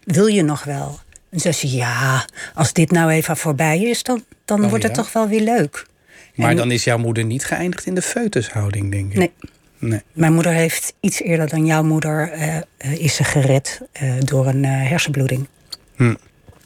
Wil 0.04 0.26
je 0.26 0.42
nog 0.42 0.64
wel? 0.64 1.00
En 1.30 1.40
zei 1.40 1.54
ze: 1.54 1.70
Ja, 1.76 2.24
als 2.54 2.72
dit 2.72 2.90
nou 2.90 3.10
even 3.10 3.36
voorbij 3.36 3.82
is, 3.82 4.02
dan, 4.02 4.24
dan 4.44 4.62
Oh, 4.64 4.68
wordt 4.68 4.84
het 4.84 4.94
toch 4.94 5.12
wel 5.12 5.28
weer 5.28 5.40
leuk. 5.40 5.86
Maar 6.34 6.50
En- 6.50 6.56
dan 6.56 6.70
is 6.70 6.84
jouw 6.84 6.98
moeder 6.98 7.24
niet 7.24 7.44
geëindigd 7.44 7.86
in 7.86 7.94
de 7.94 8.02
foetushouding, 8.02 8.90
denk 8.90 9.10
ik. 9.12 9.18
Nee. 9.18 9.32
Nee. 9.82 10.02
Mijn 10.12 10.32
moeder 10.32 10.52
heeft 10.52 10.94
iets 11.00 11.22
eerder 11.22 11.48
dan 11.48 11.66
jouw 11.66 11.82
moeder 11.82 12.30
eh, 12.30 12.56
eh, 12.56 12.62
is 12.76 13.14
ze 13.14 13.24
gered 13.24 13.80
eh, 13.92 14.12
door 14.18 14.46
een 14.46 14.64
hersenbloeding. 14.64 15.48
Hm. 15.96 16.14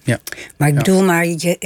Ja. 0.03 0.19
Maar 0.57 0.69
ik 0.69 0.75
Ja. 0.75 0.81
bedoel, 0.81 1.05
maar 1.05 1.27
je, 1.27 1.57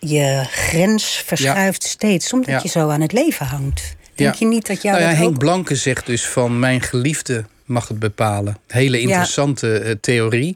je, 0.00 0.44
grens 0.50 1.22
verschuift 1.26 1.82
steeds 1.82 2.32
omdat 2.32 2.48
Ja. 2.48 2.60
je 2.62 2.68
zo 2.68 2.88
aan 2.88 3.00
het 3.00 3.12
leven 3.12 3.46
hangt. 3.46 3.96
Denk 4.14 4.34
je 4.34 4.46
niet 4.46 4.66
dat 4.66 4.82
jou 4.82 5.00
nou 5.00 5.14
Henk 5.14 5.28
ook... 5.28 5.38
Blanke 5.38 5.76
zegt 5.76 6.06
dus 6.06 6.26
van 6.26 6.58
mijn 6.58 6.80
geliefde 6.80 7.44
mag 7.64 7.88
het 7.88 7.98
bepalen. 7.98 8.56
Hele 8.66 9.00
interessante 9.00 9.98
theorie. 10.00 10.54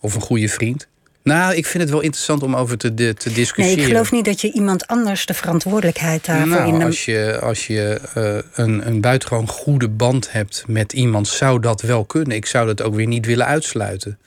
Of 0.00 0.14
een 0.14 0.20
goede 0.20 0.48
vriend. 0.48 0.86
Nou, 1.28 1.54
ik 1.54 1.66
vind 1.66 1.82
het 1.82 1.92
wel 1.92 2.00
interessant 2.00 2.42
om 2.42 2.56
over 2.56 2.78
te, 2.78 2.94
te 2.94 3.02
Nee, 3.04 3.34
discussiëren. 3.34 3.78
ik 3.78 3.84
geloof 3.84 4.12
niet 4.12 4.24
dat 4.24 4.40
je 4.40 4.52
iemand 4.52 4.86
anders 4.86 5.26
de 5.26 5.34
verantwoordelijkheid 5.34 6.24
daarvoor 6.24 6.48
nou, 6.48 6.72
in 6.72 6.78
de... 6.78 6.84
als 6.84 7.04
je, 7.04 7.38
als 7.42 7.66
je 7.66 8.00
eh, 8.14 8.64
een, 8.64 8.86
een 8.86 9.00
buitengewoon 9.00 9.48
goede 9.48 9.88
band 9.88 10.32
hebt 10.32 10.64
met 10.66 10.92
iemand, 10.92 11.28
zou 11.28 11.60
dat 11.60 11.80
wel 11.80 12.04
kunnen. 12.04 12.36
Ik 12.36 12.46
zou 12.46 12.66
dat 12.66 12.82
ook 12.82 12.94
weer 12.94 13.06
niet 13.06 13.26
willen 13.26 13.46
uitsluiten. 13.46 14.18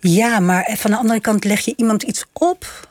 Ja, 0.00 0.40
maar 0.40 0.74
van 0.78 0.90
de 0.90 0.96
andere 0.96 1.20
kant 1.20 1.44
leg 1.44 1.60
je 1.60 1.74
iemand 1.76 2.02
iets 2.02 2.24
op. 2.32 2.90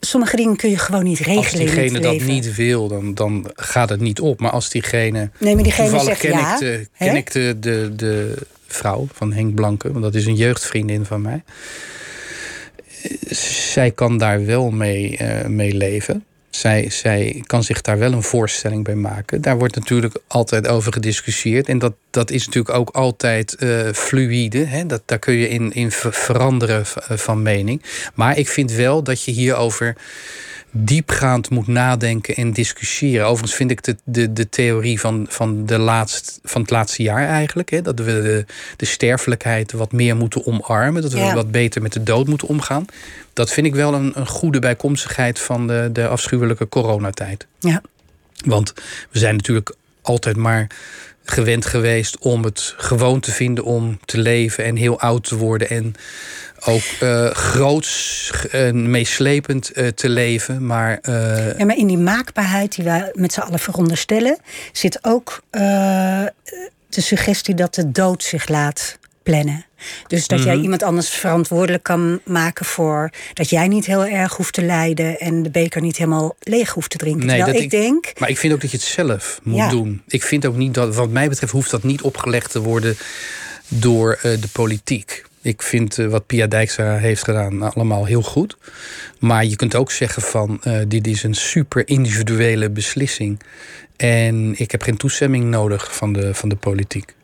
Sommige 0.00 0.36
dingen 0.36 0.56
kun 0.56 0.70
je 0.70 0.78
gewoon 0.78 1.04
niet 1.04 1.18
regelen 1.18 1.38
Als 1.38 1.52
diegene 1.52 2.00
dat 2.00 2.20
niet 2.20 2.54
wil, 2.54 2.88
dan, 2.88 3.14
dan 3.14 3.50
gaat 3.54 3.88
het 3.88 4.00
niet 4.00 4.20
op. 4.20 4.40
Maar 4.40 4.50
als 4.50 4.70
diegene. 4.70 5.30
Nee, 5.38 5.54
maar 5.54 5.62
diegene 5.62 6.00
zegt 6.00 6.20
ken 6.20 6.30
ja, 6.30 6.52
ik, 6.52 6.58
de, 6.58 6.86
hè? 6.92 7.06
ken 7.06 7.16
ik 7.16 7.32
de, 7.32 7.56
de, 7.58 7.92
de 7.96 8.36
vrouw 8.66 9.06
van 9.12 9.32
Henk 9.32 9.54
Blanke, 9.54 9.92
want 9.92 10.04
dat 10.04 10.14
is 10.14 10.26
een 10.26 10.34
jeugdvriendin 10.34 11.04
van 11.04 11.22
mij. 11.22 11.42
Zij 13.70 13.90
kan 13.90 14.18
daar 14.18 14.44
wel 14.46 14.70
mee, 14.70 15.18
mee 15.46 15.74
leven. 15.74 16.24
Zij, 16.50 16.90
zij 16.90 17.42
kan 17.46 17.64
zich 17.64 17.80
daar 17.80 17.98
wel 17.98 18.12
een 18.12 18.22
voorstelling 18.22 18.84
bij 18.84 18.94
maken. 18.94 19.42
Daar 19.42 19.58
wordt 19.58 19.74
natuurlijk 19.74 20.18
altijd 20.26 20.68
over 20.68 20.92
gediscussieerd. 20.92 21.68
En 21.68 21.78
dat, 21.78 21.94
dat 22.10 22.30
is 22.30 22.46
natuurlijk 22.46 22.78
ook 22.78 22.90
altijd 22.90 23.54
eh, 23.54 23.92
fluïde. 23.92 24.64
Hè? 24.64 24.86
Dat, 24.86 25.02
daar 25.04 25.18
kun 25.18 25.34
je 25.34 25.48
in, 25.48 25.72
in 25.72 25.90
ver- 25.90 26.12
veranderen 26.12 26.86
van 27.18 27.42
mening. 27.42 27.82
Maar 28.14 28.38
ik 28.38 28.48
vind 28.48 28.72
wel 28.72 29.02
dat 29.02 29.22
je 29.22 29.30
hierover 29.30 29.96
diepgaand 30.84 31.50
moet 31.50 31.66
nadenken 31.66 32.34
en 32.34 32.52
discussiëren. 32.52 33.26
Overigens 33.26 33.54
vind 33.54 33.70
ik 33.70 33.82
de, 33.82 33.96
de, 34.04 34.32
de 34.32 34.48
theorie 34.48 35.00
van, 35.00 35.26
van, 35.28 35.66
de 35.66 35.78
laatst, 35.78 36.40
van 36.42 36.60
het 36.60 36.70
laatste 36.70 37.02
jaar 37.02 37.28
eigenlijk... 37.28 37.70
Hè, 37.70 37.82
dat 37.82 37.98
we 37.98 38.04
de, 38.04 38.44
de 38.76 38.84
sterfelijkheid 38.84 39.72
wat 39.72 39.92
meer 39.92 40.16
moeten 40.16 40.46
omarmen... 40.46 41.02
dat 41.02 41.12
we 41.12 41.18
Ja. 41.18 41.34
wat 41.34 41.50
beter 41.50 41.82
met 41.82 41.92
de 41.92 42.02
dood 42.02 42.26
moeten 42.26 42.48
omgaan... 42.48 42.84
dat 43.32 43.52
vind 43.52 43.66
ik 43.66 43.74
wel 43.74 43.94
een, 43.94 44.12
een 44.14 44.26
goede 44.26 44.58
bijkomstigheid 44.58 45.38
van 45.38 45.66
de, 45.66 45.88
de 45.92 46.08
afschuwelijke 46.08 46.68
coronatijd. 46.68 47.46
Ja. 47.58 47.82
Want 48.44 48.72
we 49.10 49.18
zijn 49.18 49.36
natuurlijk 49.36 49.74
altijd 50.02 50.36
maar 50.36 50.66
gewend 51.30 51.66
geweest 51.66 52.18
om 52.18 52.44
het 52.44 52.74
gewoon 52.76 53.20
te 53.20 53.30
vinden 53.30 53.64
om 53.64 53.98
te 54.04 54.18
leven 54.18 54.64
en 54.64 54.76
heel 54.76 55.00
oud 55.00 55.24
te 55.24 55.36
worden 55.36 55.68
en 55.68 55.94
ook 56.64 56.82
eh 57.00 57.30
groots 57.30 58.32
en 58.50 58.90
meeslepend 58.90 59.70
eh, 59.72 59.86
te 59.86 60.08
leven. 60.08 60.66
Maar 60.66 60.98
eh, 61.02 61.58
Ja, 61.58 61.64
maar 61.64 61.76
in 61.76 61.86
die 61.86 61.98
maakbaarheid 61.98 62.74
die 62.74 62.84
wij 62.84 63.10
met 63.14 63.32
z'n 63.32 63.40
allen 63.40 63.58
veronderstellen, 63.58 64.38
zit 64.72 64.98
ook 65.04 65.42
eh, 65.50 65.60
de 66.88 67.00
suggestie 67.00 67.54
dat 67.54 67.74
de 67.74 67.90
dood 67.90 68.22
zich 68.22 68.48
laat 68.48 68.98
plannen. 69.30 69.64
Dus 70.06 70.26
dat 70.26 70.38
Mhm. 70.38 70.48
jij 70.48 70.56
iemand 70.56 70.82
anders 70.82 71.08
verantwoordelijk 71.08 71.82
kan 71.82 72.20
maken 72.24 72.64
voor 72.64 73.10
dat 73.32 73.50
jij 73.50 73.68
niet 73.68 73.86
heel 73.86 74.04
erg 74.06 74.36
hoeft 74.36 74.52
te 74.52 74.62
lijden 74.62 75.18
en 75.18 75.42
de 75.42 75.50
beker 75.50 75.80
niet 75.80 75.96
helemaal 75.96 76.36
leeg 76.40 76.70
hoeft 76.70 76.90
te 76.90 76.96
drinken. 76.96 77.26
Nee, 77.26 77.36
Terwijl 77.36 77.56
ik 77.58 77.62
ik- 77.64 77.70
denk, 77.70 78.12
Maar 78.18 78.28
ik 78.28 78.38
vind 78.38 78.52
ook 78.52 78.60
dat 78.60 78.70
je 78.70 78.76
het 78.76 78.86
zelf 78.86 79.40
moet 79.42 79.56
Ja. 79.56 79.68
doen. 79.68 80.02
Ik 80.08 80.22
vind 80.22 80.46
ook 80.46 80.56
niet 80.56 80.74
dat, 80.74 80.94
wat 80.94 81.10
mij 81.10 81.28
betreft, 81.28 81.52
hoeft 81.52 81.70
dat 81.70 81.82
niet 81.82 82.02
opgelegd 82.02 82.50
te 82.50 82.60
worden 82.60 82.96
door 83.68 84.12
eh, 84.22 84.22
de 84.22 84.48
politiek. 84.52 85.24
Ik 85.42 85.62
vind 85.62 85.98
eh, 85.98 86.06
wat 86.06 86.26
Pia 86.26 86.46
Dijkstra 86.46 86.96
heeft 86.96 87.24
gedaan 87.24 87.58
nou, 87.58 87.72
allemaal 87.74 88.04
heel 88.04 88.22
goed. 88.22 88.56
Maar 89.18 89.44
je 89.44 89.56
kunt 89.56 89.74
ook 89.74 89.90
zeggen 89.90 90.22
van 90.22 90.58
eh, 90.62 90.78
dit 90.88 91.06
is 91.06 91.22
een 91.22 91.34
super 91.34 91.88
individuele 91.88 92.70
beslissing. 92.70 93.40
En 93.96 94.54
ik 94.58 94.70
heb 94.70 94.82
geen 94.82 94.96
toestemming 94.96 95.44
nodig 95.44 95.96
van 95.96 96.12
de, 96.12 96.34
van 96.34 96.48
de 96.48 96.56
politiek. 96.56 97.14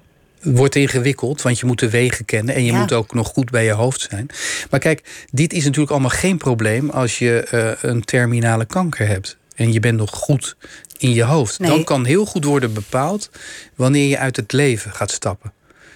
Wordt 0.42 0.74
ingewikkeld, 0.74 1.42
want 1.42 1.59
je 1.59 1.66
moet 1.66 1.78
de 1.78 1.90
wegen 1.90 2.24
kennen 2.24 2.55
en 2.55 2.64
je 2.64 2.72
Ja. 2.72 2.78
moet 2.78 2.92
ook 2.92 3.14
nog 3.14 3.28
goed 3.28 3.50
bij 3.50 3.64
je 3.64 3.72
hoofd 3.72 4.00
zijn. 4.11 4.26
Maar 4.70 4.81
kijk, 4.81 5.26
dit 5.31 5.52
is 5.52 5.64
natuurlijk 5.64 5.90
allemaal 5.90 6.11
geen 6.11 6.37
probleem 6.37 6.90
als 6.90 7.18
je 7.18 7.40
eh, 7.40 7.90
een 7.90 8.05
terminale 8.05 8.64
kanker 8.64 9.07
hebt 9.07 9.37
en 9.57 9.72
je 9.72 9.81
bent 9.81 9.98
nog 9.98 10.11
goed 10.11 10.57
in 10.98 11.12
je 11.12 11.22
hoofd. 11.22 11.59
Nee. 11.59 11.70
Dan 11.70 11.85
kan 11.85 12.05
heel 12.05 12.24
goed 12.26 12.44
worden 12.44 12.72
bepaald 12.72 13.31
wanneer 13.74 14.09
je 14.09 14.18
uit 14.18 14.37
het 14.37 14.52
leven 14.52 14.90
gaat 14.92 15.11
stappen. 15.11 15.52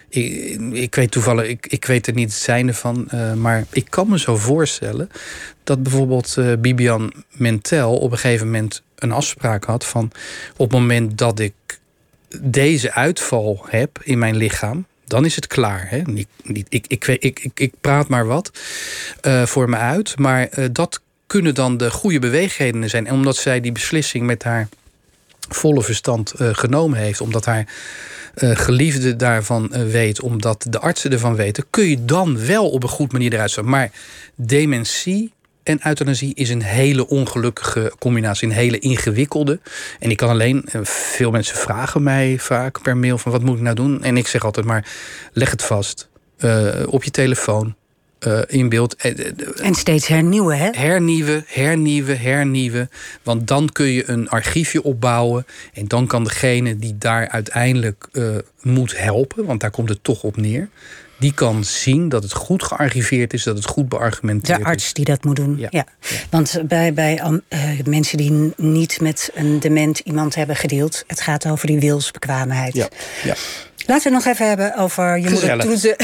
ik, 0.08 0.60
ik 0.72 0.94
weet 0.94 1.10
toevallig, 1.10 1.46
ik, 1.48 1.66
ik 1.66 1.84
weet 1.84 2.06
er 2.06 2.14
niet 2.14 2.30
het 2.30 2.38
zijnde 2.40 2.74
van. 2.74 3.08
Uh, 3.14 3.32
maar 3.32 3.64
ik 3.72 3.86
kan 3.90 4.08
me 4.08 4.18
zo 4.18 4.36
voorstellen 4.36 5.10
dat 5.64 5.82
bijvoorbeeld 5.82 6.36
uh, 6.38 6.52
Bibian 6.58 7.12
Mentel 7.30 7.96
op 7.98 8.10
een 8.12 8.18
gegeven 8.18 8.46
moment 8.46 8.82
een 8.96 9.12
afspraak 9.12 9.64
had 9.64 9.84
van 9.86 10.10
op 10.56 10.70
het 10.70 10.78
moment 10.80 11.18
dat 11.18 11.38
ik 11.38 11.54
deze 12.40 12.92
uitval 12.92 13.66
heb 13.68 14.00
in 14.02 14.18
mijn 14.18 14.36
lichaam, 14.36 14.86
dan 15.04 15.24
is 15.24 15.34
het 15.34 15.46
klaar. 15.46 15.86
Hè? 15.88 16.02
Ik, 16.14 16.28
ik, 16.68 16.86
ik, 16.86 17.06
ik, 17.20 17.50
ik, 17.54 17.74
praat 17.80 18.08
maar 18.08 18.26
wat 18.26 18.50
uh, 19.22 19.46
voor 19.46 19.68
me 19.68 19.76
uit. 19.76 20.18
Maar 20.18 20.48
uh, 20.58 20.64
dat 20.72 21.00
kunnen 21.26 21.54
dan 21.54 21.76
de 21.76 21.90
goede 21.90 22.18
beweegredenen 22.18 22.90
zijn. 22.90 23.06
En 23.06 23.14
omdat 23.14 23.36
zij 23.36 23.60
die 23.60 23.72
beslissing 23.72 24.26
met 24.26 24.42
haar 24.42 24.68
volle 25.48 25.82
verstand 25.82 26.40
uh, 26.40 26.48
genomen 26.52 26.98
heeft, 26.98 27.20
omdat 27.20 27.44
haar 27.44 27.66
geliefde 28.38 29.16
daarvan 29.16 29.90
weet, 29.90 30.20
omdat 30.20 30.66
de 30.68 30.78
artsen 30.78 31.12
ervan 31.12 31.34
weten, 31.34 31.64
kun 31.70 31.84
je 31.84 32.04
dan 32.04 32.46
wel 32.46 32.70
op 32.70 32.82
een 32.82 32.88
goed 32.88 33.12
manier 33.12 33.32
eruit 33.32 33.50
staan. 33.50 33.68
Maar 33.68 33.90
dementie 34.34 35.32
en 35.66 35.86
euthanasie 35.86 36.34
is 36.34 36.48
een 36.48 36.62
hele 36.62 37.08
ongelukkige 37.08 37.92
combinatie, 37.98 38.48
een 38.48 38.54
hele 38.54 38.78
ingewikkelde. 38.78 39.60
En 39.98 40.10
ik 40.10 40.16
kan 40.16 40.28
alleen, 40.28 40.64
eh, 40.72 40.80
veel 40.84 41.30
mensen 41.30 41.56
vragen 41.56 42.02
mij 42.02 42.38
vaak 42.38 42.82
per 42.82 42.96
mail 42.96 43.18
van 43.18 43.32
wat 43.32 43.42
moet 43.42 43.56
ik 43.56 43.62
nou 43.62 43.74
doen? 43.74 44.02
En 44.02 44.16
ik 44.16 44.26
zeg 44.26 44.44
altijd 44.44 44.66
maar, 44.66 44.88
leg 45.32 45.50
het 45.50 45.62
vast 45.62 46.08
uh, 46.38 46.68
op 46.86 47.04
je 47.04 47.10
telefoon. 47.10 47.74
Uh, 48.26 48.40
in 48.46 48.68
beeld. 48.68 48.96
En 49.60 49.74
steeds 49.74 50.06
hernieuwen, 50.06 50.58
hè? 50.58 50.70
Hernieuwen, 50.70 51.44
hernieuwen, 51.46 52.20
hernieuwen. 52.20 52.90
Want 53.22 53.48
dan 53.48 53.68
kun 53.72 53.86
je 53.86 54.08
een 54.08 54.28
archiefje 54.28 54.82
opbouwen. 54.82 55.46
En 55.72 55.88
dan 55.88 56.06
kan 56.06 56.24
degene 56.24 56.78
die 56.78 56.98
daar 56.98 57.28
uiteindelijk 57.28 58.08
uh, 58.12 58.36
moet 58.62 58.98
helpen, 58.98 59.44
want 59.44 59.60
daar 59.60 59.70
komt 59.70 59.88
het 59.88 60.04
toch 60.04 60.22
op 60.22 60.36
neer 60.36 60.68
die 61.18 61.34
kan 61.34 61.64
zien 61.64 62.08
dat 62.08 62.22
het 62.22 62.32
goed 62.32 62.62
gearchiveerd 62.62 63.32
is, 63.32 63.42
dat 63.42 63.56
het 63.56 63.66
goed 63.66 63.88
beargumenteerd 63.88 64.58
is. 64.58 64.64
De 64.64 64.70
arts 64.70 64.92
die 64.92 65.04
dat 65.04 65.24
moet 65.24 65.36
doen. 65.36 65.58
Ja. 65.58 65.68
ja. 65.70 65.86
Want 66.30 66.62
bij, 66.64 66.92
bij 66.92 67.22
uh, 67.48 67.70
mensen 67.84 68.18
die 68.18 68.52
niet 68.56 69.00
met 69.00 69.30
een 69.34 69.60
dement 69.60 69.98
iemand 69.98 70.34
hebben 70.34 70.56
gedeeld, 70.56 71.04
het 71.06 71.20
gaat 71.20 71.46
over 71.46 71.66
die 71.66 71.80
wilsbekwaamheid. 71.80 72.74
Ja. 72.74 72.88
ja. 73.24 73.34
Laten 73.86 74.10
we 74.10 74.16
het 74.16 74.24
nog 74.24 74.34
even 74.34 74.48
hebben 74.48 74.76
over 74.76 75.18
je 75.18 75.30
moeder 75.30 75.58
toen 75.58 75.76
ze, 75.76 75.96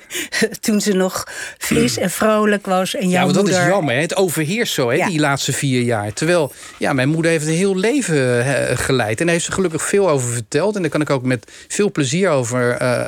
toen 0.60 0.80
ze 0.80 0.92
nog 0.92 1.26
fris 1.58 1.96
en 1.96 2.10
vrolijk 2.10 2.66
was. 2.66 2.94
En 2.94 3.08
jouw 3.08 3.26
ja, 3.26 3.32
dat 3.32 3.48
is 3.48 3.56
jammer. 3.56 3.94
Hè? 3.94 4.00
Het 4.00 4.16
overheerst 4.16 4.72
zo, 4.72 4.88
hè, 4.88 4.94
ja. 4.94 5.06
die 5.06 5.20
laatste 5.20 5.52
vier 5.52 5.82
jaar. 5.82 6.12
Terwijl 6.12 6.52
ja, 6.78 6.92
mijn 6.92 7.08
moeder 7.08 7.30
heeft 7.30 7.46
een 7.46 7.52
heel 7.52 7.76
leven 7.76 8.46
geleid. 8.76 9.18
En 9.18 9.24
daar 9.24 9.34
heeft 9.34 9.46
ze 9.46 9.52
gelukkig 9.52 9.82
veel 9.82 10.10
over 10.10 10.28
verteld. 10.32 10.76
En 10.76 10.80
daar 10.82 10.90
kan 10.90 11.00
ik 11.00 11.10
ook 11.10 11.22
met 11.22 11.50
veel 11.68 11.90
plezier 11.90 12.30
over 12.30 12.82
uh, 12.82 12.98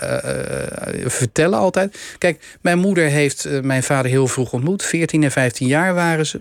uh, 0.95 1.09
vertellen 1.09 1.59
altijd. 1.59 1.99
Kijk, 2.19 2.43
mijn 2.61 2.79
moeder 2.79 3.09
heeft 3.09 3.49
mijn 3.63 3.83
vader 3.83 4.11
heel 4.11 4.27
vroeg 4.27 4.53
ontmoet. 4.53 4.83
14 4.83 5.23
en 5.23 5.31
15 5.31 5.67
jaar 5.67 5.95
waren 5.95 6.27
ze. 6.27 6.41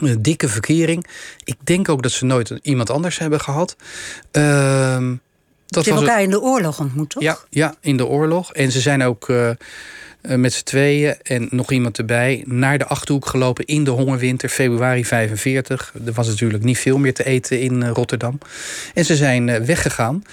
Een 0.00 0.22
dikke 0.22 0.48
verkering. 0.48 1.06
Ik 1.44 1.56
denk 1.64 1.88
ook 1.88 2.02
dat 2.02 2.12
ze 2.12 2.24
nooit 2.24 2.52
iemand 2.62 2.90
anders 2.90 3.18
hebben 3.18 3.40
gehad. 3.40 3.76
Ehm 4.30 5.12
dat 5.70 5.84
ze 5.84 5.90
hebben 5.90 6.08
elkaar 6.08 6.22
in 6.24 6.30
de 6.30 6.40
oorlog 6.40 6.80
ontmoet, 6.80 7.10
toch? 7.10 7.22
Ja, 7.22 7.38
ja, 7.50 7.74
in 7.80 7.96
de 7.96 8.06
oorlog. 8.06 8.52
En 8.52 8.72
ze 8.72 8.80
zijn 8.80 9.02
ook 9.02 9.28
uh, 9.28 9.50
met 10.22 10.52
z'n 10.52 10.64
tweeën 10.64 11.14
en 11.22 11.48
nog 11.50 11.72
iemand 11.72 11.98
erbij 11.98 12.44
naar 12.46 12.78
de 12.78 12.86
achterhoek 12.86 13.26
gelopen 13.26 13.64
in 13.64 13.84
de 13.84 13.90
hongerwinter, 13.90 14.48
februari 14.48 15.04
45. 15.04 15.92
Er 16.06 16.12
was 16.12 16.26
natuurlijk 16.26 16.64
niet 16.64 16.78
veel 16.78 16.98
meer 16.98 17.14
te 17.14 17.24
eten 17.24 17.60
in 17.60 17.80
uh, 17.80 17.90
Rotterdam. 17.90 18.38
En 18.94 19.04
ze 19.04 19.16
zijn 19.16 19.48
uh, 19.48 19.56
weggegaan. 19.56 20.24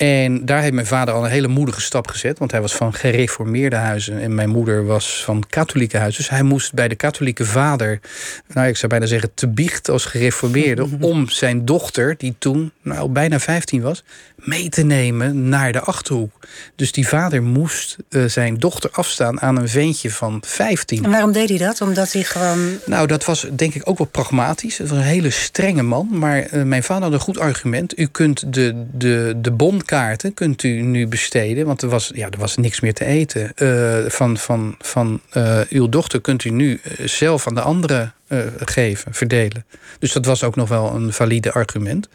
En 0.00 0.44
daar 0.44 0.60
heeft 0.60 0.74
mijn 0.74 0.86
vader 0.86 1.14
al 1.14 1.24
een 1.24 1.30
hele 1.30 1.48
moedige 1.48 1.80
stap 1.80 2.08
gezet. 2.08 2.38
Want 2.38 2.50
hij 2.50 2.60
was 2.60 2.74
van 2.74 2.94
gereformeerde 2.94 3.76
huizen. 3.76 4.20
En 4.20 4.34
mijn 4.34 4.48
moeder 4.48 4.86
was 4.86 5.24
van 5.24 5.44
katholieke 5.48 5.96
huizen. 5.96 6.20
Dus 6.20 6.30
hij 6.30 6.42
moest 6.42 6.74
bij 6.74 6.88
de 6.88 6.94
katholieke 6.94 7.44
vader, 7.44 8.00
nou 8.48 8.68
ik 8.68 8.76
zou 8.76 8.90
bijna 8.90 9.06
zeggen, 9.06 9.34
te 9.34 9.48
biecht 9.48 9.88
als 9.88 10.04
gereformeerde. 10.04 10.88
om 11.00 11.28
zijn 11.28 11.64
dochter, 11.64 12.14
die 12.18 12.34
toen 12.38 12.72
nou, 12.82 13.08
bijna 13.08 13.40
15 13.40 13.82
was, 13.82 14.04
mee 14.36 14.68
te 14.68 14.82
nemen 14.82 15.48
naar 15.48 15.72
de 15.72 15.80
achterhoek. 15.80 16.32
Dus 16.76 16.92
die 16.92 17.08
vader 17.08 17.42
moest 17.42 17.96
uh, 18.08 18.24
zijn 18.24 18.58
dochter 18.58 18.90
afstaan 18.92 19.40
aan 19.40 19.56
een 19.56 19.68
ventje 19.68 20.10
van 20.10 20.42
15. 20.46 21.04
En 21.04 21.10
waarom 21.10 21.32
deed 21.32 21.48
hij 21.48 21.58
dat? 21.58 21.80
Omdat 21.80 22.12
hij 22.12 22.22
gewoon. 22.22 22.78
Nou, 22.86 23.06
dat 23.06 23.24
was 23.24 23.46
denk 23.52 23.74
ik 23.74 23.88
ook 23.88 23.98
wel 23.98 24.06
pragmatisch. 24.06 24.78
Het 24.78 24.88
was 24.88 24.98
een 24.98 25.04
hele 25.04 25.30
strenge 25.30 25.82
man. 25.82 26.08
Maar 26.10 26.54
uh, 26.54 26.62
mijn 26.62 26.82
vader 26.82 27.02
had 27.02 27.12
een 27.12 27.20
goed 27.20 27.38
argument. 27.38 27.98
U 27.98 28.06
kunt 28.06 28.52
de, 28.52 28.84
de, 28.92 29.34
de 29.36 29.52
bondkaarten 29.90 30.34
kunt 30.34 30.62
u 30.62 30.80
nu 30.80 31.06
besteden. 31.06 31.66
Want 31.66 31.82
er 31.82 31.88
was, 31.88 32.10
ja, 32.14 32.30
er 32.30 32.38
was 32.38 32.56
niks 32.56 32.80
meer 32.80 32.94
te 32.94 33.04
eten. 33.04 33.52
Uh, 33.56 34.10
van 34.10 34.38
van, 34.38 34.74
van 34.78 35.20
uw 35.68 35.88
dochter 35.88 36.20
kunt 36.20 36.44
u 36.44 36.50
nu 36.50 36.80
zelf 37.04 37.46
aan 37.46 37.54
de 37.54 37.60
andere 37.60 38.12
uh, 38.28 38.38
geven, 38.58 39.14
verdelen. 39.14 39.66
Dus 39.98 40.12
dat 40.12 40.24
was 40.24 40.44
ook 40.44 40.56
nog 40.56 40.68
wel 40.68 40.94
een 40.94 41.12
valide 41.12 41.52
argument. 41.52 42.08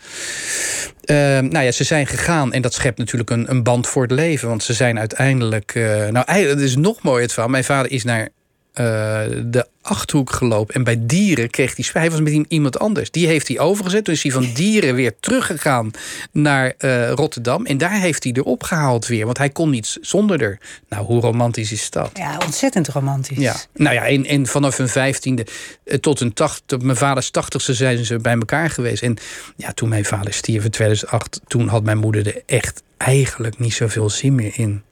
Nou 1.05 1.59
ja, 1.59 1.71
ze 1.71 1.83
zijn 1.83 2.07
gegaan 2.07 2.53
en 2.53 2.61
dat 2.61 2.73
schept 2.73 2.97
natuurlijk 2.97 3.29
een, 3.29 3.49
een 3.49 3.63
band 3.63 3.87
voor 3.87 4.01
het 4.01 4.11
leven. 4.11 4.47
Want 4.47 4.63
ze 4.63 4.73
zijn 4.73 4.99
uiteindelijk. 4.99 5.73
Nou, 6.11 6.31
het 6.31 6.59
is 6.59 6.75
nog 6.75 7.01
mooier 7.01 7.21
het 7.21 7.31
verhaal. 7.31 7.51
Mijn 7.51 7.63
vader 7.63 7.91
is 7.91 8.03
naar 8.03 8.29
de 8.75 9.67
Achterhoek 9.85 10.31
gelopen. 10.31 10.75
En 10.75 10.83
bij 10.83 10.97
dieren 10.99 11.49
kreeg 11.49 11.75
hij 11.75 11.83
spijt. 11.83 12.11
Hij 12.11 12.23
was 12.23 12.33
met 12.33 12.45
iemand 12.47 12.79
anders. 12.79 13.11
Die 13.11 13.27
heeft 13.27 13.47
hij 13.47 13.59
overgezet. 13.59 14.03
Toen 14.03 14.13
is 14.13 14.23
hij 14.23 14.31
van 14.31 14.51
dieren 14.53 14.95
weer 14.95 15.13
teruggegaan 15.19 15.91
naar 16.31 16.73
uh, 16.79 17.11
Rotterdam. 17.11 17.65
En 17.65 17.77
daar 17.77 17.99
heeft 17.99 18.23
hij 18.23 18.33
erop 18.33 18.63
gehaald 18.63 19.07
weer. 19.07 19.25
Want 19.25 19.37
hij 19.37 19.49
kon 19.49 19.69
niet 19.69 19.97
zonder 20.01 20.41
er. 20.41 20.59
Nou, 20.89 21.05
hoe 21.05 21.21
romantisch 21.21 21.71
is 21.71 21.89
dat? 21.89 22.09
Ja, 22.13 22.37
ontzettend 22.45 22.87
romantisch. 22.87 23.37
Ja. 23.37 23.55
Nou 23.73 23.95
ja, 23.95 24.07
en, 24.07 24.25
en 24.25 24.47
vanaf 24.47 24.77
hun 24.77 24.89
vijftiende 24.89 25.45
uh, 25.85 25.97
tot, 25.97 26.19
een 26.19 26.33
tacht, 26.33 26.63
tot 26.65 26.83
mijn 26.83 26.97
vaders 26.97 27.29
tachtigste 27.29 27.73
zijn 27.73 28.05
ze 28.05 28.19
bij 28.19 28.33
elkaar 28.33 28.69
geweest. 28.69 29.03
En 29.03 29.17
ja, 29.55 29.73
toen 29.73 29.89
mijn 29.89 30.05
vader 30.05 30.33
stierf 30.33 30.63
in 30.63 30.71
2008... 30.71 31.41
toen 31.47 31.67
had 31.67 31.83
mijn 31.83 31.97
moeder 31.97 32.27
er 32.27 32.41
echt 32.45 32.83
eigenlijk 32.97 33.59
niet 33.59 33.73
zoveel 33.73 34.09
zin 34.09 34.35
meer 34.35 34.51
in. 34.55 34.83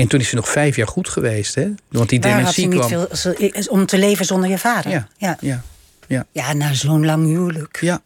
En 0.00 0.08
toen 0.08 0.20
is 0.20 0.28
ze 0.28 0.34
nog 0.34 0.48
vijf 0.48 0.76
jaar 0.76 0.86
goed 0.86 1.08
geweest, 1.08 1.54
hè? 1.54 1.68
Want 1.88 2.08
die 2.08 2.20
Waar 2.20 2.36
dementie 2.36 2.64
had 2.64 2.86
kwam. 2.86 3.00
Niet 3.08 3.18
veel, 3.18 3.66
om 3.68 3.86
te 3.86 3.98
leven 3.98 4.24
zonder 4.24 4.50
je 4.50 4.58
vader. 4.58 4.90
Ja, 4.90 5.08
ja, 5.16 5.36
ja. 5.40 5.62
Ja, 6.06 6.26
ja 6.32 6.52
na 6.52 6.74
zo'n 6.74 7.04
lang 7.06 7.26
huwelijk. 7.26 7.78
Ja. 7.80 8.02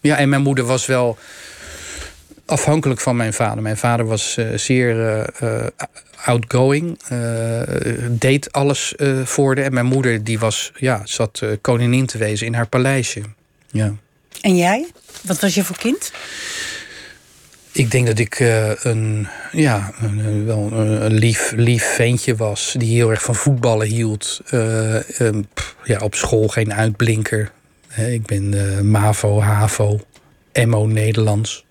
ja, 0.00 0.16
en 0.16 0.28
mijn 0.28 0.42
moeder 0.42 0.64
was 0.64 0.86
wel 0.86 1.18
afhankelijk 2.44 3.00
van 3.00 3.16
mijn 3.16 3.32
vader. 3.32 3.62
Mijn 3.62 3.76
vader 3.76 4.06
was 4.06 4.36
uh, 4.38 4.58
zeer 4.58 4.96
uh, 5.42 5.66
outgoing, 6.24 7.00
uh, 7.12 7.60
deed 8.10 8.52
alles 8.52 8.94
voor 9.24 9.54
de. 9.54 9.62
En 9.62 9.74
mijn 9.74 9.86
moeder 9.86 10.24
die 10.24 10.38
was, 10.38 10.72
ja, 10.76 11.00
zat 11.04 11.42
koningin 11.60 12.06
te 12.06 12.18
wezen 12.18 12.46
in 12.46 12.54
haar 12.54 12.68
paleisje. 12.68 13.22
Ja. 13.70 13.94
En 14.40 14.56
jij? 14.56 14.86
Wat 15.22 15.40
was 15.40 15.54
je 15.54 15.64
voor 15.64 15.78
kind? 15.78 16.12
Ik 17.78 17.90
denk 17.90 18.06
dat 18.06 18.18
ik 18.18 18.40
uh, 18.40 18.70
een, 18.82 19.28
ja, 19.52 19.92
een, 20.00 20.46
wel 20.46 20.72
een 20.72 21.14
lief, 21.14 21.52
lief 21.56 21.84
ventje 21.94 22.36
was. 22.36 22.74
Die 22.78 22.94
heel 22.94 23.10
erg 23.10 23.22
van 23.22 23.34
voetballen 23.34 23.86
hield. 23.86 24.40
Uh, 24.50 24.94
um, 25.20 25.46
pff, 25.54 25.76
ja, 25.84 25.98
op 25.98 26.14
school 26.14 26.48
geen 26.48 26.74
uitblinker. 26.74 27.50
He, 27.88 28.10
ik 28.10 28.26
ben 28.26 28.52
uh, 28.52 28.80
MAVO, 28.80 29.40
HAVO, 29.40 30.00
MO 30.66 30.86
Nederlands. 30.86 31.64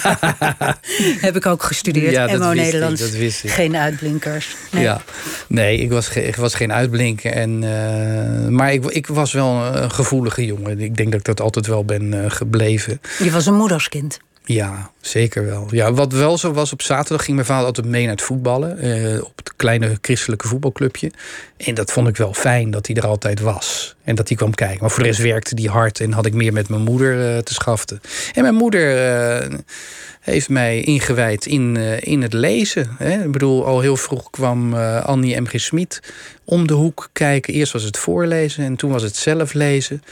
Heb 1.26 1.36
ik 1.36 1.46
ook 1.46 1.62
gestudeerd. 1.62 2.12
Ja, 2.12 2.38
MO 2.38 2.52
Nederlands. 2.52 3.12
Ik, 3.12 3.42
dat. 3.42 3.52
Geen 3.52 3.76
uitblinkers. 3.76 4.56
Nee. 4.70 4.82
Ja, 4.82 5.02
nee, 5.48 5.78
ik 5.78 5.90
was, 5.90 6.08
ge 6.08 6.26
ik 6.26 6.36
was 6.36 6.54
geen 6.54 6.72
uitblinker. 6.72 7.32
En, 7.32 7.62
uh, 7.62 8.48
maar 8.48 8.72
ik, 8.72 8.84
ik 8.84 9.06
was 9.06 9.32
wel 9.32 9.76
een 9.76 9.90
gevoelige 9.90 10.46
jongen. 10.46 10.80
Ik 10.80 10.96
denk 10.96 11.10
dat 11.10 11.20
ik 11.20 11.26
dat 11.26 11.40
altijd 11.40 11.66
wel 11.66 11.84
ben 11.84 12.12
uh, 12.12 12.24
gebleven. 12.30 13.00
Je 13.18 13.30
was 13.30 13.46
een 13.46 13.56
moederskind. 13.56 14.20
Ja, 14.52 14.90
zeker 15.00 15.44
wel. 15.46 15.68
Ja, 15.70 15.92
wat 15.92 16.12
wel 16.12 16.38
zo 16.38 16.52
was, 16.52 16.72
op 16.72 16.82
zaterdag 16.82 17.24
ging 17.24 17.36
mijn 17.36 17.48
vader 17.48 17.66
altijd 17.66 17.86
mee 17.86 18.02
naar 18.02 18.10
het 18.10 18.22
voetballen. 18.22 18.78
Eh, 18.78 19.22
op 19.22 19.36
het 19.36 19.56
kleine 19.56 19.98
christelijke 20.00 20.48
voetbalclubje. 20.48 21.12
En 21.56 21.74
dat 21.74 21.92
vond 21.92 22.08
ik 22.08 22.16
wel 22.16 22.34
fijn 22.34 22.70
dat 22.70 22.86
hij 22.86 22.96
er 22.96 23.06
altijd 23.06 23.40
was. 23.40 23.96
En 24.04 24.14
dat 24.14 24.28
hij 24.28 24.36
kwam 24.36 24.54
kijken. 24.54 24.78
Maar 24.80 24.90
voor 24.90 25.02
de 25.02 25.08
rest 25.08 25.22
werkte 25.22 25.54
hij 25.62 25.70
hard 25.70 26.00
en 26.00 26.12
had 26.12 26.26
ik 26.26 26.34
meer 26.34 26.52
met 26.52 26.68
mijn 26.68 26.82
moeder 26.82 27.34
uh, 27.34 27.38
te 27.38 27.54
schaften. 27.54 28.00
En 28.34 28.42
mijn 28.42 28.54
moeder 28.54 28.94
uh, 29.50 29.58
heeft 30.20 30.48
mij 30.48 30.80
ingewijd 30.80 31.46
in, 31.46 31.76
in 32.00 32.22
het 32.22 32.32
lezen. 32.32 32.90
Hè. 32.98 33.24
Ik 33.24 33.32
bedoel, 33.32 33.66
al 33.66 33.80
heel 33.80 33.96
vroeg 33.96 34.30
kwam 34.30 34.74
Annie 34.74 35.40
M.G. 35.40 35.60
Smit 35.60 36.02
om 36.44 36.66
de 36.66 36.74
hoek 36.74 37.08
kijken. 37.12 37.54
Eerst 37.54 37.72
was 37.72 37.82
het 37.82 37.98
voorlezen 37.98 38.64
en 38.64 38.76
toen 38.76 38.90
was 38.90 39.02
het 39.02 39.16
zelf 39.16 39.52
lezen. 39.52 40.02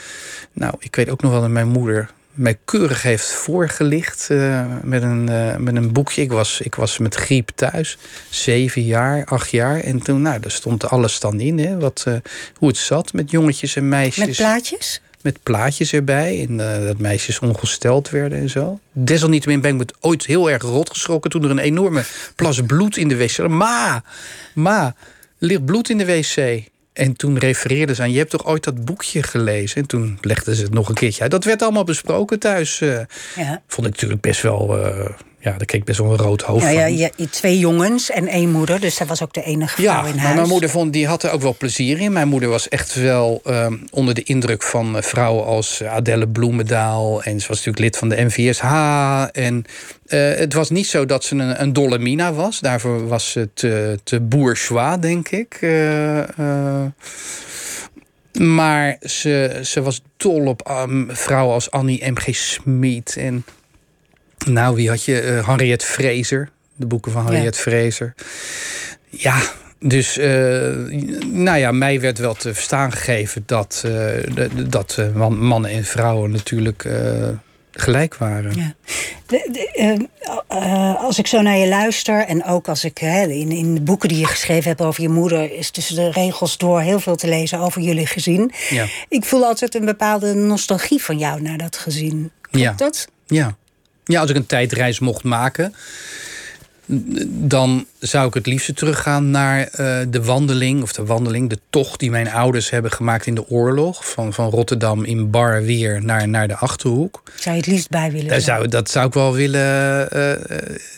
Nou, 0.53 0.75
ik 0.79 0.97
weet 0.97 1.11
ook 1.11 1.23
nog 1.23 1.31
wel 1.31 1.41
dat 1.41 1.51
mijn 1.51 1.69
moeder 1.69 2.11
mij 2.39 2.59
keurig 2.65 3.03
heeft 3.03 3.31
voorgelicht 3.31 4.29
uh, 4.31 4.67
met, 4.83 5.03
een, 5.03 5.31
uh, 5.31 5.57
met 5.57 5.77
een 5.77 5.93
boekje. 5.93 6.23
Ik 6.23 6.33
was, 6.33 6.61
ik 6.61 6.75
was 6.75 6.99
met 6.99 7.15
griep 7.15 7.51
thuis, 7.55 7.99
zeven 8.29 8.83
jaar, 8.83 9.25
acht 9.25 9.51
jaar. 9.51 9.81
En 9.81 10.03
toen, 10.03 10.23
nou, 10.23 10.41
daar 10.41 10.51
stond 10.51 10.89
alles 10.89 11.21
dan 11.21 11.41
in, 11.41 11.59
hè, 11.59 11.79
wat, 11.79 12.05
uh, 12.09 12.15
hoe 12.57 12.69
het 12.69 12.77
zat 12.77 13.13
met 13.13 13.31
jongetjes 13.31 13.77
en 13.77 13.89
meisjes. 13.89 14.27
Met 14.27 14.37
plaatjes? 14.37 15.01
met 15.23 15.43
plaatjes 15.43 15.93
erbij. 15.93 16.47
En 16.49 16.57
dat 16.87 16.99
meisjes 16.99 17.39
ongesteld 17.39 18.11
werden 18.11 18.39
en 18.39 18.51
zo. 18.51 18.81
Desalniettemin 18.93 19.61
ben 19.61 19.71
ik 19.71 19.77
me 19.77 19.87
ooit 20.01 20.27
heel 20.27 20.51
erg 20.51 20.63
rot 20.63 20.91
geschrokken... 20.91 21.31
toen 21.31 21.45
er 21.45 21.51
een 21.51 21.59
enorme 21.59 22.03
plas 22.37 22.61
bloed 22.67 22.97
in 22.97 23.09
de 23.09 23.17
wc... 23.17 23.49
Ma, 23.49 24.03
ma, 24.55 24.85
er 24.85 24.95
ligt 25.39 25.65
bloed 25.65 25.91
in 25.91 25.99
de 25.99 26.05
wc. 26.07 26.63
En 26.99 27.17
toen 27.17 27.39
refereerden 27.39 27.97
ze 27.97 28.03
aan, 28.03 28.13
je 28.13 28.19
hebt 28.19 28.31
toch 28.31 28.47
ooit 28.47 28.65
dat 28.65 28.85
boekje 28.85 29.23
gelezen? 29.23 29.81
En 29.81 29.87
toen 29.87 30.19
legden 30.21 30.55
ze 30.55 30.63
het 30.63 30.75
nog 30.75 30.89
een 30.89 30.95
keertje 30.95 31.23
uit. 31.23 31.31
Dat 31.31 31.45
werd 31.45 31.63
allemaal 31.63 31.85
besproken 31.85 32.39
thuis. 32.39 32.81
Uh, 32.81 33.01
ja. 33.37 33.63
Vond 33.67 33.87
ik 33.87 33.93
natuurlijk 33.93 34.21
best 34.21 34.43
wel... 34.43 34.87
Uh, 34.87 35.09
ja, 35.41 35.51
daar 35.51 35.65
keek 35.65 35.85
best 35.85 35.99
wel 35.99 36.11
een 36.11 36.17
rood 36.17 36.43
hoofd 36.43 36.65
ja, 36.65 36.73
van. 36.73 36.97
Ja, 36.97 37.09
je, 37.17 37.29
twee 37.31 37.59
jongens 37.59 38.11
en 38.11 38.27
één 38.27 38.51
moeder. 38.51 38.81
Dus 38.81 38.99
dat 38.99 39.09
was 39.09 39.23
ook 39.23 39.33
de 39.33 39.43
enige 39.43 39.83
vrouw 39.83 39.85
ja, 39.85 40.09
in 40.09 40.15
maar 40.15 40.25
huis. 40.25 40.35
mijn 40.35 40.49
moeder 40.49 40.71
vond, 40.71 40.93
die 40.93 41.07
had 41.07 41.23
er 41.23 41.31
ook 41.31 41.41
wel 41.41 41.57
plezier 41.57 42.01
in. 42.01 42.13
Mijn 42.13 42.29
moeder 42.29 42.49
was 42.49 42.69
echt 42.69 42.95
wel 42.95 43.41
uh, 43.47 43.67
onder 43.91 44.15
de 44.15 44.23
indruk 44.23 44.63
van 44.63 44.97
uh, 44.97 45.03
vrouwen 45.03 45.45
als 45.45 45.83
Adelle 45.85 46.29
Bloemendaal. 46.29 47.23
En 47.23 47.41
ze 47.41 47.49
was 47.49 47.57
natuurlijk 47.57 47.79
lid 47.79 47.97
van 47.97 48.09
de 48.09 48.25
NVSH. 48.25 48.65
En 49.33 49.65
uh, 50.07 50.37
het 50.37 50.53
was 50.53 50.71
niet 50.71 50.87
zo 50.87 51.07
dat 51.07 51.25
ze 51.25 51.35
een, 51.35 51.63
een 51.63 51.73
dolle 51.73 51.99
mina 51.99 52.33
was. 52.33 52.61
Daarvoor 52.61 53.09
was 53.09 53.31
ze 53.31 53.49
te, 53.55 53.99
te 54.05 54.21
bourgeois, 54.21 55.01
denk 55.01 55.29
ik. 55.29 55.59
maar 58.33 58.97
ze, 59.01 59.61
ze 59.63 59.83
was 59.83 60.03
dol 60.17 60.47
op 60.47 60.71
um, 60.71 61.09
vrouwen 61.11 61.55
als 61.55 61.71
Annie 61.71 62.11
M.G. 62.11 62.35
Smit 62.35 63.17
en 63.17 63.45
nou, 64.47 64.75
wie 64.75 64.89
had 64.89 65.05
je? 65.05 65.23
Uh, 65.23 65.47
Henriette 65.47 65.87
Fraser. 65.87 66.51
De 66.75 66.87
boeken 66.87 67.13
van 67.13 67.27
Henriette 67.27 67.71
ja. 67.71 67.77
Fraser. 67.77 68.15
Ja, 69.09 69.41
dus 69.79 70.19
uh, 70.19 70.25
nou 71.27 71.59
ja, 71.59 71.73
mij 71.73 72.01
werd 72.01 72.19
wel 72.19 72.35
te 72.35 72.55
verstaan 72.55 72.93
gegeven 72.93 73.43
dat, 73.47 73.83
uh, 73.87 74.51
dat 74.69 74.99
man, 75.15 75.39
mannen 75.39 75.71
en 75.71 75.85
vrouwen 75.85 76.31
natuurlijk 76.31 76.89
gelijk 77.71 78.17
waren. 78.17 78.55
Ja. 78.57 78.75
De, 79.27 79.49
de, 79.53 80.09
als 80.99 81.19
ik 81.19 81.27
zo 81.27 81.41
naar 81.41 81.57
je 81.57 81.69
luister 81.69 82.25
en 82.27 82.45
ook 82.45 82.69
als 82.69 82.85
ik 82.85 83.01
in, 83.01 83.51
in 83.51 83.75
de 83.75 83.81
boeken 83.81 84.09
die 84.09 84.19
je 84.19 84.27
geschreven 84.27 84.69
hebt 84.69 84.81
over 84.81 85.03
je 85.03 85.09
moeder, 85.09 85.53
is 85.53 85.71
tussen 85.71 85.95
de 85.95 86.11
regels 86.11 86.59
door 86.59 86.81
heel 86.81 87.01
veel 87.01 87.17
te 87.17 87.29
lezen 87.29 87.59
over 87.59 87.81
jullie 87.81 88.07
gezin. 88.07 88.53
Ja. 88.71 88.87
Ik 89.09 89.25
voel 89.25 89.45
altijd 89.45 89.75
een 89.75 89.85
bepaalde 89.85 90.35
nostalgie 90.35 91.03
van 91.03 91.19
jou 91.19 91.43
naar 91.43 91.59
dat 91.59 91.77
gezin. 91.77 92.31
Klopt 92.41 92.67
ja. 92.67 92.73
dat? 92.77 93.09
Ja. 93.27 93.57
Ja, 94.09 94.21
als 94.21 94.31
ik 94.31 94.37
een 94.37 94.47
tijdreis 94.47 94.99
mocht 94.99 95.25
maken, 95.25 95.75
dan 97.29 97.87
zou 97.99 98.29
ik 98.29 98.35
het 98.35 98.47
liefst 98.47 98.77
teruggaan 98.77 99.31
naar 99.31 99.59
uh, 99.59 99.99
de 100.09 100.23
wandeling, 100.23 100.83
of 100.83 100.93
de 100.93 101.05
wandeling, 101.05 101.51
de 101.51 101.59
tocht 101.71 102.01
die 102.01 102.11
mijn 102.11 102.31
ouders 102.31 102.71
hebben 102.71 102.91
gemaakt 102.91 103.27
in 103.27 103.35
de 103.35 103.49
oorlog. 103.49 104.11
Van, 104.11 104.33
van 104.33 104.51
Rotterdam 104.51 105.05
in 105.05 105.31
Bar 105.31 105.63
weer 105.63 106.05
naar, 106.05 106.29
naar 106.29 106.49
de 106.49 106.57
achterhoek. 106.57 107.23
Zou 107.35 107.55
je 107.55 107.61
het 107.61 107.71
liefst 107.71 107.89
bij 107.89 108.13
willen? 108.13 108.29
Daar 108.29 108.41
zou, 108.41 108.69
dat 108.69 108.91
zou 108.91 109.07
ik 109.07 109.15
wel 109.15 109.35
willen, 109.35 110.09
uh, 110.17 110.33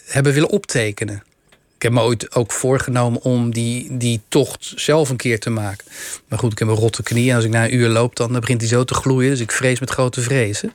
hebben 0.07 0.33
willen 0.33 0.51
optekenen. 0.51 1.23
Ik 1.81 1.87
heb 1.87 1.95
me 1.95 2.01
ooit 2.01 2.35
ook 2.35 2.53
voorgenomen 2.53 3.23
om 3.23 3.53
die, 3.53 3.97
die 3.97 4.21
tocht 4.29 4.73
zelf 4.77 5.09
een 5.09 5.17
keer 5.17 5.41
te 5.41 5.51
maken. 5.51 5.87
Maar 6.29 6.39
goed, 6.39 6.53
ik 6.53 6.59
heb 6.59 6.69
een 6.69 6.75
rotte 6.75 7.03
knie. 7.03 7.31
En 7.31 7.37
als 7.37 7.45
ik 7.45 7.51
na 7.51 7.65
een 7.65 7.75
uur 7.75 7.89
loop, 7.89 8.17
dan 8.17 8.33
begint 8.33 8.61
hij 8.61 8.71
zo 8.71 8.85
te 8.85 8.95
gloeien. 8.95 9.31
Dus 9.31 9.41
ik 9.41 9.53
vrees 9.53 9.81
met 9.81 9.91
grote 9.91 10.21
vrezen. 10.21 10.73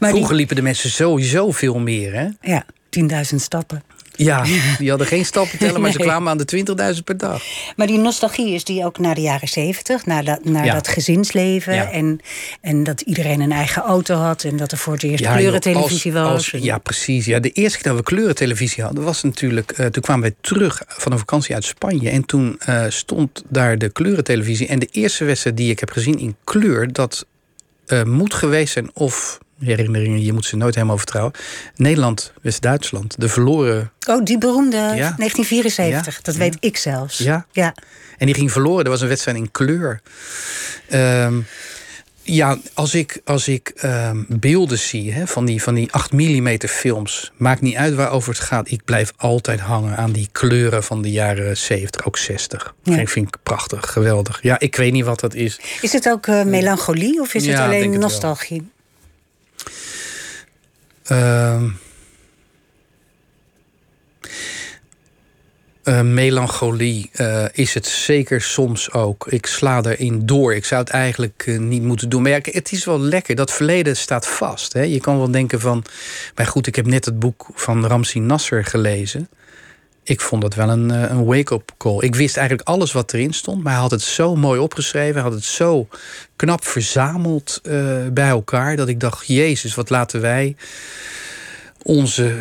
Maar 0.00 0.08
Vroeger 0.08 0.28
die... 0.28 0.36
liepen 0.36 0.56
de 0.56 0.62
mensen 0.62 0.90
sowieso 0.90 1.50
veel 1.50 1.78
meer. 1.78 2.14
Hè? 2.14 2.28
Ja, 2.40 2.66
10.000 3.30 3.36
stappen. 3.36 3.82
Ja, 4.18 4.44
die 4.78 4.88
hadden 4.88 5.06
geen 5.06 5.24
stappen 5.24 5.58
tellen, 5.58 5.80
maar 5.80 5.92
ze 5.92 5.98
kwamen 6.08 6.30
aan 6.30 6.38
de 6.38 6.94
20.000 6.96 7.04
per 7.04 7.16
dag. 7.16 7.42
Maar 7.76 7.86
die 7.86 7.98
nostalgie 7.98 8.54
is 8.54 8.64
die 8.64 8.84
ook 8.84 8.98
naar 8.98 9.14
de 9.14 9.20
jaren 9.20 9.48
70, 9.48 10.06
naar 10.06 10.24
dat, 10.24 10.44
naar 10.44 10.64
ja. 10.64 10.74
dat 10.74 10.88
gezinsleven. 10.88 11.74
Ja. 11.74 11.90
En, 11.90 12.20
en 12.60 12.84
dat 12.84 13.00
iedereen 13.00 13.40
een 13.40 13.52
eigen 13.52 13.82
auto 13.82 14.14
had 14.14 14.44
en 14.44 14.56
dat 14.56 14.72
er 14.72 14.78
voor 14.78 14.92
het 14.92 15.02
eerst 15.02 15.24
ja, 15.24 15.36
kleurentelevisie 15.36 16.12
joh, 16.12 16.22
was. 16.22 16.52
Als, 16.52 16.62
ja, 16.62 16.78
precies. 16.78 17.26
Ja, 17.26 17.38
de 17.38 17.50
eerste 17.50 17.78
keer 17.78 17.92
dat 17.92 18.00
we 18.00 18.02
kleurentelevisie 18.02 18.84
hadden, 18.84 19.04
was 19.04 19.22
natuurlijk. 19.22 19.78
Uh, 19.78 19.86
toen 19.86 20.02
kwamen 20.02 20.22
wij 20.22 20.34
terug 20.40 20.82
van 20.86 21.12
een 21.12 21.18
vakantie 21.18 21.54
uit 21.54 21.64
Spanje. 21.64 22.10
En 22.10 22.24
toen 22.24 22.60
uh, 22.68 22.84
stond 22.88 23.44
daar 23.48 23.78
de 23.78 23.88
kleurentelevisie. 23.88 24.66
En 24.66 24.78
de 24.78 24.88
eerste 24.90 25.24
wedstrijd 25.24 25.56
die 25.56 25.70
ik 25.70 25.80
heb 25.80 25.90
gezien 25.90 26.18
in 26.18 26.36
kleur, 26.44 26.92
dat 26.92 27.26
uh, 27.86 28.02
moet 28.02 28.34
geweest 28.34 28.72
zijn 28.72 28.90
of 28.94 29.38
herinneringen, 29.60 30.24
je 30.24 30.32
moet 30.32 30.44
ze 30.44 30.56
nooit 30.56 30.74
helemaal 30.74 30.96
vertrouwen. 30.96 31.34
Nederland, 31.76 32.32
West-Duitsland, 32.42 33.14
de 33.18 33.28
verloren. 33.28 33.90
Oh, 34.08 34.24
die 34.24 34.38
beroemde 34.38 34.76
ja. 34.76 35.14
1974, 35.16 36.14
ja. 36.14 36.20
dat 36.22 36.36
weet 36.36 36.56
ik 36.60 36.76
zelfs. 36.76 37.18
Ja. 37.18 37.46
ja. 37.52 37.74
En 38.18 38.26
die 38.26 38.34
ging 38.34 38.52
verloren. 38.52 38.84
Er 38.84 38.90
was 38.90 39.00
een 39.00 39.08
wedstrijd 39.08 39.36
in 39.36 39.50
kleur. 39.50 40.00
Um, 40.92 41.46
ja, 42.30 42.58
als 42.74 42.94
ik, 42.94 43.20
als 43.24 43.48
ik 43.48 43.72
um, 43.84 44.26
beelden 44.28 44.78
zie 44.78 45.12
hè, 45.12 45.26
van, 45.26 45.44
die, 45.44 45.62
van 45.62 45.74
die 45.74 45.92
8 45.92 46.12
mm 46.12 46.58
films, 46.58 47.32
maakt 47.36 47.60
niet 47.60 47.76
uit 47.76 47.94
waarover 47.94 48.32
het 48.32 48.42
gaat. 48.42 48.70
Ik 48.70 48.84
blijf 48.84 49.12
altijd 49.16 49.60
hangen 49.60 49.96
aan 49.96 50.12
die 50.12 50.28
kleuren 50.32 50.84
van 50.84 51.02
de 51.02 51.10
jaren 51.10 51.56
70, 51.56 52.06
ook 52.06 52.16
60. 52.16 52.74
Ja. 52.82 52.96
Ik 52.96 53.08
vind 53.08 53.28
ik 53.28 53.36
prachtig, 53.42 53.92
geweldig. 53.92 54.42
Ja, 54.42 54.58
ik 54.58 54.76
weet 54.76 54.92
niet 54.92 55.04
wat 55.04 55.20
dat 55.20 55.34
is. 55.34 55.60
Is 55.80 55.92
het 55.92 56.08
ook 56.08 56.26
uh, 56.26 56.44
melancholie 56.44 57.20
of 57.20 57.34
is 57.34 57.46
het 57.46 57.58
alleen 57.58 57.98
nostalgie? 57.98 58.70
Uh, 61.12 61.62
uh, 65.84 66.00
melancholie 66.00 67.10
uh, 67.20 67.44
is 67.52 67.74
het 67.74 67.86
zeker 67.86 68.40
soms 68.40 68.92
ook. 68.92 69.26
Ik 69.26 69.46
sla 69.46 69.82
erin 69.82 70.26
door. 70.26 70.54
Ik 70.54 70.64
zou 70.64 70.80
het 70.80 70.90
eigenlijk 70.90 71.44
uh, 71.46 71.58
niet 71.58 71.82
moeten 71.82 72.08
doen. 72.08 72.22
Maar 72.22 72.30
ja, 72.30 72.40
het 72.42 72.72
is 72.72 72.84
wel 72.84 73.00
lekker. 73.00 73.34
Dat 73.34 73.52
verleden 73.52 73.96
staat 73.96 74.26
vast. 74.26 74.72
Hè? 74.72 74.82
Je 74.82 75.00
kan 75.00 75.18
wel 75.18 75.30
denken 75.30 75.60
van... 75.60 75.84
Maar 76.34 76.46
goed, 76.46 76.66
ik 76.66 76.76
heb 76.76 76.86
net 76.86 77.04
het 77.04 77.18
boek 77.18 77.46
van 77.54 77.86
Ramsi 77.86 78.20
Nasser 78.20 78.64
gelezen. 78.64 79.28
Ik 80.08 80.20
vond 80.20 80.42
dat 80.42 80.54
wel 80.54 80.68
een, 80.68 80.90
een 80.90 81.24
wake-up 81.24 81.72
call. 81.76 82.00
Ik 82.00 82.14
wist 82.14 82.36
eigenlijk 82.36 82.68
alles 82.68 82.92
wat 82.92 83.12
erin 83.12 83.32
stond. 83.32 83.62
Maar 83.62 83.72
hij 83.72 83.82
had 83.82 83.90
het 83.90 84.02
zo 84.02 84.36
mooi 84.36 84.60
opgeschreven. 84.60 85.14
Hij 85.14 85.22
had 85.22 85.32
het 85.32 85.44
zo 85.44 85.88
knap 86.36 86.64
verzameld 86.64 87.60
bij 88.12 88.28
elkaar. 88.28 88.76
Dat 88.76 88.88
ik 88.88 89.00
dacht, 89.00 89.26
jezus, 89.26 89.74
wat 89.74 89.90
laten 89.90 90.20
wij 90.20 90.56
onze 91.82 92.38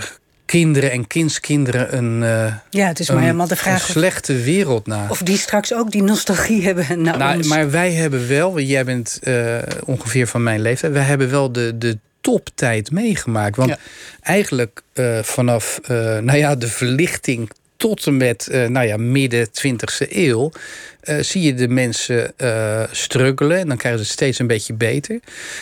kinderen 0.48 0.92
en 0.92 1.08
kindskinderen 1.08 1.98
een, 1.98 2.22
uh, 2.22 2.54
ja, 2.70 2.88
het 2.88 3.00
is 3.00 3.10
maar 3.10 3.22
helemaal 3.22 3.48
de 3.48 3.56
vraag 3.56 3.88
een 3.88 3.94
slechte 3.94 4.42
wereld 4.42 4.88
na. 4.88 5.06
Of 5.10 5.22
die 5.22 5.38
straks 5.38 5.74
ook 5.74 5.92
die 5.92 6.04
nostalgie 6.04 6.64
hebben 6.64 7.02
naar 7.02 7.18
nou, 7.18 7.38
ons. 7.38 7.48
Maar 7.48 7.72
wij 7.72 7.94
hebben 7.94 8.28
wel, 8.28 8.60
jij 8.60 8.86
bent 8.86 9.20
uh, 9.24 9.58
ongeveer 9.86 10.28
van 10.28 10.44
mijn 10.44 10.62
leeftijd... 10.62 10.94
wij 10.94 11.04
hebben 11.04 11.30
wel 11.30 11.52
de, 11.52 11.78
de 11.78 11.98
toptijd 12.22 12.92
meegemaakt. 12.92 13.56
Want 13.56 13.70
ja. 13.70 13.78
eigenlijk 14.22 14.82
uh, 14.94 15.20
vanaf 15.24 15.80
nou 15.88 16.36
ja, 16.36 16.56
de 16.56 16.68
verlichting 16.68 17.50
tot 17.78 18.06
en 18.06 18.18
met 18.18 18.48
nou 18.68 18.88
ja, 18.88 18.98
midden 18.98 19.48
20e 19.48 20.10
eeuw... 20.10 20.52
zie 21.22 21.42
je 21.42 21.54
de 21.54 21.68
mensen 21.68 22.34
struggelen 22.92 23.58
en 23.58 23.68
dan 23.68 23.78
krijgen 23.78 24.00
ze 24.00 24.06
het 24.06 24.14
steeds 24.14 24.40
een 24.40 24.48
beetje 24.48 24.74
beter. 24.74 25.20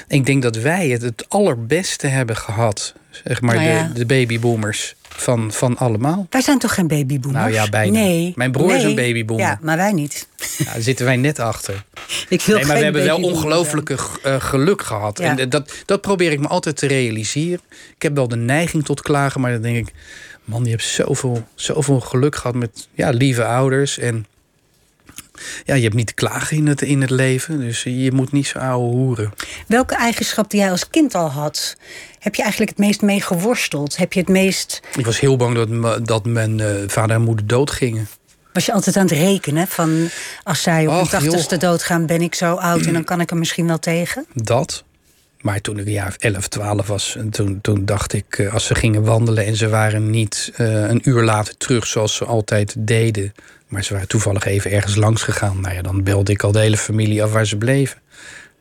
En 0.08 0.18
ik 0.18 0.26
denk 0.26 0.42
dat 0.42 0.56
wij 0.56 0.90
het 0.90 1.02
het 1.02 1.26
allerbeste 1.30 2.08
hebben 2.08 2.38
gehad 2.38 2.94
zeg 3.24 3.42
maar, 3.42 3.56
nou 3.56 3.68
ja. 3.68 3.88
de, 3.88 3.94
de 3.94 4.06
babyboomers 4.06 4.96
van, 5.02 5.52
van 5.52 5.78
allemaal. 5.78 6.28
Wij 6.30 6.42
zijn 6.42 6.60
toch 6.60 6.74
geen 6.74 6.88
babyboomers? 6.88 7.44
Nou 7.44 7.54
ja, 7.54 7.70
bijna. 7.70 8.00
Nee. 8.00 8.34
Mijn 8.36 8.52
broer 8.52 8.68
nee. 8.68 8.78
is 8.78 8.84
een 8.84 8.96
babyboomer. 8.96 9.46
Ja, 9.46 9.60
maar 9.62 9.78
wij 9.78 9.92
niet. 9.92 10.28
Ja, 10.58 10.66
daar 10.66 10.82
zitten 10.82 11.06
wij 11.06 11.18
net 11.18 11.40
achter. 11.40 11.74
Ik 12.30 12.42
wil 12.42 12.56
nee, 12.56 12.66
maar 12.66 12.78
we 12.78 12.84
hebben 12.84 13.04
wel 13.04 13.22
ongelooflijke 13.22 13.98
uh, 14.26 14.36
geluk 14.42 14.82
gehad. 14.82 15.18
Ja. 15.18 15.38
En 15.38 15.50
dat, 15.50 15.74
dat 15.86 16.02
probeer 16.02 16.32
ik 16.32 16.40
me 16.40 16.48
altijd 16.48 16.78
te 16.78 16.88
realiseren. 16.88 17.62
Ik 17.96 18.02
heb 18.02 18.16
wel 18.16 18.28
de 18.28 18.36
neiging 18.36 18.86
tot 18.86 19.02
klagen, 19.02 19.42
maar 19.42 19.52
dan 19.52 19.62
denk 19.62 19.88
ik... 19.88 19.94
man, 20.46 20.64
je 20.64 20.70
hebt 20.70 20.84
zoveel, 20.84 21.48
zoveel 21.56 22.00
geluk 22.00 22.36
gehad 22.36 22.56
met 22.56 22.88
ja, 22.94 23.10
lieve 23.10 23.46
ouders... 23.46 23.98
en 23.98 24.26
ja, 25.66 25.76
je 25.76 25.84
hebt 25.84 25.96
niet 25.96 26.08
te 26.08 26.14
klagen 26.14 26.58
in 26.58 26.68
het, 26.68 26.82
in 26.82 27.02
het 27.02 27.10
leven. 27.10 27.60
Dus 27.60 27.84
je 27.84 28.12
moet 28.12 28.32
niet 28.32 28.48
zo 28.48 28.60
ouwe 28.60 28.92
hoeren. 28.92 29.34
Welke 29.68 29.96
eigenschap 29.96 30.50
die 30.50 30.60
jij 30.60 30.72
als 30.72 30.90
kind 30.90 31.16
al 31.16 31.30
had, 31.30 31.76
heb 32.20 32.36
je 32.36 32.42
eigenlijk 32.42 32.72
het 32.72 32.80
meest 32.80 33.02
mee 33.02 33.22
geworsteld? 33.22 33.98
Heb 33.98 34.14
je 34.14 34.20
het 34.20 34.30
meest. 34.30 34.82
Ik 34.98 35.06
was 35.06 35.20
heel 35.20 35.36
bang 35.36 35.56
dat, 35.56 36.08
dat 36.08 36.26
mijn 36.26 36.60
uh, 36.60 36.68
vader 36.88 37.16
en 37.16 37.22
moeder 37.22 37.48
doodgingen. 37.48 38.08
Was 38.54 38.66
je 38.66 38.74
altijd 38.74 38.98
aan 38.98 39.06
het 39.06 39.18
rekenen 39.18 39.68
van 39.68 40.10
als 40.44 40.62
zij 40.62 40.88
op 40.88 40.94
hun 40.94 41.08
tachtigste 41.08 41.58
doodgaan, 41.58 42.06
ben 42.06 42.22
ik 42.22 42.36
zo 42.36 42.54
oud 42.54 42.86
en 42.86 42.94
dan 42.94 43.04
kan 43.04 43.22
ik 43.22 43.32
er 43.32 43.38
misschien 43.38 43.68
wel 43.68 43.80
tegen? 43.80 44.26
Dat. 44.34 44.84
Maar 45.46 45.62
toen 45.62 45.80
ik 45.80 45.86
een 45.86 45.92
jaar 45.92 46.16
11, 46.20 46.48
12 46.48 46.88
was, 46.88 47.18
toen, 47.32 47.62
toen 47.62 47.86
dacht 47.86 48.14
ik, 48.14 48.50
als 48.52 48.66
ze 48.66 48.76
gingen 48.76 49.04
wandelen 49.04 49.46
en 49.46 49.56
ze 49.56 49.70
waren 49.70 50.10
niet 50.10 50.52
uh, 50.58 50.90
een 50.90 51.02
uur 51.04 51.24
later 51.24 51.58
terug 51.58 51.88
zoals 51.88 52.16
ze 52.16 52.26
altijd 52.26 52.76
deden, 52.78 53.34
maar 53.68 53.84
ze 53.84 53.94
waren 53.94 54.08
toevallig 54.08 54.46
even 54.46 54.72
ergens 54.72 54.96
langs 54.96 55.22
gegaan. 55.22 55.62
Nou 55.62 55.76
ja, 55.76 55.82
dan 55.82 56.04
belde 56.04 56.32
ik 56.32 56.44
al 56.44 56.52
de 56.52 56.60
hele 56.60 56.78
familie 56.78 57.24
af 57.24 57.32
waar 57.32 57.46
ze 57.46 57.58
bleven. 57.58 57.98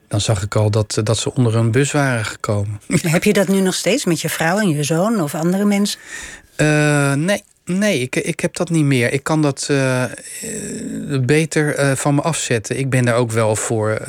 Dan 0.09 0.21
zag 0.21 0.43
ik 0.43 0.55
al 0.55 0.71
dat, 0.71 1.01
dat 1.03 1.19
ze 1.19 1.35
onder 1.35 1.57
een 1.57 1.71
bus 1.71 1.93
waren 1.93 2.25
gekomen. 2.25 2.81
Heb 3.03 3.25
je 3.25 3.33
dat 3.33 3.49
nu 3.49 3.61
nog 3.61 3.75
steeds 3.75 4.05
met 4.05 4.21
je 4.21 4.29
vrouw 4.29 4.59
en 4.59 4.69
je 4.69 4.83
zoon 4.83 5.21
of 5.21 5.35
andere 5.35 5.65
mensen? 5.65 6.01
Uh, 6.57 7.13
nee. 7.13 7.43
Nee, 7.65 8.01
ik, 8.01 8.17
ik 8.17 8.41
heb 8.41 8.55
dat 8.57 8.71
niet 8.71 8.85
meer. 8.85 9.13
Ik 9.13 9.23
kan 9.23 9.43
dat 9.43 9.69
uh, 9.71 10.05
beter 11.21 11.79
uh, 11.79 11.93
van 11.93 12.15
me 12.15 12.21
afzetten. 12.21 12.79
Ik 12.79 12.91
ben 12.91 13.05
daar 13.05 13.15
ook 13.15 13.31
wel 13.31 13.57
voor, 13.57 14.03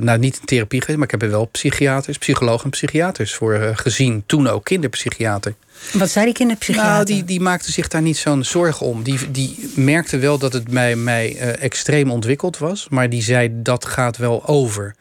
nou 0.00 0.18
niet 0.18 0.38
in 0.40 0.44
therapie 0.44 0.80
geweest, 0.80 0.98
maar 0.98 1.06
ik 1.06 1.20
heb 1.20 1.22
er 1.22 1.30
wel 1.30 1.44
psychiaters, 1.44 2.18
psychologen 2.18 2.64
en 2.64 2.70
psychiaters 2.70 3.34
voor 3.34 3.72
gezien. 3.74 4.22
Toen 4.26 4.48
ook 4.48 4.64
kinderpsychiater. 4.64 5.54
Wat 5.92 6.10
zei 6.10 6.24
die 6.24 6.34
kinderpsychiater? 6.34 6.92
Nou, 6.92 7.04
die, 7.04 7.24
die 7.24 7.40
maakte 7.40 7.72
zich 7.72 7.88
daar 7.88 8.02
niet 8.02 8.16
zo'n 8.16 8.44
zorgen 8.44 8.86
om. 8.86 9.02
Die, 9.02 9.30
die 9.30 9.70
merkte 9.74 10.18
wel 10.18 10.38
dat 10.38 10.52
het 10.52 10.68
bij 10.68 10.96
mij 10.96 11.36
extreem 11.38 12.10
ontwikkeld 12.10 12.58
was, 12.58 12.88
maar 12.88 13.10
die 13.10 13.22
zei 13.22 13.50
dat 13.52 13.84
gaat 13.84 14.16
wel 14.16 14.46
over. 14.46 14.94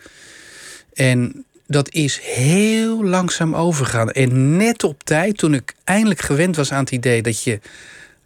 En 0.94 1.46
dat 1.70 1.92
is 1.92 2.20
heel 2.20 3.04
langzaam 3.04 3.56
overgegaan. 3.56 4.12
En 4.12 4.58
net 4.58 4.84
op 4.84 5.04
tijd, 5.04 5.38
toen 5.38 5.54
ik 5.54 5.74
eindelijk 5.84 6.22
gewend 6.22 6.56
was 6.56 6.72
aan 6.72 6.80
het 6.80 6.92
idee 6.92 7.22
dat 7.22 7.44
je 7.44 7.60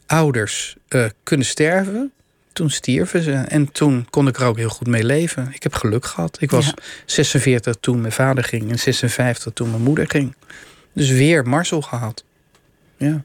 ouders 0.06 0.76
uh, 0.90 1.06
kunnen 1.24 1.46
sterven, 1.46 2.12
toen 2.54 2.70
stierven 2.70 3.22
ze. 3.22 3.32
En 3.34 3.72
toen 3.72 4.08
kon 4.10 4.28
ik 4.28 4.38
er 4.38 4.46
ook 4.46 4.58
heel 4.58 4.70
goed 4.70 4.88
mee 4.88 5.04
leven. 5.04 5.50
Ik 5.54 5.64
heb 5.64 5.74
geluk 5.74 6.06
gehad. 6.06 6.38
Ik 6.42 6.52
was 6.52 6.74
46 7.06 7.76
toen 7.80 8.02
mijn 8.02 8.14
vader 8.14 8.44
ging 8.44 8.72
en 8.72 8.80
56 8.80 9.54
toen 9.54 9.70
mijn 9.70 9.82
moeder 9.82 10.08
ging. 10.08 10.36
Dus 10.94 11.10
weer 11.10 11.48
Marcel 11.48 11.82
gehad. 11.82 12.24
Ja. 12.98 13.24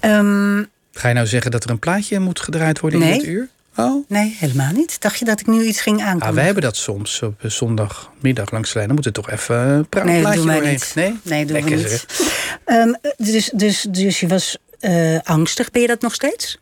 Um, 0.00 0.68
Ga 0.92 1.08
je 1.08 1.14
nou 1.14 1.26
zeggen 1.26 1.50
dat 1.50 1.64
er 1.64 1.70
een 1.70 1.78
plaatje 1.78 2.18
moet 2.18 2.40
gedraaid 2.40 2.80
worden 2.80 2.98
nee. 3.00 3.12
in 3.12 3.18
dit 3.18 3.28
uur? 3.28 3.48
Oh. 3.76 4.08
Nee, 4.08 4.36
helemaal 4.38 4.72
niet. 4.72 5.00
Dacht 5.00 5.18
je 5.18 5.24
dat 5.24 5.40
ik 5.40 5.46
nu 5.46 5.62
iets 5.62 5.80
ging 5.80 6.00
aankomen? 6.00 6.26
Ah, 6.26 6.34
wij 6.34 6.44
hebben 6.44 6.62
dat 6.62 6.76
soms 6.76 7.22
op 7.22 7.40
zondagmiddag 7.42 8.50
langs 8.50 8.68
de 8.68 8.74
lijn. 8.74 8.86
Dan 8.86 8.96
moet 8.96 9.04
het 9.04 9.14
toch 9.14 9.30
even 9.30 9.56
een 9.56 9.88
pra 9.88 10.04
nee, 10.04 10.20
plaatje 10.20 10.38
doen 10.38 10.46
wij 10.46 10.56
doorheen. 10.56 10.72
niet. 10.72 10.92
Nee, 10.94 11.18
nee 11.22 11.44
doen 11.44 11.62
we 11.62 11.70
niet. 11.70 12.06
Um, 12.66 12.96
dus, 13.16 13.50
dus, 13.54 13.86
dus 13.90 14.20
je 14.20 14.26
was 14.26 14.58
uh, 14.80 15.18
angstig. 15.22 15.70
Ben 15.70 15.82
je 15.82 15.88
dat 15.88 16.00
nog 16.00 16.14
steeds? 16.14 16.58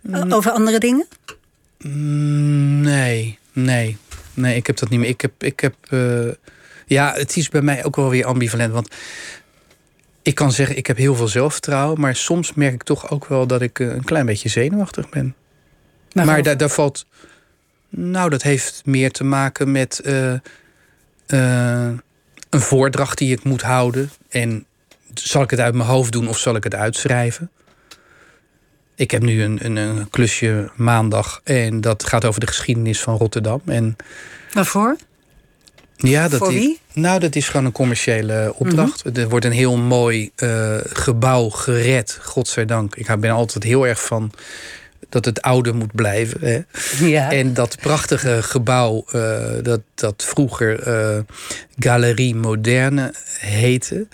Mm. 0.00 0.32
Over 0.32 0.50
andere 0.50 0.78
dingen? 0.78 1.06
Mm, 1.78 2.80
nee, 2.80 3.38
nee. 3.52 3.96
Nee, 4.34 4.56
ik 4.56 4.66
heb 4.66 4.76
dat 4.76 4.88
niet 4.88 5.00
meer. 5.00 5.08
Ik 5.08 5.20
heb... 5.20 5.32
Ik 5.38 5.60
heb 5.60 5.74
uh, 5.90 6.32
ja, 6.86 7.12
het 7.16 7.36
is 7.36 7.48
bij 7.48 7.62
mij 7.62 7.84
ook 7.84 7.96
wel 7.96 8.08
weer 8.08 8.24
ambivalent. 8.24 8.72
Want 8.72 8.88
ik 10.22 10.34
kan 10.34 10.52
zeggen, 10.52 10.76
ik 10.76 10.86
heb 10.86 10.96
heel 10.96 11.14
veel 11.14 11.28
zelfvertrouwen. 11.28 12.00
Maar 12.00 12.16
soms 12.16 12.54
merk 12.54 12.74
ik 12.74 12.82
toch 12.82 13.10
ook 13.10 13.26
wel 13.26 13.46
dat 13.46 13.62
ik 13.62 13.78
een 13.78 14.04
klein 14.04 14.26
beetje 14.26 14.48
zenuwachtig 14.48 15.08
ben. 15.08 15.34
Maar, 16.16 16.26
maar 16.26 16.42
daar, 16.42 16.56
daar 16.56 16.68
valt. 16.68 17.06
Nou, 17.88 18.30
dat 18.30 18.42
heeft 18.42 18.82
meer 18.84 19.10
te 19.10 19.24
maken 19.24 19.72
met 19.72 20.00
uh, 20.04 20.32
uh, 20.32 20.38
een 22.50 22.60
voordracht 22.60 23.18
die 23.18 23.32
ik 23.32 23.44
moet 23.44 23.62
houden. 23.62 24.10
En 24.28 24.64
zal 25.14 25.42
ik 25.42 25.50
het 25.50 25.60
uit 25.60 25.74
mijn 25.74 25.88
hoofd 25.88 26.12
doen 26.12 26.28
of 26.28 26.38
zal 26.38 26.54
ik 26.54 26.64
het 26.64 26.74
uitschrijven? 26.74 27.50
Ik 28.94 29.10
heb 29.10 29.22
nu 29.22 29.42
een, 29.42 29.58
een, 29.62 29.76
een 29.76 30.10
klusje 30.10 30.70
maandag 30.76 31.40
en 31.44 31.80
dat 31.80 32.04
gaat 32.04 32.24
over 32.24 32.40
de 32.40 32.46
geschiedenis 32.46 33.00
van 33.00 33.16
Rotterdam. 33.16 33.62
En 33.64 33.96
Waarvoor? 34.52 34.96
Ja, 35.96 36.28
dat 36.28 36.38
Voor 36.38 36.52
is, 36.52 36.58
wie? 36.58 36.80
Nou, 36.92 37.20
dat 37.20 37.36
is 37.36 37.48
gewoon 37.48 37.66
een 37.66 37.72
commerciële 37.72 38.52
opdracht. 38.56 39.04
Mm 39.04 39.12
-hmm. 39.12 39.22
Er 39.22 39.28
wordt 39.28 39.44
een 39.44 39.52
heel 39.52 39.76
mooi 39.76 40.30
uh, 40.36 40.76
gebouw 40.82 41.48
gered, 41.48 42.18
godzijdank. 42.22 42.94
Ik 42.94 43.20
ben 43.20 43.30
altijd 43.30 43.64
heel 43.64 43.86
erg 43.86 44.02
van 44.02 44.32
dat 45.16 45.24
het 45.34 45.42
oude 45.42 45.72
moet 45.72 45.94
blijven. 45.94 46.40
Hè? 46.40 46.60
Ja. 47.06 47.32
En 47.32 47.54
dat 47.54 47.76
prachtige 47.80 48.42
gebouw, 48.42 49.04
uh, 49.14 49.38
dat, 49.62 49.80
dat 49.94 50.24
vroeger 50.26 50.88
uh, 50.88 51.18
Galerie 51.78 52.34
Moderne 52.34 53.14
heette, 53.38 54.06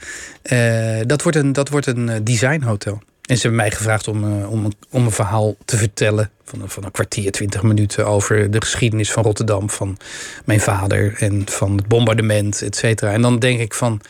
uh, 0.52 1.00
dat 1.06 1.22
wordt 1.22 1.38
een, 1.38 1.52
dat 1.52 1.68
wordt 1.68 1.86
een 1.86 2.24
designhotel. 2.24 3.02
En 3.22 3.36
ze 3.36 3.42
hebben 3.42 3.60
mij 3.60 3.70
gevraagd 3.70 4.08
om, 4.08 4.44
om, 4.44 4.72
om 4.90 5.04
een 5.04 5.10
verhaal 5.10 5.56
te 5.64 5.76
vertellen 5.76 6.30
van, 6.44 6.60
van 6.64 6.84
een 6.84 6.90
kwartier, 6.90 7.32
twintig 7.32 7.62
minuten 7.62 8.06
over 8.06 8.50
de 8.50 8.60
geschiedenis 8.60 9.12
van 9.12 9.22
Rotterdam, 9.22 9.70
van 9.70 9.96
mijn 10.44 10.60
vader 10.60 11.14
en 11.18 11.42
van 11.48 11.76
het 11.76 11.86
bombardement, 11.86 12.62
et 12.62 12.76
cetera. 12.76 13.12
En 13.12 13.22
dan 13.22 13.38
denk 13.38 13.60
ik 13.60 13.74
van, 13.74 14.00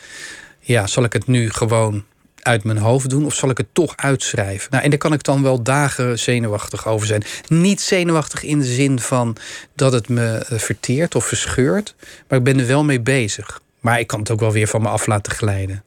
ja, 0.59 0.87
zal 0.87 1.03
ik 1.03 1.13
het 1.13 1.27
nu 1.27 1.49
gewoon 1.49 2.03
uit 2.43 2.63
mijn 2.63 2.77
hoofd 2.77 3.09
doen 3.09 3.25
of 3.25 3.33
zal 3.33 3.49
ik 3.49 3.57
het 3.57 3.67
toch 3.73 3.93
uitschrijven? 3.95 4.67
Nou, 4.71 4.83
en 4.83 4.89
daar 4.89 4.99
kan 4.99 5.13
ik 5.13 5.23
dan 5.23 5.43
wel 5.43 5.63
dagen 5.63 6.19
zenuwachtig 6.19 6.87
over 6.87 7.07
zijn. 7.07 7.23
Niet 7.47 7.81
zenuwachtig 7.81 8.43
in 8.43 8.59
de 8.59 8.65
zin 8.73 8.99
van 8.99 9.35
dat 9.75 9.93
het 9.93 10.09
me 10.09 10.45
verteert 10.49 11.15
of 11.15 11.25
verscheurt, 11.25 11.95
maar 12.27 12.37
ik 12.37 12.43
ben 12.45 12.59
er 12.59 12.67
wel 12.67 12.83
mee 12.83 12.99
bezig. 13.01 13.61
Maar 13.79 13.99
ik 13.99 14.07
kan 14.07 14.19
het 14.19 14.31
ook 14.31 14.39
wel 14.39 14.51
weer 14.51 14.67
van 14.67 14.81
me 14.81 14.87
af 14.87 15.05
laten 15.05 15.33
glijden. 15.33 15.83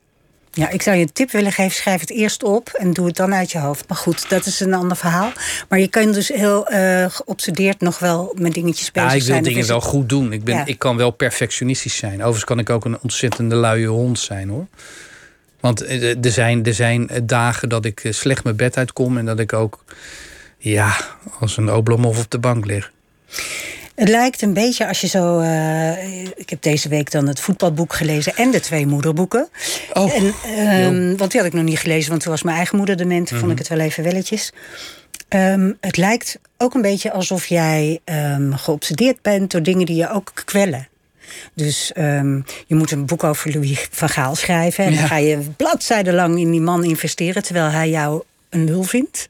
Ja, 0.50 0.68
ik 0.68 0.82
zou 0.82 0.96
je 0.96 1.02
een 1.02 1.12
tip 1.12 1.30
willen 1.30 1.52
geven. 1.52 1.74
Schrijf 1.76 2.00
het 2.00 2.10
eerst 2.10 2.42
op 2.42 2.68
en 2.68 2.92
doe 2.92 3.06
het 3.06 3.16
dan 3.16 3.34
uit 3.34 3.52
je 3.52 3.58
hoofd. 3.58 3.88
Maar 3.88 3.96
goed, 3.96 4.28
dat 4.28 4.46
is 4.46 4.60
een 4.60 4.74
ander 4.74 4.96
verhaal. 4.96 5.32
Maar 5.68 5.78
je 5.78 5.88
kan 5.88 6.12
dus 6.12 6.28
heel 6.28 6.72
uh, 6.72 7.06
geobsedeerd 7.08 7.80
nog 7.80 7.98
wel 7.98 8.34
met 8.38 8.54
dingetjes 8.54 8.92
bezig 8.92 9.10
zijn. 9.10 9.10
Ja, 9.10 9.16
ik 9.20 9.26
wil 9.26 9.32
zijn. 9.34 9.42
dingen 9.42 9.66
wel 9.66 9.80
goed 9.80 10.08
doen. 10.08 10.32
Ik, 10.32 10.44
ben, 10.44 10.54
Ja. 10.54 10.66
ik 10.66 10.78
kan 10.78 10.96
wel 10.96 11.10
perfectionistisch 11.10 11.96
zijn. 11.96 12.14
Overigens 12.14 12.44
kan 12.44 12.58
ik 12.58 12.70
ook 12.70 12.84
een 12.84 12.98
ontzettende 13.02 13.54
luie 13.56 13.86
hond 13.86 14.18
zijn 14.18 14.48
hoor. 14.48 14.66
Want 15.60 15.80
eh, 15.84 16.24
er 16.24 16.30
zijn, 16.32 16.64
er 16.64 16.74
zijn 16.74 17.08
dagen 17.22 17.68
dat 17.68 17.84
ik 17.84 18.04
eh, 18.04 18.12
slecht 18.12 18.44
mijn 18.44 18.56
bed 18.56 18.76
uitkom 18.76 19.18
en 19.18 19.24
dat 19.24 19.38
ik 19.38 19.52
ook 19.52 19.84
ja, 20.58 20.96
als 21.40 21.56
een 21.56 21.72
oblomov 21.72 22.18
op 22.18 22.30
de 22.30 22.38
bank 22.38 22.64
lig. 22.66 22.92
Het 23.94 24.08
lijkt 24.08 24.42
een 24.42 24.52
beetje 24.52 24.88
als 24.88 25.00
je 25.00 25.06
zo. 25.06 25.38
eh, 25.40 26.22
ik 26.24 26.50
heb 26.50 26.62
deze 26.62 26.88
week 26.88 27.10
dan 27.10 27.26
het 27.28 27.40
voetbalboek 27.40 27.94
gelezen 27.94 28.34
en 28.36 28.50
de 28.50 28.60
twee 28.60 28.86
moederboeken. 28.86 29.48
Oh, 29.92 30.14
En, 30.14 30.34
ehm, 30.56 31.16
want 31.16 31.30
die 31.30 31.40
had 31.40 31.48
ik 31.48 31.56
nog 31.56 31.64
niet 31.64 31.78
gelezen, 31.78 32.10
want 32.10 32.22
toen 32.22 32.30
was 32.32 32.42
mijn 32.42 32.56
eigen 32.56 32.76
moeder 32.76 32.96
dement. 32.96 33.28
Vond 33.28 33.52
ik 33.52 33.58
het 33.58 33.68
wel 33.68 33.78
even 33.78 34.02
welletjes. 34.04 34.52
Ehm, 35.28 35.72
het 35.80 35.96
lijkt 35.96 36.38
ook 36.58 36.74
een 36.74 36.82
beetje 36.82 37.12
alsof 37.12 37.46
jij 37.46 38.00
ehm, 38.04 38.52
geobsedeerd 38.52 39.22
bent 39.22 39.50
door 39.50 39.62
dingen 39.62 39.86
die 39.86 39.96
je 39.96 40.10
ook 40.10 40.32
kwellen. 40.44 40.88
Dus 41.54 41.92
ehm, 41.92 42.40
je 42.66 42.74
moet 42.74 42.90
een 42.90 43.06
boek 43.06 43.24
over 43.24 43.52
Louis 43.52 43.88
van 43.90 44.08
Gaal 44.08 44.34
schrijven. 44.34 44.84
En 44.84 44.92
Ja. 44.92 44.98
dan 44.98 45.06
ga 45.08 45.16
je 45.16 45.38
bladzijdenlang 45.56 46.38
in 46.38 46.50
die 46.50 46.60
man 46.60 46.84
investeren, 46.84 47.42
terwijl 47.42 47.70
hij 47.70 47.88
jou 47.90 48.22
een 48.50 48.64
lul 48.64 48.82
vindt. 48.82 49.26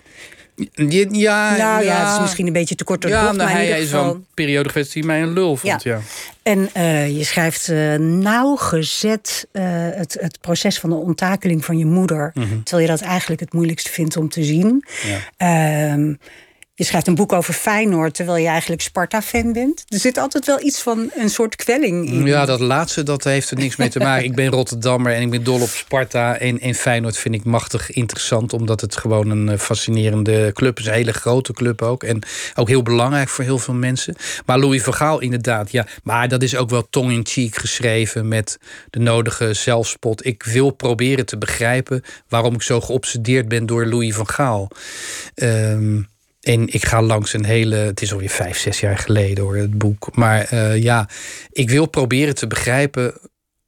Ja, 0.75 0.97
ja, 1.11 1.57
nou 1.57 1.85
ja, 1.85 2.05
het 2.05 2.15
is 2.15 2.21
misschien 2.21 2.47
een 2.47 2.53
beetje 2.53 2.75
te 2.75 2.85
kort 2.85 3.01
door 3.03 3.11
de 3.11 3.17
Ja, 3.17 3.23
bocht, 3.23 3.37
nou, 3.37 3.49
maar 3.49 3.59
hij 3.59 3.67
ieder 3.67 3.83
is 3.83 3.91
wel 3.91 4.01
geval... 4.01 4.17
een 4.17 4.27
periode 4.35 4.69
geweest 4.69 4.93
die 4.93 5.05
mij 5.05 5.23
een 5.23 5.33
lul 5.33 5.57
vond. 5.57 5.83
Ja. 5.83 6.01
En 6.43 6.69
eh, 6.73 7.17
je 7.17 7.25
schrijft 7.25 7.69
eh, 7.69 7.95
nauwgezet 7.99 9.47
eh, 9.53 9.63
het, 9.71 10.17
het 10.21 10.41
proces 10.41 10.79
van 10.79 10.91
de 10.91 10.97
onttakeling 10.97 11.65
van 11.65 11.79
je 11.79 11.87
moeder. 11.87 12.33
Terwijl 12.65 12.87
je 12.91 12.97
dat 12.97 13.01
eigenlijk 13.01 13.41
het 13.41 13.53
moeilijkste 13.53 13.91
vindt 13.91 14.17
om 14.17 14.29
te 14.29 14.45
zien. 14.45 14.85
Ja. 15.39 15.97
Je 16.79 16.85
schrijft 16.85 17.07
een 17.07 17.15
boek 17.15 17.33
over 17.33 17.55
Feyenoord, 17.55 18.15
terwijl 18.15 18.39
je 18.39 18.49
eigenlijk 18.49 18.83
Sparta-fan 18.83 19.53
bent. 19.53 19.85
Er 19.89 19.99
zit 19.99 20.19
altijd 20.19 20.47
wel 20.47 20.61
iets 20.61 20.83
van 20.83 21.11
een 21.15 21.31
soort 21.31 21.57
kwelling 21.57 22.07
in. 22.09 22.27
Ja, 22.27 22.45
dat 22.45 22.61
laatste 22.61 23.03
dat 23.03 23.25
heeft 23.25 23.51
er 23.51 23.57
niks 23.57 23.77
mee 23.77 23.89
te 23.89 23.99
maken. 23.99 24.25
ik 24.25 24.35
ben 24.35 24.51
Rotterdammer 24.51 25.13
en 25.13 25.23
ik 25.23 25.31
ben 25.31 25.45
dol 25.45 25.61
op 25.61 25.69
Sparta. 25.69 26.39
En, 26.39 26.61
en 26.61 26.75
Feyenoord 26.75 27.19
vind 27.19 27.35
ik 27.35 27.45
machtig 27.45 27.91
interessant, 27.91 28.53
omdat 28.53 28.81
het 28.81 28.97
gewoon 28.97 29.31
een 29.31 29.49
eh, 29.49 29.59
fascinerende 29.59 30.51
club 30.53 30.79
is. 30.79 30.87
Een 30.87 30.93
hele 30.93 31.13
grote 31.13 31.53
club 31.53 31.83
ook. 31.83 32.03
En 32.03 32.23
ook 32.55 32.69
heel 32.69 32.83
belangrijk 32.83 33.29
voor 33.29 33.45
heel 33.45 33.59
veel 33.59 33.75
mensen. 33.75 34.15
Maar 34.47 34.59
Louis 34.59 34.83
van 34.83 34.95
Gaal 34.95 35.21
inderdaad, 35.21 35.71
ja. 35.71 35.87
Maar 36.03 36.29
dat 36.29 36.43
is 36.43 36.57
ook 36.57 36.71
wel 36.71 36.87
tong-in-cheek 36.91 37.57
geschreven 37.57 38.29
met 38.29 38.59
de 38.91 38.99
nodige 38.99 39.55
zelfspot. 39.55 40.27
Ik 40.27 40.43
wil 40.43 40.71
proberen 40.71 41.27
te 41.27 41.39
begrijpen 41.39 42.03
waarom 42.29 42.55
ik 42.55 42.63
zo 42.63 42.81
geobsedeerd 42.81 43.49
ben 43.49 43.67
door 43.67 43.87
Louis 43.87 44.15
van 44.15 44.29
Gaal. 44.29 44.69
Ehm, 45.35 46.01
en 46.47 46.73
ik 46.73 46.87
ga 46.87 47.03
langs 47.03 47.33
een 47.33 47.45
hele. 47.45 47.77
Het 47.77 48.03
is 48.03 48.13
alweer 48.13 48.29
vijf, 48.29 48.59
zes 48.59 48.81
jaar 48.81 48.99
geleden 48.99 49.45
hoor, 49.45 49.57
het 49.57 49.79
boek. 49.79 50.17
Maar 50.17 50.45
eh, 50.45 50.83
ja, 50.83 51.09
ik 51.51 51.71
wil 51.71 51.87
proberen 51.87 52.35
te 52.35 52.47
begrijpen 52.47 53.15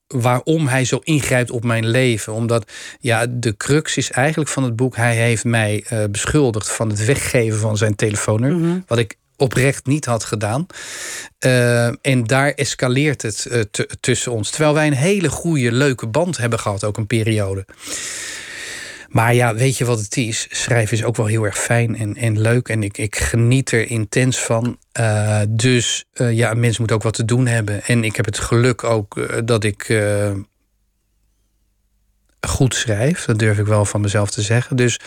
waarom 0.07 0.66
hij 0.66 0.85
zo 0.85 1.01
ingrijpt 1.03 1.51
op 1.51 1.64
mijn 1.64 1.87
leven. 1.87 2.33
Omdat 2.33 2.72
ja, 3.01 3.26
de 3.31 3.57
crux 3.57 3.97
is 3.97 4.11
eigenlijk 4.11 4.51
van 4.51 4.62
het 4.62 4.76
boek. 4.76 4.97
Hij 4.97 5.16
heeft 5.16 5.45
mij 5.45 5.85
eh, 5.87 6.05
beschuldigd 6.11 6.70
van 6.70 6.89
het 6.89 7.05
weggeven 7.05 7.59
van 7.59 7.76
zijn 7.76 7.95
telefoonnummer. 7.95 8.83
Wat 8.87 8.99
ik 8.99 9.16
oprecht 9.37 9.87
niet 9.87 10.05
had 10.05 10.24
gedaan. 10.24 10.66
Eh, 11.39 11.87
en 11.87 12.24
daar 12.24 12.51
escaleert 12.51 13.22
het 13.22 13.87
tussen 14.01 14.33
ons. 14.33 14.51
Terwijl 14.51 14.74
wij 14.74 14.87
een 14.87 14.93
hele 14.93 15.29
goede, 15.29 15.72
leuke 15.72 16.07
band 16.07 16.37
hebben 16.37 16.59
gehad, 16.59 16.85
ook 16.85 16.97
een 16.97 17.07
periode. 17.07 17.64
Maar 19.09 19.35
ja, 19.35 19.55
weet 19.55 19.79
je 19.79 19.85
wat 19.85 20.01
het 20.01 20.17
is? 20.17 20.47
Schrijven 20.51 20.97
is 20.97 21.05
ook 21.05 21.17
wel 21.17 21.27
heel 21.27 21.45
erg 21.45 21.59
fijn 21.59 21.97
en, 21.97 22.17
en 22.17 22.41
leuk. 22.41 22.69
En 22.69 22.83
ik, 22.83 22.99
ik 22.99 23.17
geniet 23.17 23.71
er 23.71 23.91
intens 23.91 24.39
van. 24.39 24.79
Uh, 25.01 25.41
dus 25.49 26.05
uh, 26.15 26.33
ja, 26.33 26.51
een 26.51 26.61
mens 26.61 26.79
moet 26.79 26.93
ook 26.93 27.03
wat 27.03 27.15
te 27.15 27.25
doen 27.25 27.47
hebben. 27.47 27.83
En 27.85 28.05
ik 28.05 28.17
heb 28.17 28.25
het 28.25 28.39
geluk 28.39 28.85
ook 28.85 29.17
uh, 29.17 29.39
dat 29.45 29.65
ik 29.65 30.03
goed 32.41 32.75
schrijf. 32.75 33.25
Dat 33.25 33.39
durf 33.39 33.59
ik 33.59 33.67
wel 33.67 33.85
van 33.85 34.01
mezelf 34.01 34.31
te 34.31 34.43
zeggen. 34.43 34.77
Dus 34.77 35.01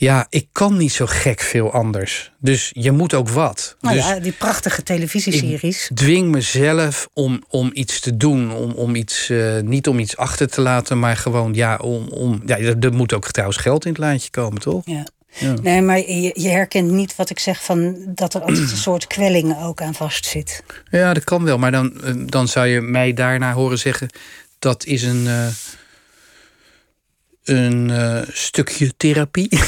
Ja, 0.00 0.26
ik 0.30 0.46
kan 0.52 0.76
niet 0.76 0.92
zo 0.92 1.06
gek 1.06 1.40
veel 1.40 1.72
anders. 1.72 2.32
Dus 2.38 2.70
je 2.72 2.90
moet 2.90 3.14
ook 3.14 3.28
wat. 3.28 3.76
Nou 3.80 3.94
dus 3.94 4.06
ja, 4.06 4.20
die 4.20 4.32
prachtige 4.32 4.82
televisieseries. 4.82 5.90
ik 5.90 5.96
dwing 5.96 6.30
mezelf 6.30 7.08
om, 7.12 7.44
om 7.48 7.70
iets 7.72 8.00
te 8.00 8.16
doen. 8.16 8.52
Om, 8.52 8.72
om 8.72 8.94
iets, 8.94 9.30
eh, 9.30 9.58
niet 9.58 9.88
om 9.88 9.98
iets 9.98 10.16
achter 10.16 10.48
te 10.48 10.60
laten, 10.60 10.98
maar 10.98 11.16
gewoon, 11.16 11.54
ja, 11.54 11.76
om. 11.76 12.08
om 12.08 12.42
ja, 12.46 12.58
er, 12.58 12.92
moet 12.92 13.12
ook 13.12 13.30
trouwens 13.30 13.58
geld 13.58 13.84
in 13.84 13.90
het 13.90 14.00
laadje 14.00 14.30
komen, 14.30 14.60
toch? 14.60 14.82
Ja. 14.84 15.06
Ja. 15.38 15.54
Nee, 15.62 15.82
maar 15.82 15.98
je, 15.98 16.30
je 16.34 16.48
herkent 16.48 16.90
niet 16.90 17.16
wat 17.16 17.30
ik 17.30 17.38
zeg 17.38 17.64
van 17.64 17.96
dat 18.06 18.34
er 18.34 18.40
altijd 18.40 18.70
een 18.70 18.76
soort 18.88 19.06
kwelling 19.06 19.62
ook 19.62 19.82
aan 19.82 19.94
vastzit. 19.94 20.62
Ja, 20.90 21.14
dat 21.14 21.24
kan 21.24 21.44
wel. 21.44 21.58
Maar 21.58 21.72
dan, 21.72 22.02
eh, 22.04 22.14
dan 22.26 22.48
zou 22.48 22.66
je 22.66 22.80
mij 22.80 23.12
daarna 23.12 23.52
horen 23.52 23.78
zeggen... 23.78 24.08
dat 24.58 24.84
is 24.84 25.02
een, 25.02 25.26
eh, 25.26 25.46
een 27.44 27.90
eh, 27.90 28.22
stukje 28.32 28.96
therapie. 28.96 29.48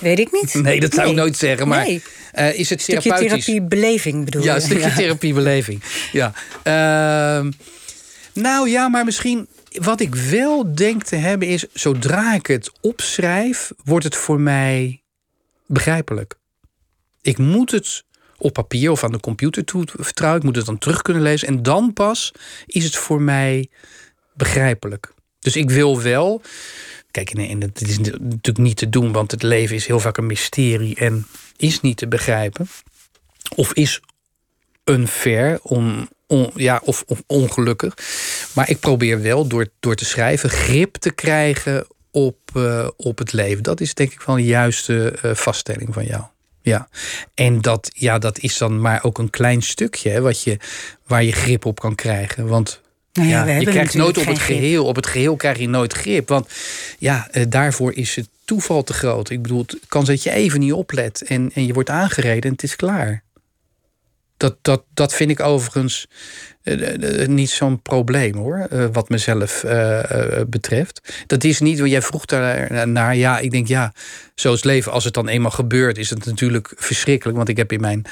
Weet 0.00 0.18
ik 0.18 0.32
niet. 0.32 0.54
nee, 0.54 0.80
dat 0.80 0.94
zou 0.94 1.08
ik 1.08 1.14
nooit 1.14 1.36
zeggen. 1.36 1.68
Maar 1.68 1.84
Nee. 1.86 2.02
eh, 2.32 2.58
is 2.58 2.70
het 2.70 2.80
Stukje 2.82 3.02
therapeutisch? 3.02 3.44
therapiebeleving 3.44 4.24
bedoel 4.24 4.42
Ja, 4.42 4.48
je? 4.54 4.60
een 4.60 4.66
stukje 4.66 4.92
therapiebeleving. 4.92 5.82
Ja. 6.12 6.32
Ehm, 6.62 7.50
nou 8.34 8.68
ja, 8.68 8.88
maar 8.88 9.04
misschien... 9.04 9.48
Wat 9.72 10.00
ik 10.00 10.14
wel 10.14 10.74
denk 10.74 11.02
te 11.02 11.16
hebben 11.16 11.48
is... 11.48 11.66
zodra 11.72 12.34
ik 12.34 12.46
het 12.46 12.70
opschrijf, 12.80 13.72
wordt 13.84 14.04
het 14.04 14.16
voor 14.16 14.40
mij 14.40 15.02
begrijpelijk. 15.66 16.34
Ik 17.22 17.38
moet 17.38 17.70
het 17.70 18.04
op 18.38 18.52
papier 18.52 18.90
of 18.90 19.04
aan 19.04 19.12
de 19.12 19.20
computer 19.20 19.64
toe 19.64 19.84
vertrouwen. 19.98 20.40
Ik 20.40 20.46
moet 20.46 20.56
het 20.56 20.66
dan 20.66 20.78
terug 20.78 21.02
kunnen 21.02 21.22
lezen. 21.22 21.48
En 21.48 21.62
dan 21.62 21.92
pas 21.92 22.32
is 22.66 22.84
het 22.84 22.96
voor 22.96 23.20
mij 23.22 23.68
begrijpelijk. 24.34 25.12
Dus 25.42 25.56
ik 25.56 25.70
wil 25.70 26.02
wel... 26.02 26.42
Kijk, 27.10 27.30
en, 27.30 27.60
het 27.60 27.80
is 27.80 27.98
natuurlijk 27.98 28.58
niet 28.58 28.76
te 28.76 28.88
doen... 28.88 29.12
want 29.12 29.30
het 29.30 29.42
leven 29.42 29.76
is 29.76 29.86
heel 29.86 30.00
vaak 30.00 30.16
een 30.16 30.26
mysterie... 30.26 30.96
en 30.96 31.26
is 31.56 31.80
niet 31.80 31.96
te 31.96 32.08
begrijpen. 32.08 32.68
Of 33.54 33.72
is 33.72 34.00
unfair, 34.84 35.58
on, 35.62 36.08
ja, 36.54 36.80
of, 36.84 37.04
of 37.06 37.22
ongelukkig. 37.26 37.94
Maar 38.54 38.70
ik 38.70 38.80
probeer 38.80 39.22
wel 39.22 39.46
door, 39.46 39.68
door 39.80 39.94
te 39.94 40.04
schrijven 40.04 40.50
grip 40.50 40.96
te 40.96 41.10
krijgen 41.10 41.86
op, 42.10 42.38
eh, 42.54 42.88
op 42.96 43.18
het 43.18 43.32
leven. 43.32 43.62
Dat 43.62 43.80
is 43.80 43.94
denk 43.94 44.12
ik 44.12 44.22
wel 44.22 44.38
een 44.38 44.44
juiste 44.44 45.18
eh, 45.22 45.34
vaststelling 45.34 45.94
van 45.94 46.04
jou. 46.04 46.22
Ja, 46.62 46.88
en 47.34 47.60
dat, 47.60 47.90
ja, 47.94 48.18
dat 48.18 48.38
is 48.38 48.58
dan 48.58 48.80
maar 48.80 49.04
ook 49.04 49.18
een 49.18 49.30
klein 49.30 49.62
stukje 49.62 50.20
wat 50.20 50.42
je, 50.42 50.58
waar 51.06 51.24
je 51.24 51.32
grip 51.32 51.64
op 51.64 51.80
kan 51.80 51.94
krijgen. 51.94 52.46
Want 52.46 52.80
Nou 53.12 53.28
ja, 53.28 53.44
je 53.44 53.64
krijgt 53.64 53.94
nooit 53.94 54.18
op 54.18 54.26
het 54.26 54.38
grip. 54.38 54.58
geheel. 54.58 54.86
Op 54.86 54.96
het 54.96 55.06
geheel 55.06 55.36
krijg 55.36 55.58
je 55.58 55.68
nooit 55.68 55.92
grip. 55.92 56.28
Want 56.28 56.48
ja, 56.98 57.28
eh, 57.30 57.44
daarvoor 57.48 57.92
is 57.94 58.16
het 58.16 58.28
toeval 58.44 58.82
te 58.82 58.92
groot. 58.92 59.30
Ik 59.30 59.42
bedoel, 59.42 59.64
het 59.66 59.78
kan 59.88 60.04
dat 60.04 60.22
je 60.22 60.30
even 60.30 60.60
niet 60.60 60.72
oplet 60.72 61.22
en, 61.22 61.50
en 61.54 61.66
je 61.66 61.72
wordt 61.72 61.90
aangereden 61.90 62.42
en 62.42 62.52
het 62.52 62.62
is 62.62 62.76
klaar. 62.76 63.22
Dat, 64.36 64.56
dat, 64.62 64.82
dat 64.94 65.14
vind 65.14 65.30
ik 65.30 65.40
overigens 65.40 66.06
niet 67.26 67.50
zo'n 67.50 67.82
probleem 67.82 68.34
hoor, 68.36 68.66
eh, 68.70 68.84
wat 68.92 69.08
mezelf 69.08 69.64
eh, 69.64 70.38
eh, 70.40 70.46
betreft. 70.48 71.24
Dat 71.26 71.44
is 71.44 71.60
niet, 71.60 71.78
jij 71.78 72.02
vroeg 72.02 72.24
daar 72.24 72.88
naar, 72.88 73.16
ja, 73.16 73.38
ik 73.38 73.50
denk 73.50 73.66
ja, 73.66 73.92
zo 74.34 74.56
leven. 74.60 74.92
Als 74.92 75.04
het 75.04 75.14
dan 75.14 75.28
eenmaal 75.28 75.50
gebeurt, 75.50 75.98
is 75.98 76.10
het 76.10 76.24
natuurlijk 76.24 76.72
verschrikkelijk. 76.76 77.36
Want 77.36 77.48
ik 77.48 77.56
heb 77.56 77.72
in 77.72 77.80
mijn 77.80 78.04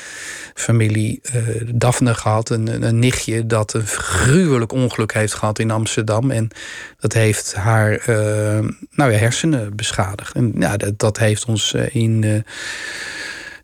familie 0.54 1.20
eh 1.22 1.38
Daphne 1.74 2.14
gehad, 2.14 2.50
een, 2.50 2.82
een- 2.82 2.98
nichtje 2.98 3.46
dat 3.46 3.72
een 3.74 3.86
gruwelijk 3.86 4.72
ongeluk 4.72 5.12
heeft 5.12 5.34
gehad 5.34 5.58
in 5.58 5.70
Amsterdam. 5.70 6.30
En 6.30 6.48
dat 6.98 7.12
heeft 7.12 7.54
haar 7.54 7.92
eh, 7.92 8.66
nou 8.90 9.12
ja, 9.12 9.18
hersenen 9.18 9.76
beschadigd. 9.76 10.34
En 10.34 10.52
ja, 10.58 10.76
dat, 10.76 10.98
dat 10.98 11.18
heeft 11.18 11.44
ons 11.44 11.74
eh, 11.74 11.94
in. 11.94 12.24
eh, 12.24 12.34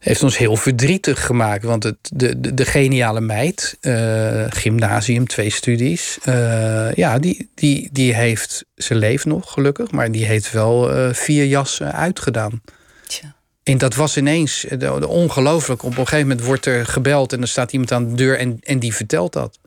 heeft 0.06 0.22
ons 0.22 0.38
heel 0.38 0.56
verdrietig 0.56 1.26
gemaakt. 1.26 1.64
Want 1.64 1.82
het, 1.82 1.96
de, 2.12 2.40
de, 2.40 2.54
de 2.54 2.64
geniale 2.64 3.20
meid, 3.20 3.76
eh, 3.80 4.44
gymnasium, 4.48 5.26
twee 5.26 5.50
studies. 5.50 6.18
eh, 6.22 6.92
ja, 6.92 7.18
die, 7.18 7.50
die, 7.54 7.88
die 7.92 8.14
heeft, 8.14 8.64
ze 8.76 8.94
leeft 8.94 9.24
nog 9.24 9.52
gelukkig, 9.52 9.90
maar 9.90 10.12
die 10.12 10.24
heeft 10.24 10.52
wel 10.52 10.92
eh, 10.92 11.12
vier 11.12 11.44
jassen 11.44 11.92
uitgedaan. 11.92 12.62
Tja. 13.06 13.34
En 13.62 13.78
dat 13.78 13.94
was 13.94 14.16
ineens 14.16 14.66
ongelooflijk. 15.06 15.82
Op 15.82 15.90
een 15.90 15.96
gegeven 15.96 16.28
moment 16.28 16.46
wordt 16.46 16.66
er 16.66 16.86
gebeld 16.86 17.32
en 17.32 17.38
dan 17.38 17.48
staat 17.48 17.72
iemand 17.72 17.92
aan 17.92 18.08
de 18.08 18.14
deur 18.14 18.38
en, 18.38 18.58
en 18.62 18.78
die 18.78 18.94
vertelt 18.94 19.32
dat. 19.32 19.58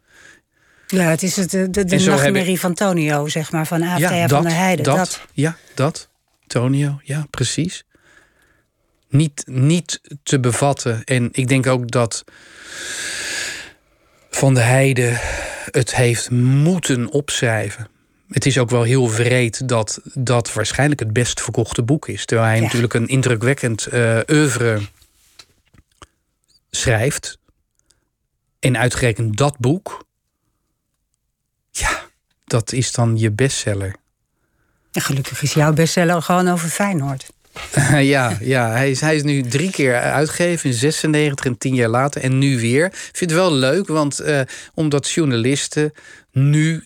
Ja, 0.88 1.10
het 1.10 1.24
is 1.24 1.36
het, 1.36 1.52
de, 1.52 1.70
de, 1.70 2.00
nachtmerrie 2.00 2.60
van 2.60 2.74
Tonio, 2.74 3.28
zeg 3.28 3.52
maar, 3.52 3.68
van 3.68 3.84
AFTA 3.84 4.28
van 4.28 4.44
der 4.44 4.56
Heijden. 4.56 4.86
dat, 4.86 4.98
Dat. 4.98 5.22
Ja, 5.34 5.58
dat. 5.74 6.10
Tonio, 6.48 7.00
ja, 7.04 7.28
precies. 7.30 7.84
Niet, 9.10 9.44
niet 9.46 10.02
te 10.24 10.40
bevatten. 10.40 11.04
En 11.04 11.30
ik 11.32 11.48
denk 11.48 11.68
ook 11.68 11.92
dat 11.92 12.24
Van 14.30 14.54
der 14.54 14.64
Heijden 14.66 15.18
het 15.72 15.96
heeft 15.96 16.30
moeten 16.32 17.12
opschrijven. 17.12 17.88
Het 18.30 18.46
is 18.46 18.58
ook 18.58 18.70
wel 18.70 18.84
heel 18.84 19.08
vreed 19.08 19.68
dat 19.68 20.00
dat 20.14 20.54
waarschijnlijk 20.54 21.00
het 21.00 21.14
best 21.14 21.42
verkochte 21.42 21.84
boek 21.84 22.08
is. 22.08 22.26
Terwijl 22.26 22.48
hij 22.50 22.58
Ja. 22.58 22.64
natuurlijk 22.64 22.94
een 22.94 23.08
indrukwekkend 23.08 23.86
eh 23.86 24.20
oeuvre 24.28 24.82
schrijft. 26.72 27.38
En 28.60 28.78
uitgerekend 28.78 29.38
dat 29.38 29.58
boek. 29.58 30.06
Ja, 31.72 32.02
dat 32.46 32.72
is 32.72 32.92
dan 32.92 33.18
je 33.18 33.32
bestseller. 33.32 33.96
En 34.92 35.02
gelukkig 35.02 35.42
is 35.42 35.54
jouw 35.54 35.74
bestseller 35.74 36.22
gewoon 36.22 36.48
over 36.48 36.70
Feyenoord. 36.70 37.30
ja, 38.16 38.38
ja 38.42 38.72
hij, 38.72 38.92
is, 38.92 39.02
hij 39.02 39.16
is 39.16 39.24
nu 39.24 39.42
drie 39.42 39.72
keer 39.72 40.00
uitgegeven 40.00 40.70
in 40.70 40.76
96 40.76 41.46
en 41.46 41.58
tien 41.58 41.76
jaar 41.76 41.90
later. 41.90 42.22
En 42.22 42.38
nu 42.38 42.60
weer. 42.60 42.86
Ik 42.86 43.10
vind 43.12 43.32
het 43.32 43.40
wel 43.40 43.54
leuk, 43.54 43.88
want 43.88 44.20
eh, 44.20 44.42
omdat 44.74 45.10
journalisten 45.10 45.94
nu. 46.32 46.84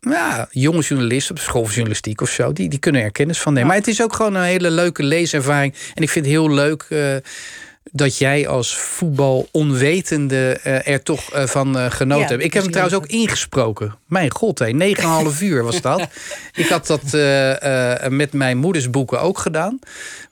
Ja, 0.00 0.48
jonge 0.50 0.80
journalisten 0.80 1.34
op 1.34 1.40
school 1.40 1.64
van 1.64 1.72
journalistiek 1.72 2.20
of 2.20 2.30
zo, 2.30 2.52
die, 2.52 2.68
die 2.68 2.78
kunnen 2.78 3.02
er 3.02 3.12
kennis 3.12 3.40
van 3.40 3.52
nemen. 3.52 3.68
Maar 3.68 3.78
het 3.78 3.88
is 3.88 4.02
ook 4.02 4.14
gewoon 4.14 4.34
een 4.34 4.42
hele 4.42 4.70
leuke 4.70 5.02
leeservaring. 5.02 5.74
En 5.94 6.02
ik 6.02 6.10
vind 6.10 6.24
het 6.24 6.34
heel 6.34 6.50
leuk 6.50 6.86
eh, 6.88 7.16
dat 7.96 8.18
jij 8.18 8.48
als 8.48 8.76
voetbal 8.76 9.48
onwetende 9.50 10.60
eh, 10.62 10.88
er 10.88 11.02
toch 11.02 11.32
eh, 11.32 11.46
van 11.46 11.78
eh, 11.78 11.90
genoten 11.90 12.24
Ja, 12.24 12.28
hebt. 12.28 12.44
Ik 12.44 12.52
heb 12.52 12.62
hem 12.62 12.72
trouwens 12.72 12.98
ook 12.98 13.06
ingesproken. 13.06 13.94
Mijn 14.06 14.30
god, 14.30 14.58
hé, 14.58 14.94
9,5 15.32 15.40
uur 15.40 15.62
was 15.62 15.80
dat. 15.80 16.00
Ik 16.54 16.68
had 16.68 16.86
dat 16.86 17.02
met 18.10 18.32
mijn 18.32 18.58
moeders 18.58 18.90
boeken 18.90 19.20
ook 19.20 19.38
gedaan. 19.38 19.78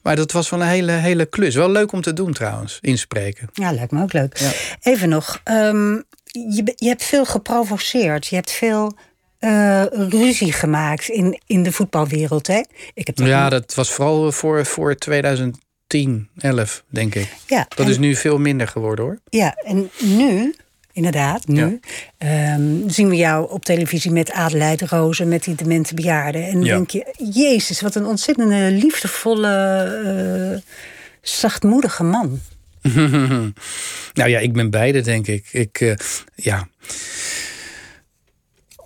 Maar 0.03 0.17
dat 0.17 0.33
was 0.33 0.51
wel 0.51 0.61
een 0.61 0.67
hele, 0.67 0.93
hele 0.93 1.27
klus. 1.27 1.55
Wel 1.55 1.71
leuk 1.71 1.93
om 1.93 2.01
te 2.01 2.13
doen 2.13 2.33
trouwens, 2.33 2.79
inspreken. 2.81 3.49
Ja, 3.53 3.73
lijkt 3.73 3.93
me 3.93 4.03
ook 4.03 4.13
leuk. 4.13 4.39
Ja. 4.39 4.51
Even 4.81 5.09
nog, 5.09 5.41
ehm, 5.45 5.93
je, 6.25 6.73
je 6.77 6.89
hebt 6.89 7.05
veel 7.05 7.25
geprovoceerd. 7.25 8.27
Je 8.27 8.35
hebt 8.35 8.51
veel 8.51 8.97
ruzie 9.91 10.53
gemaakt 10.53 11.09
in, 11.09 11.41
in 11.47 11.63
de 11.63 11.73
voetbalwereld, 11.73 12.47
hè? 12.47 12.63
Ik 12.95 13.07
heb 13.07 13.19
Ja, 13.19 13.49
dat 13.49 13.75
was 13.75 13.91
vooral 13.91 14.33
voor, 14.33 14.67
voor 14.67 14.95
2010, 14.97 15.61
11, 16.39 16.83
denk 16.89 17.15
ik. 17.15 17.29
ja, 17.47 17.67
Dat 17.77 17.89
is 17.89 17.99
nu 17.99 18.15
veel 18.15 18.39
minder 18.39 18.69
geworden 18.69 19.05
hoor. 19.05 19.19
Ja, 19.31 19.55
en 19.65 19.91
nu, 20.01 20.55
inderdaad, 20.93 21.47
nu 21.47 21.81
ehm, 22.19 22.89
zien 22.89 23.09
we 23.09 23.17
jou 23.17 23.51
op 23.51 23.65
televisie 23.65 24.11
met 24.11 24.31
Adelheid 24.33 24.81
Rozen, 24.83 25.29
met 25.29 25.45
die 25.45 25.55
demente 25.55 25.95
bejaarden. 25.95 26.45
En 26.47 26.53
dan 26.53 26.65
Ja. 26.65 26.75
denk 26.75 26.91
je, 26.91 27.15
jezus, 27.33 27.81
wat 27.81 27.95
een 27.95 28.07
ontzettende 28.07 28.71
liefdevolle, 28.71 29.49
eh, 30.55 30.73
zachtmoedige 31.23 32.03
man. 32.05 32.41
nou 34.15 34.31
ja, 34.31 34.39
ik 34.39 34.53
ben 34.53 34.71
beide, 34.71 35.01
denk 35.01 35.27
ik. 35.27 35.49
Ik, 35.53 35.81
eh, 35.81 35.95
ja. 36.35 36.69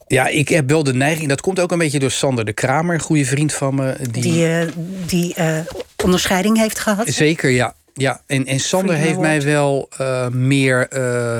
Ja, 0.08 0.26
ik 0.26 0.48
heb 0.48 0.68
wel 0.68 0.82
de 0.82 0.94
neiging. 0.94 1.28
Dat 1.28 1.40
komt 1.40 1.60
ook 1.60 1.72
een 1.72 1.78
beetje 1.78 1.98
door 1.98 2.10
Sander 2.10 2.44
de 2.44 2.52
Kramer, 2.52 2.94
een 2.94 3.00
goede 3.00 3.24
vriend 3.24 3.54
van 3.54 3.74
me. 3.74 3.96
Die, 4.10 4.22
Die, 4.22 4.46
eh, 4.46 4.68
die 5.06 5.34
eh, 5.34 5.58
onderscheiding 6.04 6.58
heeft 6.58 6.78
gehad. 6.78 7.08
Zeker, 7.08 7.50
ja. 7.50 7.74
ja. 7.94 8.20
En, 8.26 8.46
en 8.46 8.60
Sander 8.60 8.94
heeft 8.94 9.18
mij 9.18 9.42
wel 9.42 9.88
eh, 9.96 10.28
meer 10.28 10.86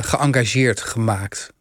geëngageerd 0.01 0.81
gemaakt. 0.81 1.53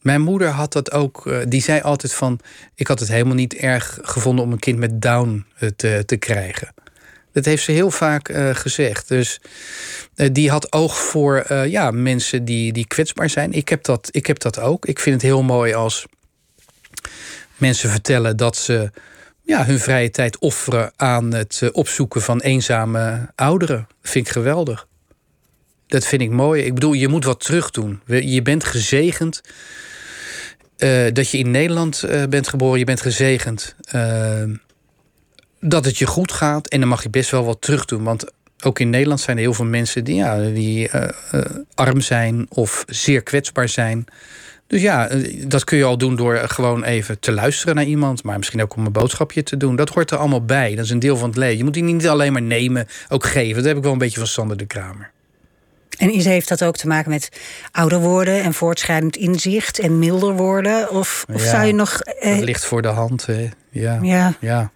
Mijn 0.00 0.20
moeder 0.20 0.48
had 0.48 0.72
dat 0.72 0.92
ook. 0.92 1.44
die 1.48 1.62
zei 1.62 1.80
altijd 1.80 2.12
van. 2.14 2.40
Ik 2.74 2.86
had 2.86 3.00
het 3.00 3.08
helemaal 3.08 3.34
niet 3.34 3.54
erg 3.54 3.98
gevonden 4.02 4.44
om 4.44 4.52
een 4.52 4.58
kind 4.58 4.78
met 4.78 5.02
Down 5.02 5.46
te, 5.76 6.02
te 6.06 6.16
krijgen. 6.16 6.74
Dat 7.32 7.44
heeft 7.44 7.62
ze 7.62 7.72
heel 7.72 7.90
vaak 7.90 8.32
gezegd. 8.52 9.08
Dus 9.08 9.40
die 10.32 10.50
had 10.50 10.72
oog 10.72 10.98
voor 10.98 11.54
ja, 11.68 11.90
mensen 11.90 12.44
die, 12.44 12.72
die 12.72 12.86
kwetsbaar 12.86 13.30
zijn. 13.30 13.52
Ik 13.52 13.68
heb, 13.68 13.84
dat, 13.84 14.08
ik 14.10 14.26
heb 14.26 14.38
dat 14.38 14.58
ook. 14.58 14.86
Ik 14.86 14.98
vind 14.98 15.14
het 15.14 15.24
heel 15.24 15.42
mooi 15.42 15.74
als 15.74 16.06
mensen 17.56 17.90
vertellen 17.90 18.36
dat 18.36 18.56
ze 18.56 18.90
ja, 19.50 19.64
hun 19.64 19.78
vrije 19.78 20.10
tijd 20.10 20.38
offeren 20.38 20.92
aan 20.96 21.34
het 21.34 21.60
eh, 21.62 21.68
opzoeken 21.72 22.22
van 22.22 22.40
eenzame 22.40 23.30
ouderen. 23.34 23.86
Vind 24.02 24.26
ik 24.26 24.32
geweldig. 24.32 24.86
Dat 25.86 26.06
vind 26.06 26.22
ik 26.22 26.30
mooi. 26.30 26.62
Ik 26.62 26.74
bedoel, 26.74 26.92
je 26.92 27.08
moet 27.08 27.24
wat 27.24 27.40
terug 27.40 27.70
doen. 27.70 28.00
Je 28.06 28.42
bent 28.42 28.64
gezegend 28.64 29.40
eh, 30.76 31.12
dat 31.12 31.30
je 31.30 31.38
in 31.38 31.50
Nederland 31.50 32.02
eh, 32.02 32.22
bent 32.28 32.48
geboren. 32.48 32.78
Je 32.78 32.84
bent 32.84 33.00
gezegend 33.00 33.74
dat 35.60 35.84
het 35.84 35.98
je 35.98 36.06
goed 36.06 36.32
gaat. 36.32 36.68
En 36.68 36.80
dan 36.80 36.88
mag 36.88 37.02
je 37.02 37.10
best 37.10 37.30
wel 37.30 37.44
wat 37.44 37.60
terug 37.60 37.84
doen. 37.84 38.02
Want 38.02 38.24
ook 38.62 38.78
in 38.78 38.90
Nederland 38.90 39.20
zijn 39.20 39.36
er 39.36 39.42
heel 39.42 39.54
veel 39.54 39.64
mensen 39.64 40.04
die, 40.04 40.14
ja, 40.14 40.38
die 40.40 40.90
arm 41.74 42.00
zijn 42.00 42.46
of 42.48 42.84
zeer 42.86 43.22
kwetsbaar 43.22 43.68
zijn. 43.68 44.06
Dus 44.70 44.82
ja, 44.82 45.08
dat 45.46 45.64
kun 45.64 45.78
je 45.78 45.84
al 45.84 45.98
doen 45.98 46.16
door 46.16 46.36
gewoon 46.36 46.84
even 46.84 47.18
te 47.18 47.32
luisteren 47.32 47.74
naar 47.74 47.84
iemand. 47.84 48.22
Maar 48.22 48.38
misschien 48.38 48.62
ook 48.62 48.76
om 48.76 48.86
een 48.86 48.92
boodschapje 48.92 49.42
te 49.42 49.56
doen. 49.56 49.76
Dat 49.76 49.88
hoort 49.88 50.10
er 50.10 50.16
allemaal 50.16 50.44
bij. 50.44 50.74
Dat 50.74 50.84
is 50.84 50.90
een 50.90 50.98
deel 50.98 51.16
van 51.16 51.28
het 51.28 51.38
leven. 51.38 51.56
Je 51.56 51.64
moet 51.64 51.74
die 51.74 51.82
niet 51.82 52.08
alleen 52.08 52.32
maar 52.32 52.42
nemen, 52.42 52.88
ook 53.08 53.24
geven. 53.24 53.56
Dat 53.56 53.64
heb 53.64 53.76
ik 53.76 53.82
wel 53.82 53.92
een 53.92 53.98
beetje 53.98 54.18
van 54.18 54.26
Sander 54.26 54.56
de 54.56 54.66
Kramer. 54.66 55.10
En 55.98 56.12
is, 56.12 56.24
heeft 56.24 56.48
dat 56.48 56.64
ook 56.64 56.76
te 56.76 56.86
maken 56.86 57.10
met 57.10 57.28
ouder 57.70 58.00
worden 58.00 58.42
en 58.42 58.54
voortschrijdend 58.54 59.16
inzicht 59.16 59.78
en 59.78 59.98
milder 59.98 60.36
worden? 60.36 60.90
Of, 60.90 61.24
of 61.32 61.42
zou 61.42 61.64
je 61.64 61.72
nog. 61.72 62.00
Eh... 62.00 62.34
Dat 62.34 62.44
ligt 62.44 62.64
voor 62.64 62.82
de 62.82 62.88
hand. 62.88 63.26
Hè. 63.26 63.48
Ja. 63.70 63.98
ja. 64.02 64.34
ja. 64.40 64.70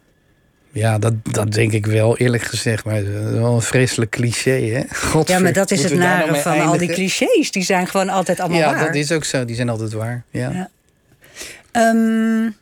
Ja, 0.75 0.99
dat, 0.99 1.13
dat 1.23 1.53
denk 1.53 1.73
ik 1.73 1.87
wel, 1.87 2.17
eerlijk 2.17 2.43
gezegd. 2.43 2.85
Maar 2.85 3.05
wel 3.33 3.55
een 3.55 3.63
vreselijk 3.63 4.11
cliché, 4.11 4.51
hè? 4.51 4.83
ja, 5.25 5.39
maar 5.39 5.53
dat 5.53 5.71
is 5.71 5.83
het 5.83 5.95
nare 5.95 6.31
nou 6.31 6.43
van 6.43 6.61
al 6.61 6.79
die 6.79 6.89
clichés. 6.89 7.51
Die 7.51 7.63
zijn 7.63 7.87
gewoon 7.87 8.09
altijd 8.09 8.41
allemaal 8.41 8.59
ja, 8.59 8.67
waar. 8.67 8.79
Ja, 8.79 8.87
dat 8.87 8.95
is 8.95 9.13
ook 9.13 9.25
zo. 9.25 9.45
Die 9.45 9.57
zijn 9.57 9.69
altijd 9.69 9.93
waar, 9.93 10.25
ja. 10.31 10.51
ja. 10.51 10.71
Um, 11.91 12.57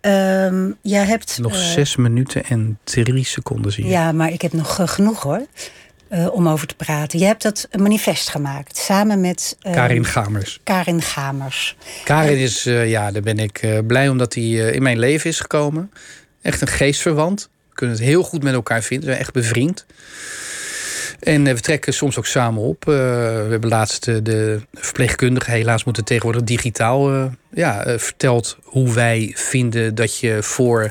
um, 0.00 0.76
jij 0.82 1.04
hebt... 1.04 1.38
Nog 1.38 1.52
uh, 1.52 1.58
zes 1.58 1.96
minuten 1.96 2.44
en 2.44 2.78
drie 2.84 3.24
seconden, 3.24 3.72
zie 3.72 3.84
je. 3.84 3.90
Ja, 3.90 4.12
maar 4.12 4.32
ik 4.32 4.42
heb 4.42 4.52
nog 4.52 4.80
uh, 4.80 4.88
genoeg, 4.88 5.22
hoor. 5.22 5.46
Uh, 6.10 6.34
om 6.34 6.48
over 6.48 6.66
te 6.66 6.74
praten. 6.74 7.18
Je 7.18 7.24
hebt 7.24 7.42
dat 7.42 7.68
manifest 7.78 8.28
gemaakt 8.28 8.76
samen 8.76 9.20
met. 9.20 9.56
Uh, 9.62 9.72
Karin 9.72 10.04
Gamers. 10.04 10.60
Karin 10.64 11.02
Gamers. 11.02 11.76
Karin 12.04 12.38
is, 12.38 12.66
uh, 12.66 12.90
ja, 12.90 13.10
daar 13.10 13.22
ben 13.22 13.38
ik 13.38 13.82
blij 13.86 14.08
omdat 14.08 14.34
hij 14.34 14.44
in 14.44 14.82
mijn 14.82 14.98
leven 14.98 15.30
is 15.30 15.40
gekomen. 15.40 15.90
Echt 16.42 16.60
een 16.60 16.68
geestverwant. 16.68 17.48
We 17.68 17.74
kunnen 17.74 17.96
het 17.96 18.04
heel 18.04 18.22
goed 18.22 18.42
met 18.42 18.54
elkaar 18.54 18.82
vinden. 18.82 19.06
We 19.06 19.12
zijn 19.12 19.24
echt 19.24 19.34
bevriend. 19.34 19.86
En 21.20 21.44
we 21.44 21.60
trekken 21.60 21.92
soms 21.94 22.18
ook 22.18 22.26
samen 22.26 22.62
op. 22.62 22.84
we 22.84 22.92
hebben 23.50 23.68
laatst 23.68 24.04
de 24.04 24.60
verpleegkundige, 24.72 25.50
helaas 25.50 25.84
moeten 25.84 26.04
tegenwoordig 26.04 26.42
digitaal, 26.42 27.30
ja, 27.54 27.98
verteld 27.98 28.58
hoe 28.62 28.92
wij 28.92 29.32
vinden 29.34 29.94
dat 29.94 30.18
je 30.18 30.42
voor 30.42 30.90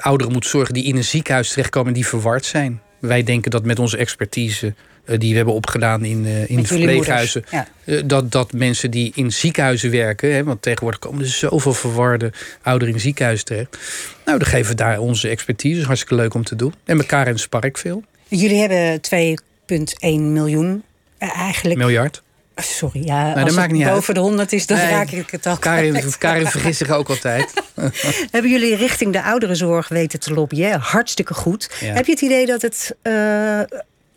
ouderen 0.00 0.32
moet 0.32 0.46
zorgen 0.46 0.74
die 0.74 0.84
in 0.84 0.96
een 0.96 1.04
ziekenhuis 1.04 1.48
terechtkomen 1.48 1.88
en 1.88 1.94
die 1.94 2.06
verward 2.06 2.44
zijn. 2.44 2.80
Wij 3.00 3.22
denken 3.22 3.50
dat 3.50 3.64
met 3.64 3.78
onze 3.78 3.96
expertise 3.96 4.66
uh, 4.66 4.72
die 5.04 5.30
we 5.30 5.36
hebben 5.36 5.54
opgedaan 5.54 6.04
in, 6.04 6.24
uh, 6.24 6.50
in 6.50 6.66
verpleeghuizen. 6.66 7.44
Ja. 7.50 7.66
Uh, 7.84 8.02
dat, 8.06 8.32
dat 8.32 8.52
mensen 8.52 8.90
die 8.90 9.12
in 9.14 9.32
ziekenhuizen 9.32 9.90
werken, 9.90 10.34
hè, 10.34 10.44
want 10.44 10.62
tegenwoordig 10.62 11.00
komen 11.00 11.20
er 11.20 11.28
zoveel 11.28 11.72
verwarde 11.72 12.32
ouderen 12.62 12.94
in 12.94 13.00
ziekenhuizen 13.00 13.46
terecht. 13.46 13.78
Nou, 14.24 14.38
dan 14.38 14.48
geven 14.48 14.70
we 14.70 14.76
daar 14.76 14.98
onze 14.98 15.28
expertise. 15.28 15.80
is 15.80 15.86
hartstikke 15.86 16.14
leuk 16.14 16.34
om 16.34 16.44
te 16.44 16.56
doen. 16.56 16.74
En 16.84 16.98
elkaar 16.98 17.28
in 17.28 17.38
spark 17.38 17.78
veel. 17.78 18.02
Jullie 18.28 18.60
hebben 18.60 19.00
2,1 19.00 20.20
miljoen 20.20 20.82
eigenlijk. 21.18 21.78
Miljard. 21.78 22.22
Sorry, 22.56 23.04
ja, 23.04 23.34
nou, 23.34 23.44
als 23.44 23.56
het 23.56 23.70
niet 23.70 23.84
boven 23.84 24.06
uit. 24.06 24.16
de 24.16 24.20
100 24.20 24.52
is, 24.52 24.66
dan 24.66 24.76
nee, 24.76 24.90
raak 24.90 25.10
ik 25.10 25.30
het 25.30 25.46
al. 25.46 25.56
Karin, 25.56 26.02
Karin 26.18 26.46
vergist 26.46 26.78
zich 26.78 26.90
ook 26.90 27.08
altijd. 27.08 27.52
Hebben 28.30 28.50
jullie 28.50 28.76
richting 28.76 29.12
de 29.12 29.22
ouderenzorg 29.22 29.88
weten 29.88 30.20
te 30.20 30.34
lobbyen? 30.34 30.80
Hartstikke 30.80 31.34
goed. 31.34 31.70
Ja. 31.80 31.92
Heb 31.92 32.06
je 32.06 32.12
het 32.12 32.20
idee 32.20 32.46
dat 32.46 32.62
het 32.62 32.96
uh, 33.02 33.60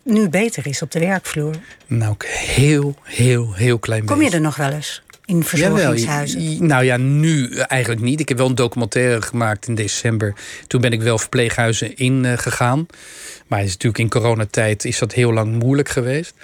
nu 0.08 0.28
beter 0.28 0.66
is 0.66 0.82
op 0.82 0.90
de 0.90 0.98
werkvloer? 0.98 1.54
Nou, 1.86 2.14
heel, 2.26 2.96
heel, 3.02 3.54
heel 3.54 3.78
klein 3.78 4.04
Kom 4.04 4.22
je 4.22 4.30
er 4.30 4.40
nog 4.40 4.56
wel 4.56 4.70
eens? 4.70 5.02
In 5.24 5.44
verzorgingshuizen? 5.44 6.42
Jawel, 6.42 6.66
nou 6.66 6.84
ja, 6.84 6.96
nu 6.96 7.54
eigenlijk 7.56 8.00
niet. 8.00 8.20
Ik 8.20 8.28
heb 8.28 8.38
wel 8.38 8.46
een 8.46 8.54
documentaire 8.54 9.22
gemaakt 9.22 9.68
in 9.68 9.74
december. 9.74 10.34
Toen 10.66 10.80
ben 10.80 10.92
ik 10.92 11.02
wel 11.02 11.18
verpleeghuizen 11.18 11.96
ingegaan. 11.96 12.78
Uh, 12.78 12.98
maar 13.46 13.62
is 13.62 13.70
natuurlijk 13.72 13.98
in 13.98 14.08
coronatijd 14.08 14.84
is 14.84 14.98
dat 14.98 15.12
heel 15.12 15.32
lang 15.32 15.52
moeilijk 15.52 15.88
geweest. 15.88 16.34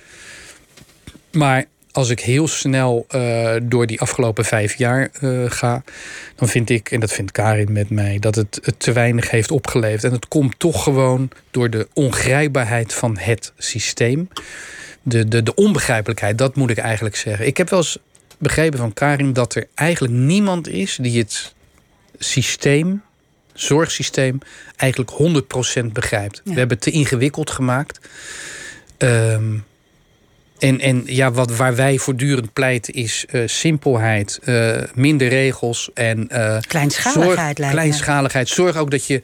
Maar 1.33 1.65
als 1.95 2.09
ik 2.09 2.21
heel 2.21 2.49
snel 2.49 3.07
uh, 3.15 3.55
door 3.63 3.87
die 3.87 4.01
afgelopen 4.01 4.45
vijf 4.45 4.75
jaar 4.75 5.11
uh, 5.21 5.51
ga, 5.51 5.83
dan 6.37 6.49
vind 6.49 6.71
ik, 6.71 6.91
en 6.91 7.01
dat 7.01 7.13
vindt 7.13 7.33
Karin 7.33 7.73
met 7.73 7.91
mij, 7.91 8.19
dat 8.19 8.35
het, 8.35 8.59
het 8.63 8.81
te 8.81 8.93
weinig 8.93 9.31
heeft 9.31 9.51
opgeleverd. 9.51 10.05
En 10.05 10.13
het 10.13 10.29
komt 10.29 10.59
toch 10.59 10.83
gewoon 10.83 11.31
door 11.51 11.71
de 11.71 11.89
ongrijpbaarheid 11.93 12.95
van 12.95 13.19
het 13.19 13.53
systeem. 13.59 14.29
De, 15.03 15.29
de, 15.29 15.43
de 15.43 15.55
onbegrijpelijkheid, 15.55 16.39
dat 16.39 16.57
moet 16.57 16.71
ik 16.71 16.79
eigenlijk 16.79 17.17
zeggen. 17.17 17.47
Ik 17.47 17.57
heb 17.57 17.71
wel 17.71 17.79
eens 17.79 17.99
begrepen 18.39 18.79
van 18.79 18.93
Karin 18.93 19.33
dat 19.33 19.55
er 19.55 19.67
eigenlijk 19.75 20.15
niemand 20.15 20.69
is 20.69 20.99
die 21.01 21.19
het 21.19 21.55
systeem, 22.19 23.03
zorgsysteem, 23.53 24.39
eigenlijk 24.77 25.11
100% 25.83 25.85
begrijpt. 25.93 26.41
Ja. 26.45 26.53
We 26.53 26.59
hebben 26.59 26.77
het 26.77 26.87
te 26.87 26.91
ingewikkeld 26.91 27.51
gemaakt. 27.51 28.09
Um, 28.99 29.65
en, 30.65 30.81
en 30.81 31.03
ja, 31.07 31.33
wat, 31.33 31.57
waar 31.57 31.75
wij 31.75 31.99
voortdurend 31.99 32.53
pleiten 32.53 32.95
is 32.95 33.25
uh, 33.33 33.43
simpelheid, 33.47 34.41
uh, 34.45 34.77
minder 34.95 35.29
regels 35.29 35.91
en. 35.95 36.29
Uh, 36.33 36.57
kleinschaligheid, 36.61 37.59
zorg, 37.59 37.71
Kleinschaligheid. 37.71 38.49
Zorg 38.49 38.77
ook 38.77 38.91
dat 38.91 39.07
je. 39.07 39.23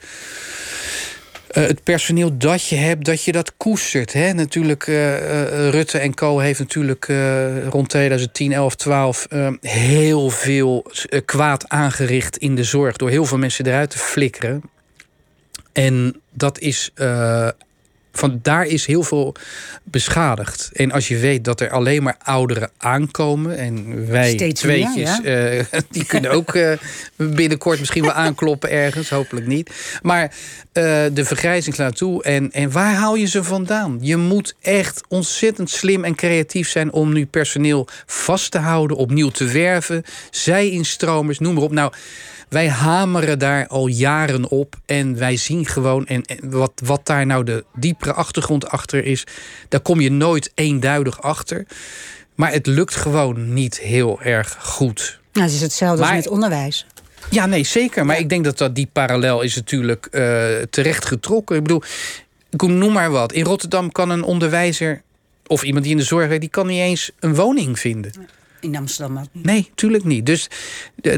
het 1.51 1.83
personeel 1.83 2.37
dat 2.37 2.67
je 2.67 2.75
hebt, 2.75 3.05
dat 3.05 3.23
je 3.23 3.31
dat 3.31 3.53
koestert. 3.57 4.13
Hè? 4.13 4.33
Natuurlijk, 4.33 4.83
Rutte 5.69 5.97
en 5.97 6.13
Co. 6.13 6.39
heeft 6.39 6.59
natuurlijk 6.59 7.07
rond 7.69 7.89
2010, 7.89 8.51
11, 8.51 8.75
12 8.75 9.27
heel 9.61 10.29
veel 10.29 10.91
kwaad 11.25 11.69
aangericht 11.69 12.37
in 12.37 12.55
de 12.55 12.63
zorg. 12.63 12.95
Door 12.95 13.09
heel 13.09 13.25
veel 13.25 13.37
mensen 13.37 13.65
eruit 13.65 13.89
te 13.89 13.97
flikkeren. 13.97 14.61
En 15.73 16.21
dat 16.33 16.59
is 16.59 16.91
van 18.11 18.39
daar 18.41 18.65
is 18.65 18.85
heel 18.85 19.03
veel 19.03 19.35
beschadigd. 19.83 20.69
En 20.73 20.91
als 20.91 21.07
je 21.07 21.17
weet 21.17 21.43
dat 21.43 21.61
er 21.61 21.69
alleen 21.69 22.03
maar 22.03 22.17
ouderen 22.23 22.69
aankomen 22.77 23.57
en 23.57 24.07
wij 24.07 24.31
Steeds 24.31 24.61
tweetjes, 24.61 25.21
meer, 25.21 25.53
ja? 25.53 25.57
uh, 25.57 25.65
die 25.89 26.05
kunnen 26.05 26.31
ook 26.31 26.53
uh, 26.53 26.71
binnenkort 27.15 27.79
misschien 27.79 28.03
wel 28.03 28.11
aankloppen 28.11 28.69
ergens, 28.69 29.09
hopelijk 29.09 29.47
niet. 29.47 29.71
Maar 30.01 30.23
uh, 30.23 30.33
de 31.13 31.25
vergrijzing 31.25 31.75
slaat 31.75 31.97
toe. 31.97 32.23
En, 32.23 32.51
en 32.51 32.71
waar 32.71 32.93
haal 32.93 33.15
je 33.15 33.27
ze 33.27 33.43
vandaan? 33.43 33.97
Je 34.01 34.17
moet 34.17 34.55
echt 34.61 35.01
ontzettend 35.07 35.69
slim 35.69 36.03
en 36.03 36.15
creatief 36.15 36.69
zijn 36.69 36.91
om 36.91 37.13
nu 37.13 37.25
personeel 37.25 37.87
vast 38.05 38.51
te 38.51 38.59
houden, 38.59 38.97
opnieuw 38.97 39.29
te 39.29 39.45
werven, 39.45 40.03
zij-instromers, 40.31 41.39
noem 41.39 41.53
maar 41.53 41.63
op. 41.63 41.71
Nou 41.71 41.91
wij 42.51 42.69
hameren 42.69 43.39
daar 43.39 43.67
al 43.67 43.87
jaren 43.87 44.49
op 44.49 44.75
en 44.85 45.17
wij 45.17 45.37
zien 45.37 45.65
gewoon, 45.65 46.05
en, 46.05 46.23
wat, 46.43 46.71
wat 46.83 47.05
daar 47.05 47.25
nou 47.25 47.43
de 47.43 47.65
diepere 47.75 48.13
achtergrond 48.13 48.67
achter 48.67 49.05
is, 49.05 49.23
daar 49.69 49.79
kom 49.79 49.99
je 49.99 50.11
nooit 50.11 50.51
eenduidig 50.55 51.21
achter. 51.21 51.65
Maar 52.35 52.51
het 52.51 52.65
lukt 52.65 52.95
gewoon 52.95 53.53
niet 53.53 53.79
heel 53.79 54.21
erg 54.21 54.57
goed. 54.59 55.19
Nou, 55.33 55.45
het 55.45 55.55
is 55.55 55.61
hetzelfde 55.61 56.01
maar, 56.01 56.15
als 56.15 56.23
met 56.23 56.33
onderwijs. 56.33 56.85
Ja, 57.29 57.45
nee, 57.45 57.63
zeker. 57.63 58.05
Maar 58.05 58.15
ja. 58.15 58.21
ik 58.21 58.29
denk 58.29 58.43
dat, 58.43 58.57
dat 58.57 58.75
die 58.75 58.89
parallel 58.93 59.41
is 59.41 59.55
natuurlijk 59.55 60.07
uh, 60.11 60.21
terecht 60.69 61.05
getrokken. 61.05 61.55
Ik 61.55 61.61
bedoel, 61.61 61.83
ik 62.49 62.61
noem 62.61 62.93
maar 62.93 63.11
wat. 63.11 63.33
In 63.33 63.43
Rotterdam 63.43 63.91
kan 63.91 64.09
een 64.09 64.23
onderwijzer 64.23 65.01
of 65.47 65.63
iemand 65.63 65.83
die 65.83 65.93
in 65.93 65.99
de 65.99 66.05
zorg 66.05 66.27
werkt, 66.27 66.41
die 66.41 66.49
kan 66.49 66.67
niet 66.67 66.79
eens 66.79 67.11
een 67.19 67.35
woning 67.35 67.79
vinden. 67.79 68.11
In 68.61 68.77
Amsterdam 68.77 69.17
ook. 69.17 69.25
Nee, 69.31 69.71
tuurlijk 69.75 70.03
niet. 70.03 70.25
Dus 70.25 70.49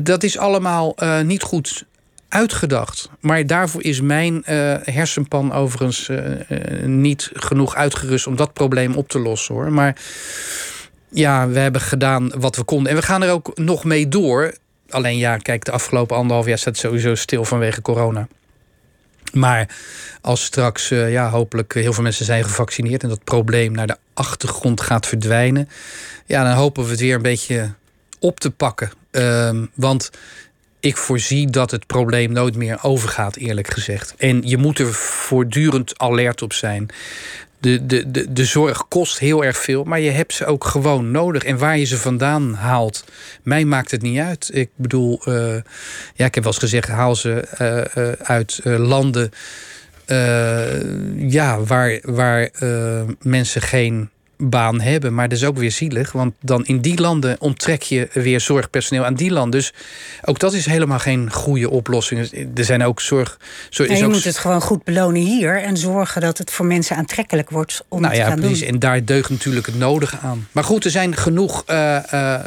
dat 0.03 0.23
is 0.23 0.37
allemaal 0.37 0.95
uh, 0.97 1.21
niet 1.21 1.43
goed 1.43 1.85
uitgedacht. 2.29 3.09
Maar 3.19 3.47
daarvoor 3.47 3.83
is 3.83 4.01
mijn 4.01 4.35
uh, 4.35 4.75
hersenpan 4.83 5.53
overigens 5.53 6.09
niet 6.85 7.29
genoeg 7.33 7.75
uitgerust 7.75 8.27
om 8.27 8.35
dat 8.35 8.53
probleem 8.53 8.95
op 8.95 9.09
te 9.09 9.19
lossen 9.19 9.55
hoor. 9.55 9.71
Maar 9.71 9.95
ja, 11.09 11.47
we 11.47 11.59
hebben 11.59 11.81
gedaan 11.81 12.31
wat 12.37 12.55
we 12.55 12.63
konden. 12.63 12.91
En 12.91 12.97
we 12.97 13.03
gaan 13.03 13.23
er 13.23 13.31
ook 13.31 13.57
nog 13.57 13.83
mee 13.83 14.07
door. 14.07 14.53
Alleen 14.89 15.17
ja, 15.17 15.37
kijk, 15.37 15.65
de 15.65 15.71
afgelopen 15.71 16.17
anderhalf 16.17 16.47
jaar 16.47 16.57
staat 16.57 16.77
sowieso 16.77 17.15
stil 17.15 17.45
vanwege 17.45 17.81
corona. 17.81 18.27
Maar 19.34 19.75
als 20.21 20.43
straks 20.43 20.91
uh, 20.91 21.11
ja, 21.11 21.29
hopelijk 21.29 21.73
heel 21.73 21.93
veel 21.93 22.03
mensen 22.03 22.25
zijn 22.25 22.43
gevaccineerd 22.43 23.03
en 23.03 23.09
dat 23.09 23.23
probleem 23.23 23.71
naar 23.71 23.88
de 23.88 23.97
achtergrond 24.13 24.81
gaat 24.81 25.07
verdwijnen, 25.07 25.69
ja, 26.25 26.43
dan 26.43 26.53
hopen 26.53 26.84
we 26.84 26.89
het 26.89 26.99
weer 26.99 27.15
een 27.15 27.21
beetje 27.21 27.73
op 28.19 28.39
te 28.39 28.51
pakken. 28.51 28.91
Um, 29.11 29.69
want 29.73 30.09
ik 30.79 30.97
voorzie 30.97 31.49
dat 31.49 31.71
het 31.71 31.88
probleem 31.88 32.31
nooit 32.31 32.55
meer 32.55 32.84
overgaat, 32.84 33.36
eerlijk 33.36 33.73
gezegd. 33.73 34.15
En 34.17 34.41
je 34.41 34.57
moet 34.57 34.79
er 34.79 34.93
voortdurend 34.93 35.99
alert 35.99 36.41
op 36.41 36.53
zijn. 36.53 36.89
De, 37.64 37.86
de, 37.86 38.11
de, 38.11 38.34
de 38.34 38.45
zorg 38.45 38.88
kost 38.88 39.20
heel 39.20 39.43
erg 39.43 39.57
veel, 39.57 39.84
maar 39.84 39.99
je 39.99 40.09
hebt 40.09 40.34
ze 40.34 40.45
ook 40.45 40.66
gewoon 40.66 41.11
nodig. 41.11 41.43
En 41.43 41.57
waar 41.57 41.78
je 41.78 41.86
ze 41.86 41.97
vandaan 41.97 42.53
haalt, 42.53 43.03
mij 43.43 43.66
maakt 43.66 43.91
het 43.91 44.01
niet 44.01 44.20
uit. 44.20 44.49
Ik 44.53 44.70
bedoel, 44.76 45.22
uh, 45.28 45.55
ja, 46.16 46.26
ik 46.26 46.36
heb 46.36 46.43
wel 46.43 46.53
eens 46.53 46.57
gezegd, 46.57 46.88
haal 46.88 47.16
ze 47.16 47.47
uh, 47.61 48.03
uh, 48.03 48.11
uit 48.24 48.59
landen 48.64 49.32
ja, 51.16 51.64
waar, 51.64 51.99
waar 52.01 52.49
mensen 53.22 53.61
geen 53.61 54.09
baan 54.38 54.81
hebben. 54.81 55.13
Maar 55.13 55.29
dat 55.29 55.38
is 55.38 55.43
ook 55.43 55.57
weer 55.57 55.71
zielig, 55.71 56.11
want 56.11 56.34
dan 56.41 56.65
in 56.65 56.81
die 56.81 56.99
landen 57.01 57.41
onttrek 57.41 57.81
je 57.81 58.07
weer 58.13 58.39
zorgpersoneel 58.39 59.05
aan 59.05 59.13
die 59.13 59.31
landen. 59.31 59.59
Dus 59.59 59.73
ook 60.25 60.39
dat 60.39 60.53
is 60.53 60.65
helemaal 60.65 60.99
geen 60.99 61.31
goede 61.31 61.69
oplossing. 61.69 62.47
Er 62.55 62.63
zijn 62.65 62.84
ook 62.84 63.01
zorg. 63.01 63.39
zorg 63.69 63.97
je 63.97 64.07
moet 64.07 64.23
het 64.23 64.38
gewoon 64.38 64.61
goed 64.61 64.84
belonen 64.84 65.21
hier 65.21 65.61
en 65.61 65.77
zorgen 65.77 66.21
dat 66.21 66.38
het 66.38 66.51
voor 66.51 66.65
mensen 66.65 66.95
aantrekkelijk 66.95 67.49
wordt 67.49 67.86
om 67.88 68.01
nou 68.01 68.15
ja, 68.15 68.23
te 68.23 68.29
gaan 68.29 68.39
precies. 68.39 68.59
doen. 68.59 68.67
En 68.67 68.79
daar 68.79 69.05
deugt 69.05 69.29
natuurlijk 69.29 69.65
het 69.65 69.77
nodige 69.77 70.17
aan. 70.17 70.47
Maar 70.51 70.63
goed, 70.63 70.86
er 70.86 70.91
zijn 70.91 71.15
genoeg 71.15 71.63
uh, 71.69 71.97
uh, 72.13 72.39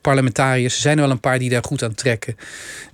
parlementariërs. 0.00 0.74
Er 0.74 0.80
zijn 0.80 0.96
er 0.96 1.02
wel 1.02 1.12
een 1.12 1.20
paar 1.20 1.38
die 1.38 1.50
daar 1.50 1.64
goed 1.64 1.82
aan 1.82 1.94
trekken. 1.94 2.36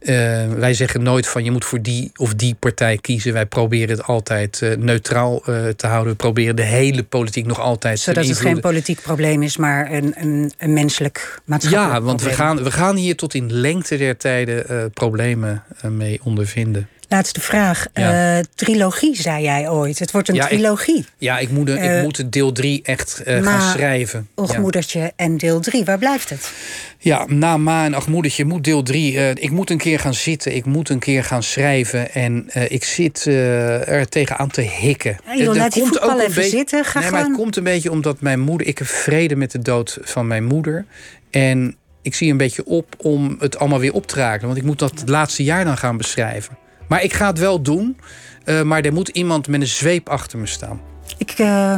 Uh, 0.00 0.16
wij 0.52 0.74
zeggen 0.74 1.02
nooit 1.02 1.26
van 1.26 1.44
je 1.44 1.50
moet 1.50 1.64
voor 1.64 1.82
die 1.82 2.10
of 2.16 2.34
die 2.34 2.54
partij 2.58 2.98
kiezen. 2.98 3.32
Wij 3.32 3.46
proberen 3.46 3.96
het 3.96 4.06
altijd 4.06 4.60
neutraal 4.78 5.42
te 5.76 5.86
houden. 5.86 6.12
We 6.12 6.18
proberen 6.18 6.56
de 6.56 6.62
hele 6.62 7.02
politiek 7.02 7.46
nog 7.46 7.60
altijd 7.60 8.00
Zodat 8.00 8.26
het 8.40 8.52
geen 8.52 8.60
politiek 8.60 9.00
probleem 9.00 9.42
is, 9.42 9.56
maar 9.56 9.92
een, 9.92 10.12
een, 10.16 10.52
een 10.58 10.72
menselijk 10.72 11.40
maatschappelijk 11.44 11.92
Ja, 11.92 12.02
want 12.02 12.16
probleem. 12.16 12.38
we 12.38 12.42
gaan, 12.42 12.62
we 12.64 12.70
gaan 12.70 12.96
hier 12.96 13.16
tot 13.16 13.34
in 13.34 13.52
lengte 13.52 13.96
der 13.96 14.16
tijden 14.16 14.64
uh, 14.70 14.84
problemen 14.94 15.62
uh, 15.84 15.90
mee 15.90 16.20
ondervinden. 16.22 16.88
Laatste 17.12 17.40
vraag. 17.40 17.86
Ja. 17.94 18.36
Uh, 18.36 18.44
trilogie, 18.54 19.16
zei 19.16 19.42
jij 19.42 19.68
ooit. 19.68 19.98
Het 19.98 20.10
wordt 20.10 20.28
een 20.28 20.34
ja, 20.34 20.46
trilogie. 20.46 20.98
Ik, 20.98 21.06
ja, 21.18 21.38
ik 21.38 21.50
moet, 21.50 21.68
uh, 21.68 21.96
ik 21.96 22.02
moet 22.02 22.32
deel 22.32 22.52
3 22.52 22.80
echt 22.82 23.22
uh, 23.26 23.42
gaan 23.42 23.70
schrijven. 23.70 24.28
Ochmoedertje 24.34 24.98
ja. 24.98 25.10
en 25.16 25.36
deel 25.36 25.60
3, 25.60 25.84
waar 25.84 25.98
blijft 25.98 26.30
het? 26.30 26.52
Ja, 26.98 27.24
na 27.28 27.56
Ma 27.56 27.84
en 27.84 27.94
Achmoedertje 27.94 28.44
moet 28.44 28.64
deel 28.64 28.82
3. 28.82 29.32
ik 29.34 29.50
moet 29.50 29.70
een 29.70 29.78
keer 29.78 29.98
gaan 29.98 30.14
zitten, 30.14 30.54
ik 30.54 30.64
moet 30.64 30.88
een 30.88 30.98
keer 30.98 31.24
gaan 31.24 31.42
schrijven. 31.42 32.12
En 32.12 32.50
ik 32.68 32.84
zit 32.84 33.24
er 33.24 34.08
tegenaan 34.08 34.50
te 34.50 34.60
hikken. 34.60 35.18
Hey 35.24 35.38
joh, 35.38 35.54
laat 35.54 35.72
die 35.72 35.84
voetbal 35.84 36.20
even 36.20 36.34
beetje, 36.34 36.50
zitten. 36.50 36.84
Ga 36.84 37.00
nee, 37.00 37.10
maar 37.10 37.24
het 37.24 37.32
komt 37.32 37.56
een 37.56 37.64
beetje 37.64 37.90
omdat 37.90 38.20
mijn 38.20 38.40
moeder... 38.40 38.66
Ik 38.66 38.78
heb 38.78 38.86
vrede 38.86 39.36
met 39.36 39.50
de 39.50 39.58
dood 39.58 39.98
van 40.02 40.26
mijn 40.26 40.44
moeder. 40.44 40.84
En 41.30 41.76
ik 42.02 42.14
zie 42.14 42.30
een 42.30 42.36
beetje 42.36 42.64
op 42.64 42.94
om 42.98 43.36
het 43.38 43.58
allemaal 43.58 43.78
weer 43.78 43.92
op 43.92 44.06
te 44.06 44.14
raken. 44.14 44.46
Want 44.46 44.58
ik 44.58 44.64
moet 44.64 44.78
dat 44.78 45.00
het 45.00 45.08
laatste 45.08 45.44
jaar 45.44 45.64
dan 45.64 45.78
gaan 45.78 45.96
beschrijven. 45.96 46.68
Maar 46.90 47.02
ik 47.02 47.12
ga 47.12 47.26
het 47.26 47.38
wel 47.38 47.62
doen. 47.62 47.98
Uh, 48.44 48.62
maar 48.62 48.82
er 48.82 48.92
moet 48.92 49.08
iemand 49.08 49.48
met 49.48 49.60
een 49.60 49.66
zweep 49.66 50.08
achter 50.08 50.38
me 50.38 50.46
staan. 50.46 50.80
Ik, 51.18 51.38
uh, 51.38 51.74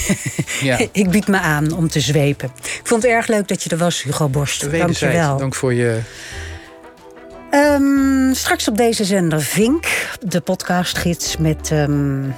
ja. 0.60 0.78
ik 0.92 1.10
bied 1.10 1.26
me 1.26 1.38
aan 1.38 1.72
om 1.72 1.88
te 1.88 2.00
zwepen. 2.00 2.50
Ik 2.62 2.80
vond 2.82 3.02
het 3.02 3.12
erg 3.12 3.26
leuk 3.26 3.48
dat 3.48 3.62
je 3.62 3.70
er 3.70 3.76
was, 3.76 4.02
Hugo 4.02 4.28
Borst. 4.28 4.70
Dank 4.70 4.96
je 4.96 5.08
wel. 5.08 5.36
Dank 5.36 5.54
voor 5.54 5.74
je... 5.74 6.00
Um, 7.50 8.34
straks 8.34 8.68
op 8.68 8.76
deze 8.76 9.04
zender 9.04 9.40
Vink, 9.40 9.86
de 10.20 10.40
podcastgids 10.40 11.36
met 11.36 11.70
um, 11.70 12.34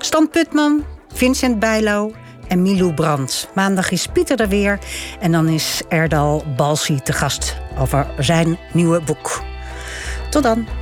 Stan 0.00 0.30
Putman, 0.30 0.84
Vincent 1.14 1.58
Bijlo 1.58 2.12
en 2.48 2.62
Milou 2.62 2.94
Brandt. 2.94 3.48
Maandag 3.54 3.90
is 3.90 4.06
Pieter 4.06 4.40
er 4.40 4.48
weer 4.48 4.78
en 5.20 5.32
dan 5.32 5.48
is 5.48 5.82
Erdal 5.88 6.44
Balsi 6.56 7.00
te 7.00 7.12
gast 7.12 7.56
over 7.78 8.06
zijn 8.18 8.58
nieuwe 8.72 9.00
boek. 9.00 9.42
Tot 10.30 10.42
dan. 10.42 10.81